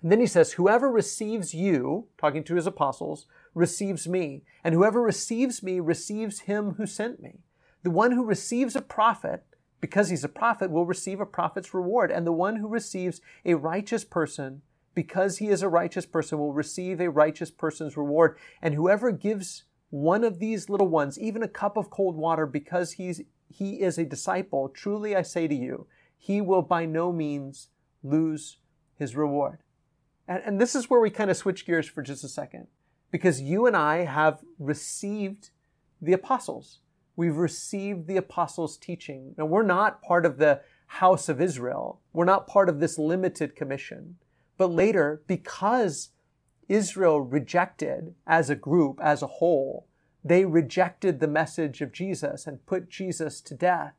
And 0.01 0.11
then 0.11 0.19
he 0.19 0.27
says, 0.27 0.53
Whoever 0.53 0.89
receives 0.89 1.53
you, 1.53 2.07
talking 2.17 2.43
to 2.45 2.55
his 2.55 2.65
apostles, 2.65 3.25
receives 3.53 4.07
me. 4.07 4.43
And 4.63 4.73
whoever 4.73 5.01
receives 5.01 5.61
me 5.61 5.79
receives 5.79 6.41
him 6.41 6.75
who 6.75 6.85
sent 6.85 7.21
me. 7.21 7.39
The 7.83 7.91
one 7.91 8.11
who 8.11 8.23
receives 8.25 8.75
a 8.75 8.81
prophet, 8.81 9.43
because 9.81 10.09
he's 10.09 10.23
a 10.23 10.29
prophet, 10.29 10.71
will 10.71 10.85
receive 10.85 11.19
a 11.19 11.25
prophet's 11.25 11.73
reward. 11.73 12.11
And 12.11 12.25
the 12.25 12.31
one 12.31 12.57
who 12.57 12.67
receives 12.67 13.21
a 13.45 13.55
righteous 13.55 14.05
person, 14.05 14.61
because 14.93 15.37
he 15.37 15.49
is 15.49 15.61
a 15.61 15.69
righteous 15.69 16.05
person, 16.05 16.39
will 16.39 16.53
receive 16.53 17.01
a 17.01 17.09
righteous 17.09 17.51
person's 17.51 17.97
reward. 17.97 18.37
And 18.61 18.75
whoever 18.75 19.11
gives 19.11 19.63
one 19.89 20.23
of 20.23 20.39
these 20.39 20.69
little 20.69 20.87
ones, 20.87 21.17
even 21.19 21.43
a 21.43 21.47
cup 21.47 21.77
of 21.77 21.89
cold 21.89 22.15
water, 22.15 22.45
because 22.45 22.93
he's, 22.93 23.21
he 23.49 23.81
is 23.81 23.97
a 23.97 24.05
disciple, 24.05 24.69
truly 24.69 25.15
I 25.15 25.21
say 25.21 25.47
to 25.47 25.55
you, 25.55 25.87
he 26.17 26.41
will 26.41 26.61
by 26.61 26.85
no 26.85 27.11
means 27.11 27.69
lose 28.03 28.57
his 28.95 29.15
reward. 29.15 29.59
And, 30.27 30.43
and 30.45 30.61
this 30.61 30.75
is 30.75 30.89
where 30.89 30.99
we 30.99 31.09
kind 31.09 31.31
of 31.31 31.37
switch 31.37 31.65
gears 31.65 31.87
for 31.87 32.01
just 32.01 32.23
a 32.23 32.29
second, 32.29 32.67
because 33.11 33.41
you 33.41 33.65
and 33.65 33.75
I 33.75 34.05
have 34.05 34.43
received 34.59 35.49
the 36.01 36.13
apostles. 36.13 36.79
We've 37.15 37.37
received 37.37 38.07
the 38.07 38.17
apostles' 38.17 38.77
teaching. 38.77 39.33
Now, 39.37 39.45
we're 39.45 39.63
not 39.63 40.01
part 40.01 40.25
of 40.25 40.37
the 40.37 40.61
house 40.85 41.27
of 41.27 41.41
Israel. 41.41 41.99
We're 42.13 42.25
not 42.25 42.47
part 42.47 42.69
of 42.69 42.79
this 42.79 42.97
limited 42.97 43.55
commission. 43.55 44.15
But 44.57 44.71
later, 44.71 45.21
because 45.27 46.09
Israel 46.69 47.19
rejected 47.19 48.13
as 48.25 48.49
a 48.49 48.55
group, 48.55 48.99
as 49.01 49.21
a 49.21 49.27
whole. 49.27 49.87
They 50.23 50.45
rejected 50.45 51.19
the 51.19 51.27
message 51.27 51.81
of 51.81 51.91
Jesus 51.91 52.45
and 52.45 52.65
put 52.65 52.89
Jesus 52.89 53.41
to 53.41 53.55
death. 53.55 53.95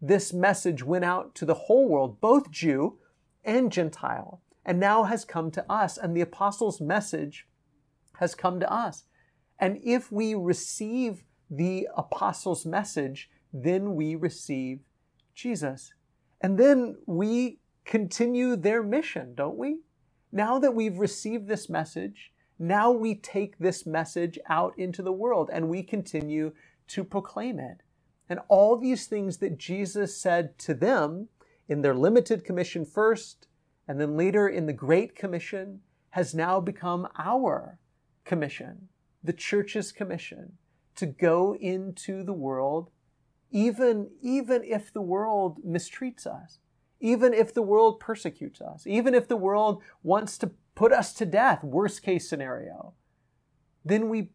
This 0.00 0.32
message 0.32 0.84
went 0.84 1.04
out 1.04 1.34
to 1.36 1.46
the 1.46 1.54
whole 1.54 1.88
world, 1.88 2.20
both 2.20 2.50
Jew 2.50 2.98
and 3.44 3.72
Gentile, 3.72 4.42
and 4.64 4.78
now 4.78 5.04
has 5.04 5.24
come 5.24 5.50
to 5.52 5.72
us. 5.72 5.96
And 5.96 6.14
the 6.16 6.20
apostles' 6.20 6.80
message 6.80 7.48
has 8.18 8.34
come 8.34 8.60
to 8.60 8.70
us. 8.70 9.04
And 9.58 9.80
if 9.82 10.12
we 10.12 10.34
receive 10.34 11.24
the 11.50 11.88
apostles' 11.96 12.66
message, 12.66 13.30
then 13.52 13.94
we 13.94 14.16
receive 14.16 14.80
Jesus. 15.34 15.94
And 16.40 16.58
then 16.58 16.96
we 17.06 17.60
continue 17.84 18.56
their 18.56 18.82
mission, 18.82 19.34
don't 19.34 19.56
we? 19.56 19.78
Now 20.32 20.58
that 20.58 20.74
we've 20.74 20.98
received 20.98 21.46
this 21.46 21.68
message, 21.68 22.32
now 22.58 22.90
we 22.90 23.14
take 23.14 23.58
this 23.58 23.84
message 23.84 24.38
out 24.48 24.78
into 24.78 25.02
the 25.02 25.12
world 25.12 25.50
and 25.52 25.68
we 25.68 25.82
continue 25.82 26.52
to 26.88 27.04
proclaim 27.04 27.58
it. 27.58 27.82
And 28.30 28.40
all 28.48 28.78
these 28.78 29.06
things 29.06 29.38
that 29.38 29.58
Jesus 29.58 30.16
said 30.16 30.58
to 30.60 30.72
them 30.72 31.28
in 31.68 31.82
their 31.82 31.94
limited 31.94 32.44
commission 32.44 32.86
first, 32.86 33.46
and 33.86 34.00
then 34.00 34.16
later 34.16 34.48
in 34.48 34.64
the 34.64 34.72
Great 34.72 35.14
Commission, 35.14 35.80
has 36.10 36.34
now 36.34 36.60
become 36.60 37.08
our 37.18 37.78
commission, 38.24 38.88
the 39.22 39.32
church's 39.32 39.92
commission, 39.92 40.52
to 40.94 41.06
go 41.06 41.56
into 41.56 42.22
the 42.22 42.32
world, 42.32 42.90
even, 43.50 44.10
even 44.22 44.62
if 44.64 44.92
the 44.92 45.02
world 45.02 45.58
mistreats 45.66 46.26
us 46.26 46.58
even 47.02 47.34
if 47.34 47.52
the 47.52 47.62
world 47.62 47.98
persecutes 47.98 48.60
us, 48.60 48.86
even 48.86 49.12
if 49.12 49.26
the 49.26 49.36
world 49.36 49.82
wants 50.04 50.38
to 50.38 50.52
put 50.76 50.92
us 50.92 51.12
to 51.14 51.26
death, 51.26 51.62
worst 51.64 52.02
case 52.02 52.28
scenario, 52.28 52.94
then 53.84 54.08
we 54.08 54.30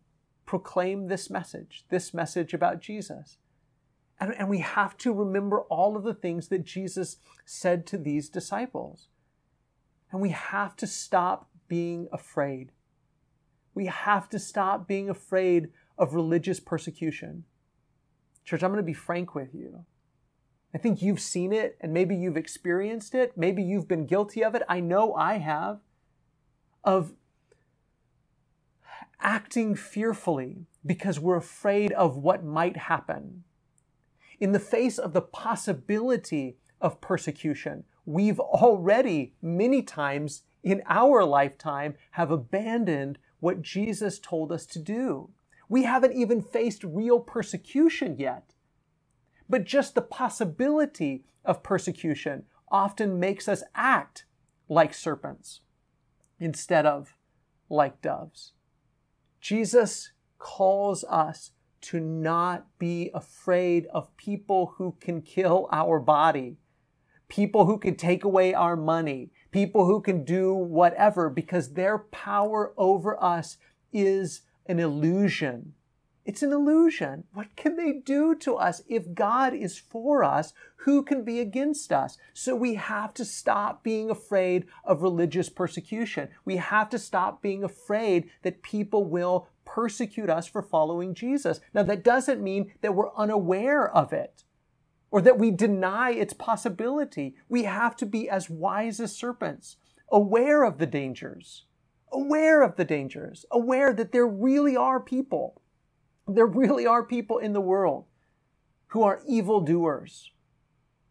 proclaim 0.45 1.07
this 1.07 1.29
message, 1.29 1.85
this 1.89 2.13
message 2.13 2.53
about 2.53 2.81
Jesus. 2.81 3.37
And, 4.19 4.35
and, 4.37 4.49
we 4.49 4.59
have 4.59 4.97
to 4.97 5.13
remember 5.13 5.61
all 5.61 5.95
of 5.95 6.03
the 6.03 6.13
things 6.13 6.49
that 6.49 6.65
Jesus 6.65 7.17
said 7.45 7.85
to 7.87 7.97
these 7.97 8.29
disciples. 8.29 9.07
And 10.11 10.19
we 10.19 10.29
have 10.29 10.75
to 10.77 10.87
stop 10.87 11.49
being 11.67 12.07
afraid. 12.11 12.71
We 13.75 13.85
have 13.85 14.27
to 14.29 14.39
stop 14.39 14.87
being 14.87 15.09
afraid 15.09 15.69
of 15.97 16.15
religious 16.15 16.59
persecution. 16.59 17.43
Church, 18.43 18.63
I'm 18.63 18.71
going 18.71 18.83
to 18.83 18.83
be 18.83 18.93
frank 18.93 19.35
with 19.35 19.53
you. 19.53 19.85
I 20.73 20.77
think 20.77 21.01
you've 21.01 21.19
seen 21.19 21.53
it 21.53 21.77
and 21.81 21.93
maybe 21.93 22.15
you've 22.15 22.37
experienced 22.37 23.15
it. 23.15 23.37
Maybe 23.37 23.63
you've 23.63 23.87
been 23.87 24.05
guilty 24.05 24.43
of 24.43 24.55
it. 24.55 24.63
I 24.67 24.79
know 24.79 25.13
I 25.13 25.37
have. 25.37 25.79
Of 26.83 27.13
acting 29.19 29.75
fearfully 29.75 30.65
because 30.85 31.19
we're 31.19 31.37
afraid 31.37 31.91
of 31.93 32.17
what 32.17 32.43
might 32.43 32.77
happen. 32.77 33.43
In 34.39 34.51
the 34.51 34.59
face 34.59 34.97
of 34.97 35.13
the 35.13 35.21
possibility 35.21 36.57
of 36.79 37.01
persecution, 37.01 37.83
we've 38.05 38.39
already 38.39 39.33
many 39.41 39.81
times 39.81 40.43
in 40.63 40.83
our 40.87 41.23
lifetime 41.25 41.95
have 42.11 42.29
abandoned 42.31 43.17
what 43.39 43.61
Jesus 43.61 44.19
told 44.19 44.51
us 44.51 44.65
to 44.67 44.79
do. 44.79 45.29
We 45.69 45.83
haven't 45.83 46.13
even 46.13 46.41
faced 46.41 46.83
real 46.83 47.19
persecution 47.19 48.17
yet. 48.17 48.53
But 49.49 49.63
just 49.63 49.95
the 49.95 50.01
possibility 50.01 51.23
of 51.45 51.63
persecution 51.63 52.43
often 52.69 53.19
makes 53.19 53.47
us 53.47 53.63
act 53.75 54.25
like 54.67 54.93
serpents 54.93 55.61
instead 56.39 56.85
of 56.85 57.15
like 57.69 58.01
doves. 58.01 58.51
Jesus 59.39 60.11
calls 60.37 61.03
us 61.05 61.51
to 61.79 61.99
not 61.99 62.65
be 62.79 63.11
afraid 63.13 63.85
of 63.93 64.15
people 64.17 64.73
who 64.77 64.95
can 64.99 65.21
kill 65.21 65.69
our 65.71 65.99
body, 65.99 66.57
people 67.29 67.65
who 67.65 67.77
can 67.77 67.95
take 67.95 68.23
away 68.23 68.53
our 68.53 68.75
money, 68.75 69.31
people 69.51 69.85
who 69.85 70.01
can 70.01 70.23
do 70.23 70.53
whatever, 70.53 71.29
because 71.29 71.73
their 71.73 71.97
power 71.97 72.73
over 72.77 73.21
us 73.23 73.57
is 73.93 74.41
an 74.65 74.79
illusion. 74.79 75.73
It's 76.27 76.43
an 76.43 76.51
illusion. 76.51 77.23
What 77.33 77.55
can 77.55 77.77
they 77.77 77.93
do 77.93 78.35
to 78.35 78.55
us? 78.57 78.81
If 78.89 79.13
God 79.13 79.53
is 79.53 79.77
for 79.77 80.25
us, 80.25 80.51
who 80.79 81.01
can 81.01 81.23
be 81.23 81.39
against 81.39 81.93
us? 81.93 82.17
So 82.33 82.53
we 82.53 82.73
have 82.73 83.13
to 83.13 83.23
stop 83.23 83.81
being 83.81 84.09
afraid 84.09 84.65
of 84.83 85.01
religious 85.01 85.47
persecution. 85.47 86.27
We 86.43 86.57
have 86.57 86.89
to 86.89 86.99
stop 86.99 87.41
being 87.41 87.63
afraid 87.63 88.29
that 88.41 88.61
people 88.61 89.05
will 89.05 89.47
persecute 89.63 90.29
us 90.29 90.47
for 90.47 90.61
following 90.61 91.13
Jesus. 91.13 91.61
Now, 91.73 91.83
that 91.83 92.03
doesn't 92.03 92.43
mean 92.43 92.73
that 92.81 92.93
we're 92.93 93.15
unaware 93.15 93.89
of 93.89 94.11
it 94.11 94.43
or 95.09 95.21
that 95.21 95.39
we 95.39 95.49
deny 95.49 96.11
its 96.11 96.33
possibility. 96.33 97.35
We 97.47 97.63
have 97.63 97.95
to 97.95 98.05
be 98.05 98.29
as 98.29 98.49
wise 98.49 98.99
as 98.99 99.15
serpents, 99.15 99.77
aware 100.11 100.65
of 100.65 100.77
the 100.77 100.87
dangers, 100.87 101.63
aware 102.11 102.63
of 102.63 102.75
the 102.75 102.83
dangers, 102.83 103.45
aware 103.49 103.93
that 103.93 104.11
there 104.11 104.27
really 104.27 104.75
are 104.75 104.99
people 104.99 105.61
there 106.27 106.45
really 106.45 106.85
are 106.85 107.03
people 107.03 107.37
in 107.37 107.53
the 107.53 107.61
world 107.61 108.05
who 108.87 109.03
are 109.03 109.21
evildoers. 109.27 110.31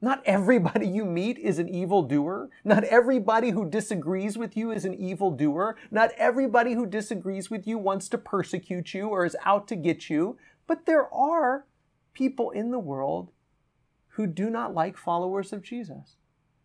Not 0.01 0.23
everybody 0.27 0.87
you 0.87 1.05
meet 1.05 1.39
is 1.39 1.59
an 1.59 1.69
evildoer. 1.69 2.51
Not 2.64 2.85
everybody 2.85 3.51
who 3.51 3.69
disagrees 3.69 4.37
with 4.37 4.57
you 4.57 4.71
is 4.71 4.85
an 4.85 4.95
evildoer. 4.95 5.77
Not 5.91 6.12
everybody 6.19 6.75
who 6.75 6.87
disagrees 6.87 7.51
with 7.51 7.67
you 7.67 7.79
wants 7.79 8.09
to 8.11 8.19
persecute 8.19 8.93
you 8.93 9.09
or 9.09 9.25
is 9.25 9.37
out 9.45 9.67
to 9.69 9.77
get 9.77 10.11
you. 10.11 10.37
But 10.67 10.85
there 10.85 11.12
are 11.12 11.67
people 12.12 12.51
in 12.51 12.71
the 12.71 12.79
world 12.79 13.31
who 14.09 14.27
do 14.27 14.51
not 14.51 14.75
like 14.75 14.97
followers 14.99 15.53
of 15.53 15.62
Jesus. 15.62 16.17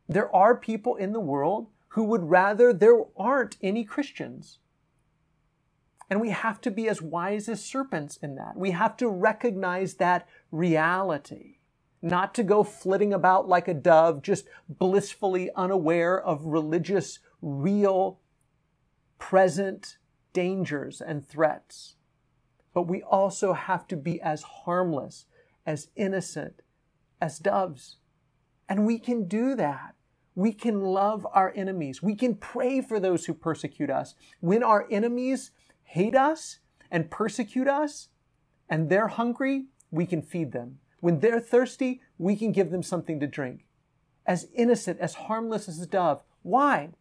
There 0.10 0.34
are 0.36 0.56
people 0.56 0.96
in 0.98 1.14
the 1.14 1.20
world 1.20 1.68
who 1.90 2.04
would 2.04 2.30
rather 2.30 2.74
there 2.74 3.00
aren't 3.18 3.58
any 3.62 3.86
Christians. 3.86 4.60
And 6.12 6.20
we 6.20 6.32
have 6.32 6.60
to 6.62 6.72
be 6.72 6.90
as 6.90 7.02
wise 7.02 7.48
as 7.48 7.64
serpents 7.64 8.18
in 8.18 8.36
that. 8.36 8.58
We 8.58 8.72
have 8.72 8.98
to 8.98 9.08
recognize 9.08 9.94
that 9.94 10.28
reality, 10.52 11.60
not 12.02 12.36
to 12.36 12.44
go 12.44 12.66
flitting 12.66 13.14
about 13.14 13.48
like 13.48 13.70
a 13.70 13.74
dove, 13.74 14.22
just 14.22 14.46
blissfully 14.68 15.50
unaware 15.56 16.22
of 16.22 16.44
religious, 16.44 17.20
real, 17.42 18.20
present 19.20 20.00
dangers 20.34 21.00
and 21.00 21.26
threats. 21.26 21.96
But 22.74 22.90
we 22.90 23.02
also 23.02 23.54
have 23.54 23.88
to 23.88 23.96
be 23.96 24.22
as 24.22 24.44
harmless, 24.44 25.28
as 25.66 25.88
innocent 25.96 26.62
as 27.22 27.40
doves. 27.40 28.00
And 28.68 28.86
we 28.86 29.00
can 29.00 29.30
do 29.30 29.56
that. 29.56 29.96
We 30.36 30.52
can 30.52 30.82
love 30.82 31.26
our 31.34 31.54
enemies. 31.56 32.04
We 32.04 32.16
can 32.16 32.36
pray 32.36 32.82
for 32.82 33.00
those 33.00 33.26
who 33.26 33.34
persecute 33.34 33.90
us. 33.90 34.16
When 34.42 34.62
our 34.62 34.88
enemies 34.92 35.52
hate 35.92 36.16
us 36.16 36.60
and 36.90 37.12
persecute 37.12 37.68
us 37.68 38.08
and 38.70 38.90
they're 38.90 39.10
hungry, 39.10 39.66
we 39.92 40.06
can 40.06 40.22
feed 40.22 40.54
them. 40.54 40.80
When 41.02 41.20
they're 41.20 41.42
thirsty, 41.42 42.02
we 42.18 42.38
can 42.38 42.54
give 42.54 42.72
them 42.72 42.82
something 42.82 43.20
to 43.20 43.28
drink. 43.28 43.66
As 44.26 44.48
innocent, 44.56 45.02
as 45.02 45.16
harmless 45.16 45.68
as 45.68 45.82
a 45.82 45.86
dove. 45.86 46.24
Why? 46.44 46.92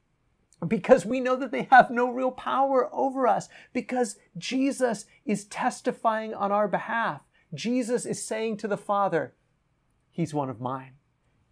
Because 0.67 1.07
we 1.07 1.21
know 1.21 1.37
that 1.37 1.53
they 1.53 1.69
have 1.71 1.91
no 1.91 2.11
real 2.11 2.33
power 2.33 2.93
over 2.93 3.29
us. 3.29 3.49
Because 3.73 4.17
Jesus 4.37 5.07
is 5.25 5.45
testifying 5.45 6.35
on 6.35 6.51
our 6.51 6.67
behalf. 6.67 7.21
Jesus 7.55 8.05
is 8.05 8.27
saying 8.27 8.57
to 8.57 8.69
the 8.69 8.77
Father, 8.77 9.35
He's 10.11 10.35
one 10.35 10.51
of 10.51 10.61
mine. 10.61 10.95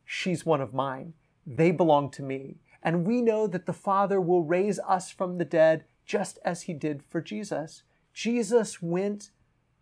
She's 0.04 0.44
one 0.44 0.60
of 0.60 0.74
mine. 0.74 1.12
They 1.46 1.70
belong 1.70 2.10
to 2.12 2.22
me. 2.24 2.56
And 2.82 3.06
we 3.06 3.22
know 3.22 3.46
that 3.46 3.66
the 3.66 3.72
Father 3.72 4.20
will 4.20 4.42
raise 4.42 4.80
us 4.80 5.12
from 5.12 5.38
the 5.38 5.44
dead 5.44 5.84
just 6.08 6.38
as 6.44 6.62
he 6.62 6.72
did 6.72 7.04
for 7.04 7.20
Jesus. 7.20 7.82
Jesus 8.12 8.82
went 8.82 9.30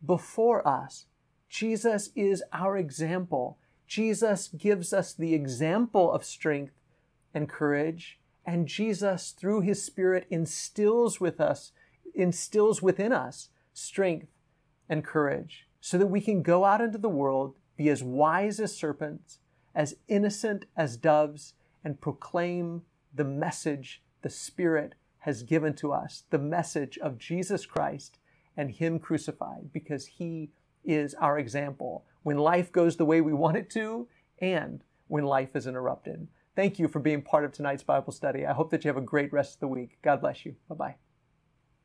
before 0.04 0.66
us. 0.66 1.06
Jesus 1.48 2.10
is 2.14 2.42
our 2.52 2.76
example. 2.76 3.56
Jesus 3.86 4.48
gives 4.48 4.92
us 4.92 5.14
the 5.14 5.32
example 5.32 6.12
of 6.12 6.24
strength 6.24 6.74
and 7.32 7.48
courage. 7.48 8.18
And 8.44 8.66
Jesus, 8.66 9.30
through 9.30 9.60
his 9.62 9.82
Spirit, 9.82 10.26
instills 10.28 11.20
with 11.20 11.40
us, 11.40 11.70
instills 12.14 12.82
within 12.82 13.12
us 13.12 13.48
strength 13.72 14.28
and 14.88 15.04
courage 15.04 15.66
so 15.80 15.96
that 15.96 16.08
we 16.08 16.20
can 16.20 16.42
go 16.42 16.64
out 16.64 16.80
into 16.80 16.98
the 16.98 17.08
world, 17.08 17.54
be 17.76 17.88
as 17.88 18.02
wise 18.02 18.58
as 18.58 18.76
serpents, 18.76 19.38
as 19.74 19.94
innocent 20.08 20.64
as 20.76 20.96
doves, 20.96 21.54
and 21.84 22.00
proclaim 22.00 22.82
the 23.14 23.24
message 23.24 24.02
the 24.22 24.30
Spirit 24.30 24.94
has 25.26 25.42
given 25.42 25.74
to 25.74 25.92
us 25.92 26.22
the 26.30 26.38
message 26.38 26.96
of 26.98 27.18
Jesus 27.18 27.66
Christ 27.66 28.18
and 28.56 28.70
Him 28.70 29.00
crucified 29.00 29.72
because 29.72 30.06
He 30.06 30.50
is 30.84 31.14
our 31.14 31.36
example 31.36 32.04
when 32.22 32.38
life 32.38 32.70
goes 32.70 32.96
the 32.96 33.04
way 33.04 33.20
we 33.20 33.32
want 33.32 33.56
it 33.56 33.68
to 33.70 34.06
and 34.40 34.84
when 35.08 35.24
life 35.24 35.56
is 35.56 35.66
interrupted. 35.66 36.28
Thank 36.54 36.78
you 36.78 36.86
for 36.86 37.00
being 37.00 37.22
part 37.22 37.44
of 37.44 37.52
tonight's 37.52 37.82
Bible 37.82 38.12
study. 38.12 38.46
I 38.46 38.52
hope 38.52 38.70
that 38.70 38.84
you 38.84 38.88
have 38.88 38.96
a 38.96 39.02
great 39.02 39.32
rest 39.32 39.54
of 39.54 39.60
the 39.60 39.68
week. 39.68 39.98
God 40.00 40.20
bless 40.20 40.46
you. 40.46 40.54
Bye 40.68 40.76
bye. 40.76 41.05